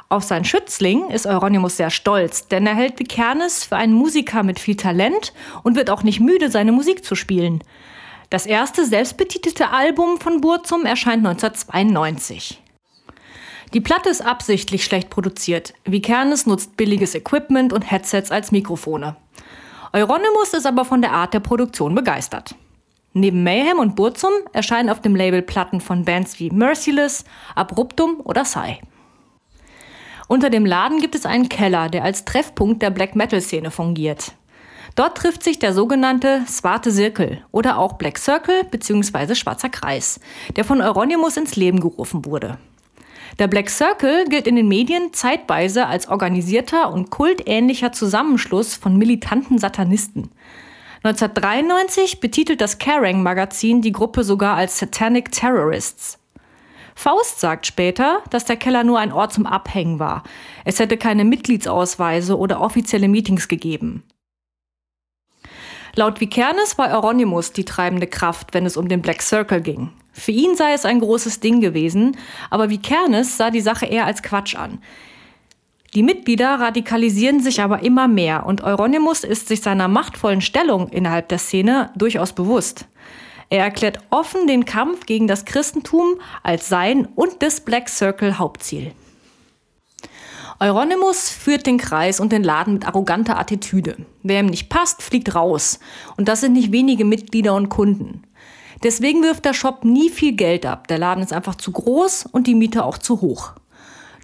Auf 0.10 0.24
sein 0.24 0.46
Schützling 0.46 1.10
ist 1.10 1.28
Euronymous 1.28 1.76
sehr 1.76 1.90
stolz, 1.90 2.48
denn 2.48 2.66
er 2.66 2.76
hält 2.76 2.98
Vikernes 2.98 3.66
für 3.66 3.76
einen 3.76 3.92
Musiker 3.92 4.42
mit 4.44 4.58
viel 4.58 4.78
Talent 4.78 5.34
und 5.64 5.76
wird 5.76 5.90
auch 5.90 6.02
nicht 6.02 6.22
müde, 6.22 6.50
seine 6.50 6.72
Musik 6.72 7.04
zu 7.04 7.16
spielen. 7.16 7.62
Das 8.30 8.46
erste 8.46 8.86
selbstbetitelte 8.86 9.70
Album 9.70 10.18
von 10.18 10.40
Burzum 10.40 10.86
erscheint 10.86 11.26
1992. 11.28 12.62
Die 13.74 13.82
Platte 13.82 14.08
ist 14.08 14.22
absichtlich 14.22 14.86
schlecht 14.86 15.10
produziert. 15.10 15.74
Vikernes 15.84 16.46
nutzt 16.46 16.78
billiges 16.78 17.14
Equipment 17.14 17.74
und 17.74 17.90
Headsets 17.92 18.32
als 18.32 18.54
Mikrofone. 18.54 19.18
Euronymous 19.92 20.54
ist 20.54 20.66
aber 20.66 20.86
von 20.86 21.02
der 21.02 21.12
Art 21.12 21.34
der 21.34 21.42
Produktion 21.42 21.96
begeistert. 21.96 22.56
Neben 23.12 23.44
Mayhem 23.44 23.80
und 23.80 23.98
Burzum 23.98 24.32
erscheinen 24.54 24.90
auf 24.90 25.02
dem 25.02 25.16
Label 25.18 25.42
Platten 25.42 25.82
von 25.82 26.06
Bands 26.06 26.40
wie 26.40 26.50
Merciless, 26.50 27.26
Abruptum 27.56 28.22
oder 28.24 28.44
Psy. 28.44 28.80
Unter 30.28 30.50
dem 30.50 30.66
Laden 30.66 31.00
gibt 31.00 31.16
es 31.16 31.26
einen 31.26 31.48
Keller, 31.48 31.90
der 31.90 32.04
als 32.04 32.26
Treffpunkt 32.26 32.82
der 32.82 32.90
Black 32.90 33.16
Metal-Szene 33.16 33.72
fungiert. 33.72 34.34
Dort 34.96 35.18
trifft 35.18 35.44
sich 35.44 35.60
der 35.60 35.74
sogenannte 35.74 36.44
Swarte 36.48 36.92
Zirkel 36.92 37.44
oder 37.52 37.78
auch 37.78 37.94
Black 37.94 38.18
Circle 38.18 38.64
bzw. 38.64 39.36
Schwarzer 39.36 39.70
Kreis, 39.70 40.20
der 40.56 40.66
von 40.66 40.82
Euronymous 40.82 41.38
ins 41.38 41.56
Leben 41.56 41.80
gerufen 41.80 42.26
wurde. 42.26 42.58
Der 43.40 43.48
Black 43.48 43.70
Circle 43.70 44.26
gilt 44.26 44.48
in 44.48 44.56
den 44.56 44.68
Medien 44.68 45.14
zeitweise 45.14 45.86
als 45.86 46.08
organisierter 46.08 46.92
und 46.92 47.12
kultähnlicher 47.12 47.92
Zusammenschluss 47.92 48.76
von 48.76 48.98
militanten 48.98 49.60
Satanisten. 49.60 50.32
1993 51.04 52.20
betitelt 52.20 52.60
das 52.60 52.80
Kerrang! 52.80 53.22
Magazin 53.22 53.82
die 53.82 53.92
Gruppe 53.92 54.24
sogar 54.24 54.56
als 54.56 54.80
Satanic 54.80 55.32
Terrorists. 55.32 56.18
Faust 57.00 57.40
sagt 57.40 57.68
später, 57.68 58.24
dass 58.32 58.46
der 58.46 58.58
Keller 58.58 58.84
nur 58.84 58.98
ein 58.98 59.14
Ort 59.14 59.32
zum 59.32 59.46
Abhängen 59.46 60.00
war. 60.00 60.24
Es 60.66 60.80
hätte 60.80 60.98
keine 60.98 61.26
Mitgliedsausweise 61.26 62.36
oder 62.36 62.60
offizielle 62.60 63.08
Meetings 63.08 63.48
gegeben. 63.48 64.02
Laut 65.94 66.20
Vikernes 66.20 66.80
war 66.80 66.90
Euronymous 66.90 67.54
die 67.54 67.66
treibende 67.66 68.08
Kraft, 68.08 68.56
wenn 68.56 68.66
es 68.66 68.78
um 68.78 68.88
den 68.88 69.04
Black 69.04 69.22
Circle 69.22 69.62
ging. 69.62 69.92
Für 70.12 70.32
ihn 70.32 70.56
sei 70.56 70.74
es 70.74 70.86
ein 70.86 71.00
großes 71.00 71.40
Ding 71.40 71.62
gewesen, 71.62 72.18
aber 72.50 72.72
Vikernes 72.72 73.38
sah 73.38 73.52
die 73.52 73.62
Sache 73.62 73.86
eher 73.86 74.08
als 74.08 74.24
Quatsch 74.24 74.56
an. 74.56 74.80
Die 75.94 76.02
Mitglieder 76.02 76.60
radikalisieren 76.60 77.42
sich 77.42 77.62
aber 77.62 77.84
immer 77.84 78.08
mehr 78.08 78.44
und 78.48 78.64
Euronymous 78.64 79.24
ist 79.24 79.48
sich 79.50 79.62
seiner 79.62 79.88
machtvollen 79.88 80.42
Stellung 80.42 80.90
innerhalb 80.90 81.30
der 81.30 81.38
Szene 81.38 81.92
durchaus 81.96 82.34
bewusst. 82.34 82.88
Er 83.50 83.64
erklärt 83.64 84.00
offen 84.10 84.48
den 84.48 84.66
Kampf 84.66 85.06
gegen 85.06 85.28
das 85.28 85.46
Christentum 85.46 86.20
als 86.44 86.68
sein 86.68 87.08
und 87.16 87.42
des 87.42 87.62
Black 87.62 87.88
Circle 87.88 88.38
Hauptziel. 88.38 88.92
Euronymous 90.60 91.30
führt 91.30 91.68
den 91.68 91.78
Kreis 91.78 92.20
und 92.20 92.32
den 92.32 92.44
Laden 92.44 92.74
mit 92.74 92.88
arroganter 92.88 93.38
Attitüde. 93.38 93.98
Wer 94.24 94.40
ihm 94.40 94.48
nicht 94.48 94.70
passt, 94.70 95.04
fliegt 95.04 95.36
raus. 95.36 95.80
Und 96.18 96.28
das 96.28 96.42
sind 96.42 96.54
nicht 96.54 96.72
wenige 96.72 97.06
Mitglieder 97.06 97.54
und 97.54 97.70
Kunden. 97.70 98.24
Deswegen 98.84 99.24
wirft 99.24 99.46
der 99.46 99.54
Shop 99.54 99.86
nie 99.86 100.10
viel 100.10 100.34
Geld 100.34 100.66
ab. 100.66 100.88
Der 100.88 100.98
Laden 100.98 101.24
ist 101.24 101.34
einfach 101.34 101.56
zu 101.56 101.72
groß 101.72 102.28
und 102.32 102.48
die 102.48 102.56
Miete 102.56 102.84
auch 102.84 102.98
zu 102.98 103.22
hoch. 103.22 103.54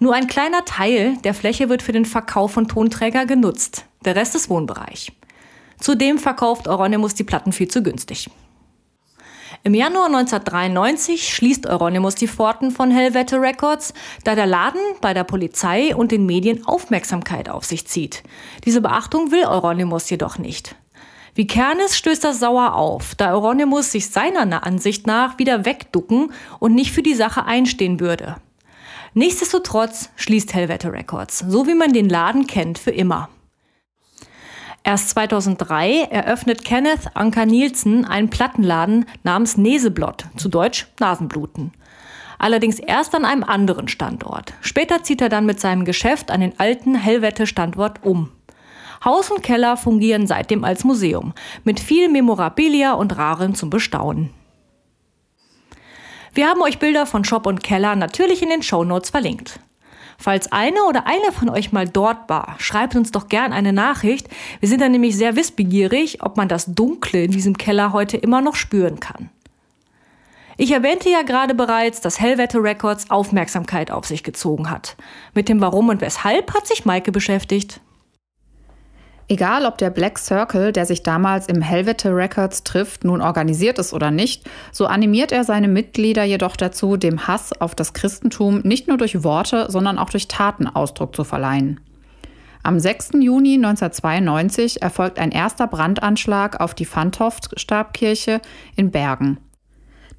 Nur 0.00 0.14
ein 0.14 0.26
kleiner 0.26 0.64
Teil 0.64 1.16
der 1.22 1.34
Fläche 1.34 1.68
wird 1.68 1.82
für 1.82 1.92
den 1.92 2.04
Verkauf 2.04 2.52
von 2.52 2.66
Tonträger 2.66 3.26
genutzt. 3.26 3.86
Der 4.04 4.16
Rest 4.16 4.34
ist 4.34 4.50
Wohnbereich. 4.50 5.12
Zudem 5.78 6.18
verkauft 6.18 6.66
Euronymous 6.66 7.14
die 7.14 7.24
Platten 7.24 7.52
viel 7.52 7.68
zu 7.68 7.82
günstig. 7.82 8.28
Im 9.66 9.72
Januar 9.72 10.08
1993 10.08 11.34
schließt 11.34 11.66
Euronymous 11.66 12.16
die 12.16 12.28
Pforten 12.28 12.70
von 12.70 12.90
Hellwette 12.90 13.40
Records, 13.40 13.94
da 14.22 14.34
der 14.34 14.44
Laden 14.44 14.82
bei 15.00 15.14
der 15.14 15.24
Polizei 15.24 15.96
und 15.96 16.12
den 16.12 16.26
Medien 16.26 16.66
Aufmerksamkeit 16.66 17.48
auf 17.48 17.64
sich 17.64 17.86
zieht. 17.86 18.24
Diese 18.66 18.82
Beachtung 18.82 19.30
will 19.30 19.46
Euronymous 19.46 20.10
jedoch 20.10 20.36
nicht. 20.36 20.76
Wie 21.34 21.46
Kernes 21.46 21.96
stößt 21.96 22.24
das 22.24 22.40
sauer 22.40 22.74
auf, 22.74 23.14
da 23.14 23.32
Euronymous 23.32 23.90
sich 23.90 24.10
seiner 24.10 24.66
Ansicht 24.66 25.06
nach 25.06 25.38
wieder 25.38 25.64
wegducken 25.64 26.34
und 26.58 26.74
nicht 26.74 26.92
für 26.92 27.02
die 27.02 27.14
Sache 27.14 27.46
einstehen 27.46 28.00
würde. 28.00 28.36
Nichtsdestotrotz 29.14 30.10
schließt 30.16 30.52
Hellwette 30.52 30.92
Records, 30.92 31.38
so 31.38 31.66
wie 31.66 31.74
man 31.74 31.94
den 31.94 32.10
Laden 32.10 32.46
kennt, 32.46 32.78
für 32.78 32.90
immer. 32.90 33.30
Erst 34.86 35.08
2003 35.10 36.08
eröffnet 36.10 36.62
Kenneth 36.62 37.08
Anker 37.14 37.46
Nielsen 37.46 38.04
einen 38.04 38.28
Plattenladen 38.28 39.06
namens 39.22 39.56
Neseblott, 39.56 40.26
zu 40.36 40.50
Deutsch 40.50 40.86
Nasenbluten. 41.00 41.72
Allerdings 42.38 42.78
erst 42.78 43.14
an 43.14 43.24
einem 43.24 43.44
anderen 43.44 43.88
Standort. 43.88 44.52
Später 44.60 45.02
zieht 45.02 45.22
er 45.22 45.30
dann 45.30 45.46
mit 45.46 45.58
seinem 45.58 45.86
Geschäft 45.86 46.30
an 46.30 46.42
den 46.42 46.60
alten 46.60 46.94
Hellwette-Standort 46.94 48.04
um. 48.04 48.30
Haus 49.02 49.30
und 49.30 49.42
Keller 49.42 49.78
fungieren 49.78 50.26
seitdem 50.26 50.64
als 50.64 50.84
Museum, 50.84 51.32
mit 51.64 51.80
viel 51.80 52.10
Memorabilia 52.10 52.92
und 52.92 53.16
Rarem 53.16 53.54
zum 53.54 53.70
Bestaunen. 53.70 54.30
Wir 56.34 56.46
haben 56.46 56.60
euch 56.60 56.78
Bilder 56.78 57.06
von 57.06 57.24
Shop 57.24 57.46
und 57.46 57.62
Keller 57.62 57.96
natürlich 57.96 58.42
in 58.42 58.50
den 58.50 58.62
Show 58.62 58.84
Notes 58.84 59.08
verlinkt. 59.08 59.60
Falls 60.18 60.52
eine 60.52 60.84
oder 60.84 61.06
einer 61.06 61.32
von 61.32 61.48
euch 61.48 61.72
mal 61.72 61.88
dort 61.88 62.28
war, 62.28 62.56
schreibt 62.58 62.96
uns 62.96 63.10
doch 63.10 63.28
gern 63.28 63.52
eine 63.52 63.72
Nachricht. 63.72 64.28
Wir 64.60 64.68
sind 64.68 64.80
dann 64.80 64.92
nämlich 64.92 65.16
sehr 65.16 65.36
wissbegierig, 65.36 66.22
ob 66.22 66.36
man 66.36 66.48
das 66.48 66.66
Dunkle 66.66 67.24
in 67.24 67.30
diesem 67.30 67.56
Keller 67.56 67.92
heute 67.92 68.16
immer 68.16 68.40
noch 68.40 68.54
spüren 68.54 69.00
kann. 69.00 69.30
Ich 70.56 70.70
erwähnte 70.70 71.10
ja 71.10 71.22
gerade 71.22 71.54
bereits, 71.54 72.00
dass 72.00 72.20
Hellwette 72.20 72.62
Records 72.62 73.10
Aufmerksamkeit 73.10 73.90
auf 73.90 74.06
sich 74.06 74.22
gezogen 74.22 74.70
hat. 74.70 74.96
Mit 75.34 75.48
dem 75.48 75.60
Warum 75.60 75.88
und 75.88 76.00
Weshalb 76.00 76.54
hat 76.54 76.66
sich 76.68 76.84
Maike 76.84 77.10
beschäftigt. 77.10 77.80
Egal, 79.26 79.64
ob 79.64 79.78
der 79.78 79.88
Black 79.88 80.18
Circle, 80.18 80.72
der 80.72 80.84
sich 80.84 81.02
damals 81.02 81.46
im 81.46 81.62
Helvete 81.62 82.14
Records 82.14 82.62
trifft, 82.62 83.04
nun 83.04 83.22
organisiert 83.22 83.78
ist 83.78 83.94
oder 83.94 84.10
nicht, 84.10 84.44
so 84.70 84.86
animiert 84.86 85.32
er 85.32 85.44
seine 85.44 85.68
Mitglieder 85.68 86.24
jedoch 86.24 86.56
dazu, 86.56 86.98
dem 86.98 87.26
Hass 87.26 87.58
auf 87.58 87.74
das 87.74 87.94
Christentum 87.94 88.60
nicht 88.64 88.86
nur 88.86 88.98
durch 88.98 89.24
Worte, 89.24 89.66
sondern 89.70 89.98
auch 89.98 90.10
durch 90.10 90.28
Taten 90.28 90.66
Ausdruck 90.66 91.16
zu 91.16 91.24
verleihen. 91.24 91.80
Am 92.62 92.78
6. 92.78 93.12
Juni 93.20 93.54
1992 93.54 94.82
erfolgt 94.82 95.18
ein 95.18 95.32
erster 95.32 95.66
Brandanschlag 95.66 96.60
auf 96.60 96.74
die 96.74 96.86
Fantoft-Stabkirche 96.86 98.40
in 98.76 98.90
Bergen. 98.90 99.38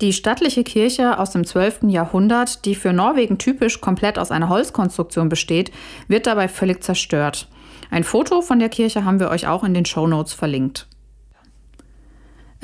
Die 0.01 0.11
stattliche 0.11 0.65
Kirche 0.65 1.19
aus 1.19 1.31
dem 1.31 1.45
12. 1.45 1.83
Jahrhundert, 1.83 2.65
die 2.65 2.75
für 2.75 2.91
Norwegen 2.91 3.37
typisch 3.37 3.79
komplett 3.79 4.19
aus 4.19 4.29
einer 4.29 4.49
Holzkonstruktion 4.49 5.29
besteht, 5.29 5.71
wird 6.09 6.27
dabei 6.27 6.49
völlig 6.49 6.83
zerstört. 6.83 7.47
Ein 7.91 8.03
Foto 8.03 8.41
von 8.41 8.59
der 8.59 8.69
Kirche 8.69 9.05
haben 9.05 9.21
wir 9.21 9.29
euch 9.29 9.47
auch 9.47 9.63
in 9.63 9.73
den 9.73 9.85
Show 9.85 10.05
Notes 10.05 10.33
verlinkt. 10.33 10.87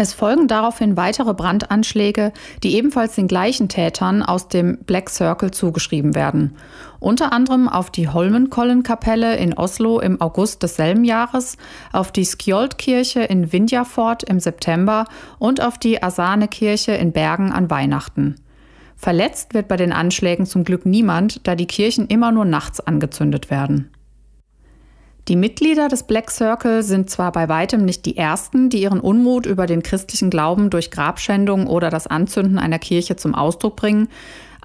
Es 0.02 0.14
folgen 0.14 0.48
daraufhin 0.48 0.98
weitere 0.98 1.36
Brandanschläge, 1.36 2.34
die 2.64 2.76
ebenfalls 2.76 3.14
den 3.14 3.28
gleichen 3.28 3.70
Tätern 3.70 4.24
aus 4.24 4.48
dem 4.48 4.80
Black 4.80 5.12
Circle 5.12 5.52
zugeschrieben 5.52 6.16
werden. 6.16 6.56
Unter 7.00 7.32
anderem 7.32 7.70
auf 7.70 7.92
die 7.92 8.10
Holmenkollen-Kapelle 8.10 9.36
in 9.36 9.54
Oslo 9.54 10.00
im 10.00 10.20
August 10.20 10.64
desselben 10.64 11.04
Jahres, 11.04 11.56
auf 11.94 12.12
die 12.12 12.26
Skjold-Kirche 12.26 13.20
in 13.20 13.54
Vindjafort 13.54 14.24
im 14.24 14.40
September 14.40 15.06
und 15.38 15.62
auf 15.62 15.78
die 15.78 16.02
Asane-Kirche 16.02 16.94
in 16.94 17.12
Bergen 17.12 17.52
an 17.52 17.70
Weihnachten. 17.70 18.38
Verletzt 18.98 19.54
wird 19.54 19.68
bei 19.68 19.78
den 19.78 19.94
Anschlägen 19.94 20.48
zum 20.48 20.64
Glück 20.64 20.84
niemand, 20.84 21.46
da 21.46 21.54
die 21.54 21.68
Kirchen 21.68 22.08
immer 22.08 22.32
nur 22.32 22.46
nachts 22.46 22.80
angezündet 22.80 23.52
werden. 23.52 23.92
Die 25.28 25.36
Mitglieder 25.36 25.88
des 25.88 26.04
Black 26.04 26.32
Circle 26.32 26.82
sind 26.82 27.10
zwar 27.10 27.32
bei 27.32 27.48
weitem 27.48 27.86
nicht 27.86 28.06
die 28.06 28.18
ersten, 28.18 28.70
die 28.70 28.82
ihren 28.82 29.00
Unmut 29.00 29.46
über 29.46 29.68
den 29.68 29.84
christlichen 29.84 30.32
Glauben 30.32 30.72
durch 30.72 30.90
Grabschändung 30.90 31.68
oder 31.68 31.92
das 31.92 32.08
Anzünden 32.08 32.58
einer 32.58 32.80
Kirche 32.80 33.16
zum 33.16 33.36
Ausdruck 33.36 33.76
bringen, 33.76 34.08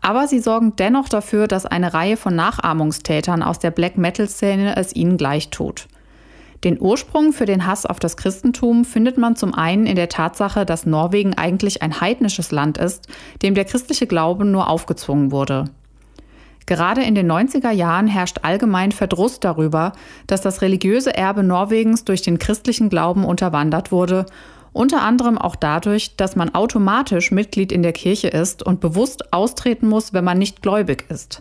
aber 0.00 0.28
sie 0.28 0.40
sorgen 0.40 0.74
dennoch 0.76 1.08
dafür, 1.08 1.46
dass 1.46 1.66
eine 1.66 1.92
Reihe 1.92 2.16
von 2.16 2.34
Nachahmungstätern 2.34 3.42
aus 3.42 3.58
der 3.58 3.70
Black 3.70 3.98
Metal-Szene 3.98 4.76
es 4.76 4.94
ihnen 4.94 5.18
gleich 5.18 5.50
tut. 5.50 5.88
Den 6.64 6.80
Ursprung 6.80 7.32
für 7.32 7.44
den 7.44 7.66
Hass 7.66 7.84
auf 7.84 7.98
das 7.98 8.16
Christentum 8.16 8.84
findet 8.84 9.18
man 9.18 9.36
zum 9.36 9.54
einen 9.54 9.86
in 9.86 9.96
der 9.96 10.08
Tatsache, 10.08 10.64
dass 10.64 10.86
Norwegen 10.86 11.34
eigentlich 11.34 11.82
ein 11.82 12.00
heidnisches 12.00 12.50
Land 12.50 12.78
ist, 12.78 13.08
dem 13.42 13.54
der 13.54 13.66
christliche 13.66 14.06
Glaube 14.06 14.46
nur 14.46 14.70
aufgezwungen 14.70 15.32
wurde. 15.32 15.66
Gerade 16.66 17.02
in 17.04 17.14
den 17.14 17.30
90er 17.30 17.70
Jahren 17.70 18.08
herrscht 18.08 18.40
allgemein 18.42 18.90
Verdruss 18.90 19.38
darüber, 19.38 19.92
dass 20.26 20.40
das 20.40 20.62
religiöse 20.62 21.16
Erbe 21.16 21.44
Norwegens 21.44 22.04
durch 22.04 22.22
den 22.22 22.38
christlichen 22.38 22.88
Glauben 22.88 23.24
unterwandert 23.24 23.92
wurde, 23.92 24.26
unter 24.72 25.02
anderem 25.02 25.38
auch 25.38 25.56
dadurch, 25.56 26.16
dass 26.16 26.36
man 26.36 26.54
automatisch 26.54 27.30
Mitglied 27.30 27.72
in 27.72 27.82
der 27.82 27.92
Kirche 27.92 28.28
ist 28.28 28.62
und 28.64 28.80
bewusst 28.80 29.32
austreten 29.32 29.88
muss, 29.88 30.12
wenn 30.12 30.24
man 30.24 30.38
nicht 30.38 30.60
gläubig 30.60 31.06
ist. 31.08 31.40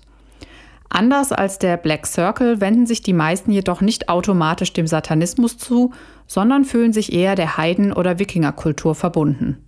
Anders 0.89 1.31
als 1.33 1.59
der 1.59 1.75
Black 1.75 2.05
Circle 2.05 2.61
wenden 2.61 2.85
sich 2.85 3.01
die 3.01 3.11
meisten 3.11 3.51
jedoch 3.51 3.81
nicht 3.81 4.07
automatisch 4.07 4.71
dem 4.71 4.87
Satanismus 4.87 5.57
zu, 5.57 5.91
sondern 6.27 6.63
fühlen 6.63 6.93
sich 6.93 7.11
eher 7.11 7.35
der 7.35 7.57
Heiden- 7.57 7.91
oder 7.91 8.19
Wikingerkultur 8.19 8.95
verbunden. 8.95 9.64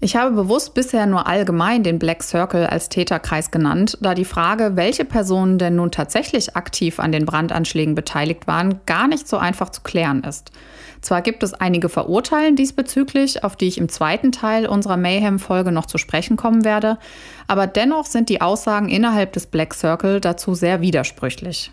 Ich 0.00 0.14
habe 0.14 0.30
bewusst 0.30 0.74
bisher 0.74 1.06
nur 1.06 1.26
allgemein 1.26 1.82
den 1.82 1.98
Black 1.98 2.22
Circle 2.22 2.68
als 2.68 2.88
Täterkreis 2.88 3.50
genannt, 3.50 3.98
da 4.00 4.14
die 4.14 4.24
Frage, 4.24 4.76
welche 4.76 5.04
Personen 5.04 5.58
denn 5.58 5.74
nun 5.74 5.90
tatsächlich 5.90 6.54
aktiv 6.54 7.00
an 7.00 7.10
den 7.10 7.26
Brandanschlägen 7.26 7.96
beteiligt 7.96 8.46
waren, 8.46 8.78
gar 8.86 9.08
nicht 9.08 9.26
so 9.26 9.38
einfach 9.38 9.70
zu 9.70 9.80
klären 9.82 10.22
ist. 10.22 10.52
Zwar 11.00 11.20
gibt 11.22 11.42
es 11.42 11.52
einige 11.52 11.88
Verurteilen 11.88 12.54
diesbezüglich, 12.54 13.42
auf 13.42 13.56
die 13.56 13.66
ich 13.66 13.78
im 13.78 13.88
zweiten 13.88 14.30
Teil 14.30 14.66
unserer 14.66 14.96
Mayhem-Folge 14.96 15.72
noch 15.72 15.86
zu 15.86 15.98
sprechen 15.98 16.36
kommen 16.36 16.64
werde, 16.64 16.98
aber 17.48 17.66
dennoch 17.66 18.06
sind 18.06 18.28
die 18.28 18.40
Aussagen 18.40 18.88
innerhalb 18.88 19.32
des 19.32 19.46
Black 19.46 19.74
Circle 19.74 20.20
dazu 20.20 20.54
sehr 20.54 20.80
widersprüchlich. 20.80 21.72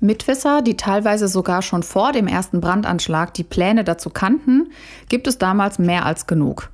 Mitwisser, 0.00 0.62
die 0.62 0.76
teilweise 0.76 1.28
sogar 1.28 1.62
schon 1.62 1.82
vor 1.82 2.12
dem 2.12 2.26
ersten 2.26 2.60
Brandanschlag 2.60 3.34
die 3.34 3.44
Pläne 3.44 3.84
dazu 3.84 4.10
kannten, 4.10 4.70
gibt 5.08 5.26
es 5.26 5.38
damals 5.38 5.78
mehr 5.78 6.06
als 6.06 6.26
genug. 6.26 6.70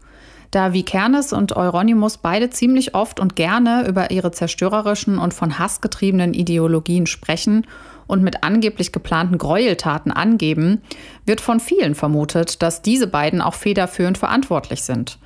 Da 0.53 0.73
Vikernes 0.73 1.33
und 1.33 1.57
Euronymous 1.57 2.19
beide 2.19 2.51
ziemlich 2.51 2.95
oft 2.95 3.19
und 3.19 3.37
gerne 3.37 3.87
über 3.89 4.11
ihre 4.11 4.31
zerstörerischen 4.31 5.19
und 5.19 5.35
von 5.35 5.59
Hass 5.59 5.81
getriebenen 5.81 6.35
Ideologien 6.35 7.07
sprechen 7.07 7.67
und 8.07 8.23
mit 8.23 8.45
angeblich 8.45 8.93
geplanten 8.93 9.39
Gräueltaten 9.39 10.13
angeben, 10.13 10.83
wird 11.25 11.41
von 11.41 11.59
vielen 11.59 11.97
vermutet, 11.97 12.63
dass 12.63 12.81
diese 12.81 13.09
beiden 13.09 13.41
auch 13.41 13.55
federführend 13.55 14.19
verantwortlich 14.19 14.83
sind. 14.83 15.19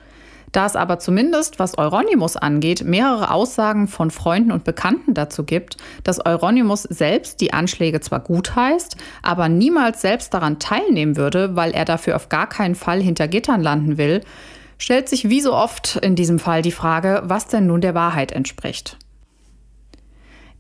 Da 0.53 0.67
es 0.67 0.77
aber 0.77 0.99
zumindest, 0.99 1.59
was 1.59 1.79
Euronymous 1.79 2.37
angeht, 2.37 2.85
mehrere 2.85 3.31
Aussagen 3.31 3.87
von 3.87 4.11
Freunden 4.11 4.51
und 4.51 4.65
Bekannten 4.65 5.15
dazu 5.15 5.45
gibt, 5.45 5.77
dass 6.03 6.25
Euronymous 6.25 6.83
selbst 6.83 7.41
die 7.41 7.53
Anschläge 7.53 8.01
zwar 8.01 8.21
gutheißt, 8.21 8.97
aber 9.23 9.49
niemals 9.49 10.01
selbst 10.01 10.35
daran 10.35 10.59
teilnehmen 10.59 11.17
würde, 11.17 11.55
weil 11.55 11.71
er 11.71 11.85
dafür 11.85 12.17
auf 12.17 12.29
gar 12.29 12.49
keinen 12.49 12.75
Fall 12.75 13.01
hinter 13.01 13.29
Gittern 13.29 13.63
landen 13.63 13.97
will, 13.97 14.23
stellt 14.79 15.09
sich 15.09 15.29
wie 15.29 15.41
so 15.41 15.55
oft 15.55 15.97
in 15.97 16.17
diesem 16.17 16.39
Fall 16.39 16.63
die 16.63 16.73
Frage, 16.73 17.23
was 17.25 17.47
denn 17.47 17.67
nun 17.67 17.81
der 17.81 17.95
Wahrheit 17.95 18.33
entspricht. 18.33 18.97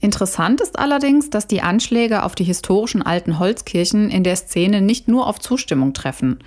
Interessant 0.03 0.63
ist 0.63 0.79
allerdings, 0.79 1.29
dass 1.29 1.47
die 1.47 1.61
Anschläge 1.61 2.23
auf 2.23 2.35
die 2.35 2.45
historischen 2.45 3.03
alten 3.03 3.39
Holzkirchen 3.39 4.09
in 4.09 4.25
der 4.25 4.37
Szene 4.37 4.81
nicht 4.81 5.09
nur 5.09 5.27
auf 5.27 5.39
Zustimmung 5.39 5.93
treffen. 5.93 6.39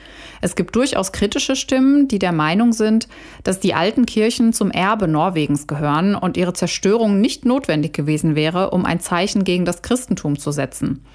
Es 0.42 0.56
gibt 0.56 0.76
durchaus 0.76 1.12
kritische 1.12 1.56
Stimmen, 1.56 2.08
die 2.08 2.18
der 2.18 2.32
Meinung 2.32 2.74
sind, 2.74 3.08
dass 3.44 3.60
die 3.60 3.76
alten 3.76 4.08
Kirchen 4.08 4.54
zum 4.54 4.72
Erbe 4.72 5.08
Norwegens 5.08 5.68
gehören 5.68 6.16
und 6.16 6.36
ihre 6.36 6.54
Zerstörung 6.54 7.22
nicht 7.22 7.46
notwendig 7.46 7.94
gewesen 7.94 8.36
wäre, 8.36 8.72
um 8.72 8.86
ein 8.86 9.00
Zeichen 9.00 9.44
gegen 9.44 9.66
das 9.66 9.84
Christentum 9.84 10.40
zu 10.40 10.52
setzen. 10.52 11.06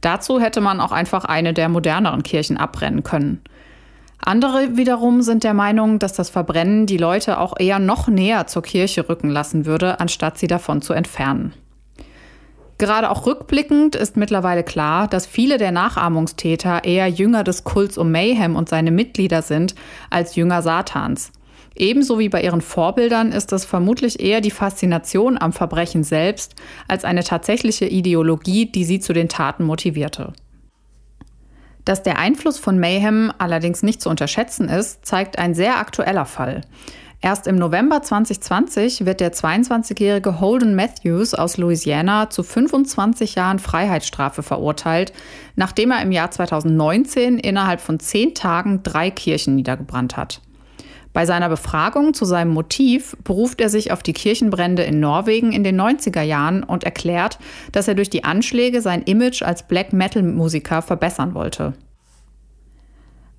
Dazu 0.00 0.40
hätte 0.40 0.60
man 0.60 0.80
auch 0.80 0.92
einfach 0.92 1.24
eine 1.24 1.54
der 1.54 1.68
moderneren 1.68 2.24
Kirchen 2.24 2.56
abbrennen 2.56 3.04
können. 3.04 3.42
Andere 4.18 4.76
wiederum 4.76 5.22
sind 5.22 5.44
der 5.44 5.54
Meinung, 5.54 6.00
dass 6.00 6.14
das 6.14 6.30
Verbrennen 6.30 6.86
die 6.86 6.96
Leute 6.96 7.38
auch 7.38 7.54
eher 7.60 7.78
noch 7.78 8.08
näher 8.08 8.48
zur 8.48 8.62
Kirche 8.62 9.08
rücken 9.08 9.30
lassen 9.30 9.66
würde, 9.66 10.00
anstatt 10.00 10.36
sie 10.36 10.48
davon 10.48 10.82
zu 10.82 10.92
entfernen. 10.92 11.54
Gerade 12.78 13.10
auch 13.10 13.26
rückblickend 13.26 13.94
ist 13.94 14.16
mittlerweile 14.18 14.62
klar, 14.62 15.08
dass 15.08 15.26
viele 15.26 15.56
der 15.56 15.72
Nachahmungstäter 15.72 16.84
eher 16.84 17.08
Jünger 17.08 17.42
des 17.42 17.64
Kults 17.64 17.96
um 17.96 18.10
Mayhem 18.10 18.54
und 18.54 18.68
seine 18.68 18.90
Mitglieder 18.90 19.40
sind 19.40 19.74
als 20.10 20.36
Jünger 20.36 20.60
Satans. 20.60 21.32
Ebenso 21.74 22.18
wie 22.18 22.28
bei 22.28 22.42
ihren 22.42 22.60
Vorbildern 22.60 23.32
ist 23.32 23.52
es 23.52 23.64
vermutlich 23.64 24.20
eher 24.20 24.40
die 24.40 24.50
Faszination 24.50 25.38
am 25.38 25.52
Verbrechen 25.52 26.04
selbst 26.04 26.54
als 26.88 27.04
eine 27.04 27.22
tatsächliche 27.22 27.86
Ideologie, 27.86 28.66
die 28.66 28.84
sie 28.84 29.00
zu 29.00 29.12
den 29.12 29.28
Taten 29.28 29.64
motivierte. 29.64 30.32
Dass 31.84 32.02
der 32.02 32.18
Einfluss 32.18 32.58
von 32.58 32.78
Mayhem 32.78 33.32
allerdings 33.38 33.82
nicht 33.82 34.02
zu 34.02 34.10
unterschätzen 34.10 34.68
ist, 34.68 35.06
zeigt 35.06 35.38
ein 35.38 35.54
sehr 35.54 35.78
aktueller 35.78 36.26
Fall. 36.26 36.62
Erst 37.22 37.46
im 37.46 37.56
November 37.56 38.02
2020 38.02 39.06
wird 39.06 39.20
der 39.20 39.32
22-jährige 39.32 40.38
Holden 40.38 40.74
Matthews 40.74 41.32
aus 41.32 41.56
Louisiana 41.56 42.28
zu 42.28 42.42
25 42.42 43.34
Jahren 43.36 43.58
Freiheitsstrafe 43.58 44.42
verurteilt, 44.42 45.12
nachdem 45.56 45.92
er 45.92 46.02
im 46.02 46.12
Jahr 46.12 46.30
2019 46.30 47.38
innerhalb 47.38 47.80
von 47.80 47.98
zehn 47.98 48.34
Tagen 48.34 48.82
drei 48.82 49.10
Kirchen 49.10 49.54
niedergebrannt 49.54 50.16
hat. 50.16 50.42
Bei 51.14 51.24
seiner 51.24 51.48
Befragung 51.48 52.12
zu 52.12 52.26
seinem 52.26 52.50
Motiv 52.50 53.16
beruft 53.24 53.62
er 53.62 53.70
sich 53.70 53.90
auf 53.90 54.02
die 54.02 54.12
Kirchenbrände 54.12 54.82
in 54.82 55.00
Norwegen 55.00 55.50
in 55.50 55.64
den 55.64 55.80
90er 55.80 56.20
Jahren 56.20 56.62
und 56.62 56.84
erklärt, 56.84 57.38
dass 57.72 57.88
er 57.88 57.94
durch 57.94 58.10
die 58.10 58.24
Anschläge 58.24 58.82
sein 58.82 59.00
Image 59.00 59.40
als 59.40 59.66
Black 59.66 59.94
Metal-Musiker 59.94 60.82
verbessern 60.82 61.32
wollte. 61.32 61.72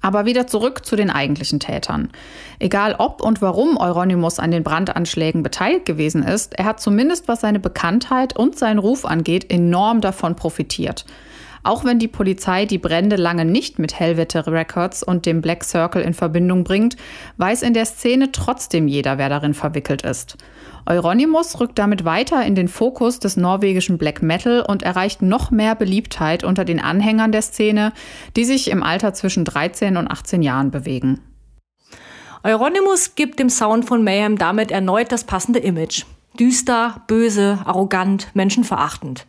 Aber 0.02 0.26
wieder 0.26 0.48
zurück 0.48 0.86
zu 0.86 0.96
den 0.96 1.10
eigentlichen 1.10 1.60
Tätern. 1.60 2.10
Egal 2.60 2.96
ob 2.98 3.22
und 3.22 3.42
warum 3.42 3.78
Euronymous 3.78 4.40
an 4.40 4.52
den 4.52 4.64
Brandanschlägen 4.64 5.44
beteiligt 5.44 5.86
gewesen 5.86 6.24
ist, 6.24 6.58
er 6.58 6.66
hat 6.66 6.80
zumindest 6.80 7.28
was 7.28 7.42
seine 7.42 7.60
Bekanntheit 7.60 8.36
und 8.36 8.58
seinen 8.58 8.80
Ruf 8.80 9.06
angeht, 9.06 9.52
enorm 9.52 10.02
davon 10.02 10.36
profitiert. 10.36 11.06
Auch 11.64 11.84
wenn 11.84 12.00
die 12.00 12.08
Polizei 12.08 12.66
die 12.66 12.78
Brände 12.78 13.18
lange 13.18 13.44
nicht 13.44 13.80
mit 13.80 14.00
Helvete 14.00 14.48
Records 14.48 15.04
und 15.04 15.26
dem 15.26 15.42
Black 15.42 15.66
Circle 15.66 16.02
in 16.02 16.14
Verbindung 16.14 16.64
bringt, 16.64 16.96
weiß 17.38 17.62
in 17.62 17.74
der 17.74 17.86
Szene 17.86 18.32
trotzdem 18.32 18.88
jeder, 18.88 19.18
wer 19.18 19.28
darin 19.28 19.54
verwickelt 19.54 20.04
ist. 20.04 20.38
Euronymous 20.88 21.60
rückt 21.60 21.78
damit 21.78 22.06
weiter 22.06 22.46
in 22.46 22.56
den 22.56 22.70
Fokus 22.70 23.20
des 23.20 23.36
norwegischen 23.36 23.98
Black 23.98 24.22
Metal 24.22 24.62
und 24.66 24.84
erreicht 24.84 25.22
noch 25.22 25.52
mehr 25.52 25.76
Beliebtheit 25.76 26.46
unter 26.46 26.64
den 26.64 26.80
Anhängern 26.80 27.34
der 27.34 27.42
Szene, 27.42 27.92
die 28.38 28.46
sich 28.46 28.72
im 28.72 28.84
Alter 28.84 29.14
zwischen 29.14 29.44
13 29.44 29.98
und 29.98 30.08
18 30.08 30.42
Jahren 30.42 30.72
bewegen. 30.72 31.20
Euronymous 32.44 33.16
gibt 33.16 33.40
dem 33.40 33.50
Sound 33.50 33.84
von 33.84 34.04
Mayhem 34.04 34.38
damit 34.38 34.72
erneut 34.72 35.12
das 35.12 35.26
passende 35.26 35.60
Image. 35.60 36.06
Düster, 36.40 37.02
böse, 37.08 37.60
arrogant, 37.66 38.30
menschenverachtend. 38.34 39.26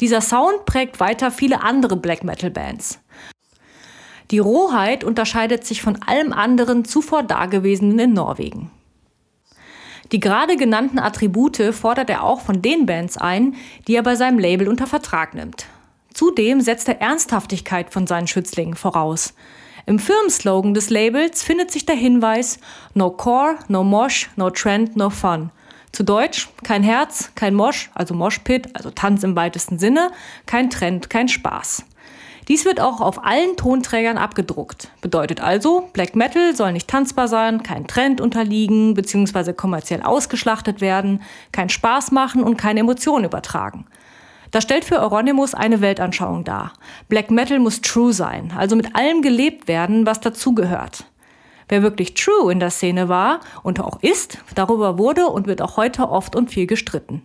Dieser 0.00 0.22
Sound 0.22 0.64
prägt 0.64 1.00
weiter 1.00 1.30
viele 1.30 1.62
andere 1.62 1.96
Black 1.96 2.24
Metal 2.24 2.50
Bands. 2.50 3.00
Die 4.30 4.38
Rohheit 4.38 5.04
unterscheidet 5.04 5.66
sich 5.66 5.82
von 5.82 6.00
allem 6.06 6.32
anderen 6.32 6.86
zuvor 6.86 7.24
Dagewesenen 7.24 7.98
in 7.98 8.12
Norwegen. 8.14 8.70
Die 10.12 10.20
gerade 10.20 10.56
genannten 10.56 10.98
Attribute 10.98 11.74
fordert 11.74 12.08
er 12.10 12.24
auch 12.24 12.40
von 12.40 12.62
den 12.62 12.86
Bands 12.86 13.16
ein, 13.18 13.54
die 13.86 13.94
er 13.94 14.02
bei 14.02 14.16
seinem 14.16 14.38
Label 14.38 14.68
unter 14.68 14.86
Vertrag 14.86 15.34
nimmt. 15.34 15.66
Zudem 16.14 16.60
setzt 16.60 16.88
er 16.88 17.00
Ernsthaftigkeit 17.00 17.92
von 17.92 18.06
seinen 18.06 18.26
Schützlingen 18.26 18.74
voraus. 18.74 19.34
Im 19.86 19.98
Firmenslogan 19.98 20.74
des 20.74 20.90
Labels 20.90 21.42
findet 21.42 21.70
sich 21.70 21.86
der 21.86 21.94
Hinweis 21.94 22.58
No 22.94 23.10
Core, 23.10 23.56
No 23.68 23.84
Mosh, 23.84 24.28
No 24.36 24.50
Trend, 24.50 24.96
No 24.96 25.10
Fun. 25.10 25.50
Zu 25.92 26.02
Deutsch 26.02 26.48
kein 26.62 26.82
Herz, 26.82 27.30
kein 27.34 27.54
Mosh, 27.54 27.90
also 27.94 28.14
Moshpit, 28.14 28.74
also 28.76 28.90
Tanz 28.90 29.22
im 29.22 29.36
weitesten 29.36 29.78
Sinne, 29.78 30.10
kein 30.44 30.70
Trend, 30.70 31.08
kein 31.08 31.28
Spaß. 31.28 31.84
Dies 32.48 32.64
wird 32.64 32.80
auch 32.80 33.02
auf 33.02 33.24
allen 33.26 33.56
Tonträgern 33.56 34.16
abgedruckt. 34.16 34.90
Bedeutet 35.02 35.42
also, 35.42 35.90
Black 35.92 36.16
Metal 36.16 36.56
soll 36.56 36.72
nicht 36.72 36.88
tanzbar 36.88 37.28
sein, 37.28 37.62
kein 37.62 37.86
Trend 37.86 38.22
unterliegen 38.22 38.94
bzw. 38.94 39.52
kommerziell 39.52 40.00
ausgeschlachtet 40.00 40.80
werden, 40.80 41.20
keinen 41.52 41.68
Spaß 41.68 42.10
machen 42.10 42.42
und 42.42 42.56
keine 42.56 42.80
Emotionen 42.80 43.26
übertragen. 43.26 43.84
Das 44.50 44.64
stellt 44.64 44.86
für 44.86 44.98
Euronymous 44.98 45.52
eine 45.52 45.82
Weltanschauung 45.82 46.44
dar. 46.44 46.72
Black 47.10 47.30
Metal 47.30 47.58
muss 47.58 47.82
true 47.82 48.14
sein, 48.14 48.50
also 48.56 48.76
mit 48.76 48.96
allem 48.96 49.20
gelebt 49.20 49.68
werden, 49.68 50.06
was 50.06 50.20
dazugehört. 50.20 51.04
Wer 51.68 51.82
wirklich 51.82 52.14
true 52.14 52.50
in 52.50 52.60
der 52.60 52.70
Szene 52.70 53.10
war 53.10 53.40
und 53.62 53.78
auch 53.78 54.02
ist, 54.02 54.38
darüber 54.54 54.96
wurde 54.96 55.26
und 55.26 55.46
wird 55.46 55.60
auch 55.60 55.76
heute 55.76 56.08
oft 56.08 56.34
und 56.34 56.50
viel 56.50 56.66
gestritten. 56.66 57.20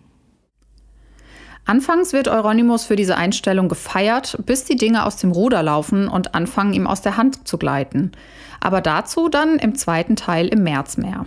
Anfangs 1.66 2.12
wird 2.12 2.28
Euronymous 2.28 2.84
für 2.84 2.96
diese 2.96 3.16
Einstellung 3.16 3.68
gefeiert, 3.68 4.38
bis 4.44 4.64
die 4.64 4.76
Dinge 4.76 5.06
aus 5.06 5.16
dem 5.16 5.32
Ruder 5.32 5.62
laufen 5.62 6.08
und 6.08 6.34
anfangen, 6.34 6.74
ihm 6.74 6.86
aus 6.86 7.00
der 7.00 7.16
Hand 7.16 7.48
zu 7.48 7.56
gleiten. 7.56 8.12
Aber 8.60 8.80
dazu 8.80 9.28
dann 9.28 9.58
im 9.58 9.74
zweiten 9.74 10.14
Teil 10.14 10.48
im 10.48 10.62
März 10.62 10.98
mehr. 10.98 11.24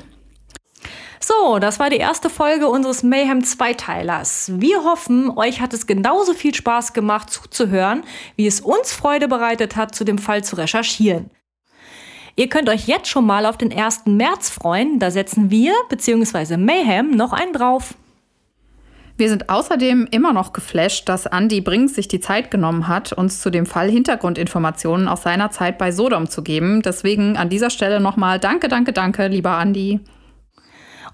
So, 1.19 1.57
das 1.57 1.79
war 1.79 1.89
die 1.89 1.97
erste 1.97 2.29
Folge 2.29 2.67
unseres 2.67 3.01
Mayhem 3.01 3.43
Zweiteilers. 3.43 4.51
Wir 4.55 4.83
hoffen, 4.83 5.35
euch 5.35 5.59
hat 5.59 5.73
es 5.73 5.87
genauso 5.87 6.33
viel 6.33 6.53
Spaß 6.53 6.93
gemacht 6.93 7.31
zuzuhören, 7.31 8.03
wie 8.35 8.45
es 8.45 8.61
uns 8.61 8.93
Freude 8.93 9.27
bereitet 9.27 9.75
hat, 9.75 9.95
zu 9.95 10.03
dem 10.03 10.19
Fall 10.19 10.43
zu 10.43 10.55
recherchieren. 10.55 11.31
Ihr 12.35 12.49
könnt 12.49 12.69
euch 12.69 12.87
jetzt 12.87 13.09
schon 13.09 13.25
mal 13.25 13.47
auf 13.47 13.57
den 13.57 13.75
1. 13.75 14.03
März 14.05 14.51
freuen, 14.51 14.99
da 14.99 15.09
setzen 15.09 15.49
wir 15.49 15.73
bzw. 15.89 16.57
Mayhem 16.57 17.09
noch 17.11 17.33
einen 17.33 17.51
drauf. 17.51 17.95
Wir 19.17 19.29
sind 19.29 19.49
außerdem 19.49 20.07
immer 20.11 20.31
noch 20.31 20.53
geflasht, 20.53 21.09
dass 21.09 21.25
Andy 21.25 21.59
Brink 21.59 21.89
sich 21.89 22.07
die 22.07 22.19
Zeit 22.19 22.51
genommen 22.51 22.87
hat, 22.87 23.13
uns 23.13 23.41
zu 23.41 23.49
dem 23.49 23.65
Fall 23.65 23.89
Hintergrundinformationen 23.89 25.07
aus 25.07 25.23
seiner 25.23 25.49
Zeit 25.49 25.79
bei 25.79 25.91
Sodom 25.91 26.29
zu 26.29 26.43
geben. 26.43 26.83
Deswegen 26.83 27.35
an 27.35 27.49
dieser 27.49 27.71
Stelle 27.71 27.99
nochmal 27.99 28.39
danke, 28.39 28.67
danke, 28.67 28.93
danke, 28.93 29.27
lieber 29.27 29.59
Andy. 29.59 30.01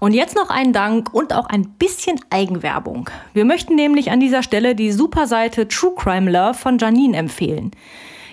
Und 0.00 0.12
jetzt 0.12 0.36
noch 0.36 0.50
ein 0.50 0.74
Dank 0.74 1.14
und 1.14 1.32
auch 1.32 1.46
ein 1.46 1.70
bisschen 1.78 2.20
Eigenwerbung. 2.28 3.08
Wir 3.32 3.46
möchten 3.46 3.74
nämlich 3.74 4.10
an 4.10 4.20
dieser 4.20 4.42
Stelle 4.42 4.74
die 4.74 4.92
Superseite 4.92 5.66
True 5.66 5.94
Crime 5.96 6.30
Love 6.30 6.52
von 6.52 6.76
Janine 6.76 7.16
empfehlen. 7.16 7.70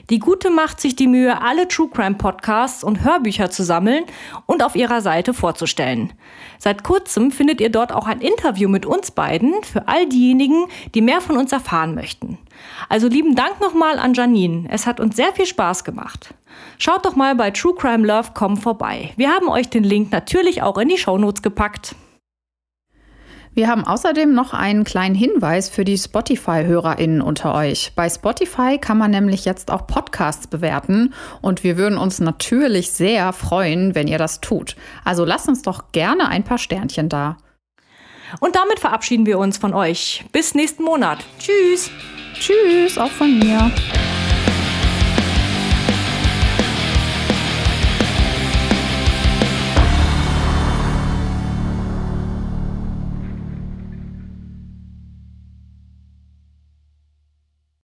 Die 0.10 0.20
Gute 0.20 0.50
macht 0.50 0.82
sich 0.82 0.96
die 0.96 1.08
Mühe, 1.08 1.42
alle 1.42 1.68
True 1.68 1.90
Crime 1.90 2.16
Podcasts 2.16 2.84
und 2.84 3.04
Hörbücher 3.04 3.50
zu 3.50 3.64
sammeln 3.64 4.06
und 4.46 4.64
auf 4.64 4.76
ihrer 4.76 5.02
Seite 5.02 5.34
vorzustellen. 5.34 6.14
Seit 6.58 6.84
kurzem 6.84 7.32
findet 7.32 7.62
ihr 7.62 7.70
dort 7.70 7.92
auch 7.92 8.08
ein 8.08 8.22
Interview 8.22 8.68
mit 8.68 8.86
uns 8.86 9.12
beiden 9.12 9.64
für 9.64 9.88
all 9.88 10.08
diejenigen, 10.08 10.66
die 10.94 11.02
mehr 11.02 11.22
von 11.22 11.38
uns 11.38 11.52
erfahren 11.52 11.96
möchten. 11.96 12.38
Also 12.90 13.08
lieben 13.08 13.36
Dank 13.36 13.62
nochmal 13.62 14.00
an 14.00 14.14
Janine. 14.14 14.68
Es 14.70 14.86
hat 14.86 15.00
uns 15.00 15.16
sehr 15.16 15.34
viel 15.34 15.46
Spaß 15.46 15.84
gemacht. 15.84 16.34
Schaut 16.78 17.06
doch 17.06 17.16
mal 17.16 17.36
bei 17.36 17.52
True 17.52 17.76
Crime 17.76 18.06
Love.com 18.06 18.58
vorbei. 18.58 19.14
Wir 19.16 19.30
haben 19.30 19.50
euch 19.50 19.70
den 19.70 19.84
Link 19.84 20.12
natürlich 20.12 20.62
auch 20.62 20.78
in 20.78 20.90
die 20.90 20.98
Shownotes 20.98 21.42
gepackt. 21.42 21.96
Wir 23.54 23.68
haben 23.68 23.84
außerdem 23.84 24.34
noch 24.34 24.54
einen 24.54 24.86
kleinen 24.86 25.14
Hinweis 25.14 25.68
für 25.68 25.84
die 25.84 25.98
Spotify-HörerInnen 25.98 27.22
unter 27.22 27.54
euch. 27.54 27.92
Bei 27.96 28.10
Spotify 28.10 28.78
kann 28.78 28.98
man 28.98 29.12
nämlich 29.12 29.44
jetzt 29.44 29.72
auch 29.72 29.88
Podcasts 29.88 30.48
bewerten 30.48 31.14
und 31.42 31.62
wir 31.66 31.76
würden 31.76 31.98
uns 31.98 32.22
natürlich 32.22 32.92
sehr 32.92 33.34
freuen, 33.34 33.94
wenn 33.94 34.08
ihr 34.08 34.18
das 34.18 34.40
tut. 34.40 34.78
Also 35.04 35.26
lasst 35.26 35.50
uns 35.50 35.64
doch 35.64 35.92
gerne 35.92 36.30
ein 36.30 36.46
paar 36.46 36.60
Sternchen 36.60 37.10
da. 37.10 37.36
Und 38.40 38.56
damit 38.56 38.80
verabschieden 38.80 39.26
wir 39.26 39.38
uns 39.38 39.58
von 39.58 39.74
euch. 39.74 40.24
Bis 40.32 40.56
nächsten 40.56 40.84
Monat. 40.84 41.20
Tschüss. 41.38 41.92
Tschüss, 42.34 42.98
auch 42.98 43.12
von 43.12 43.38
mir. 43.38 43.70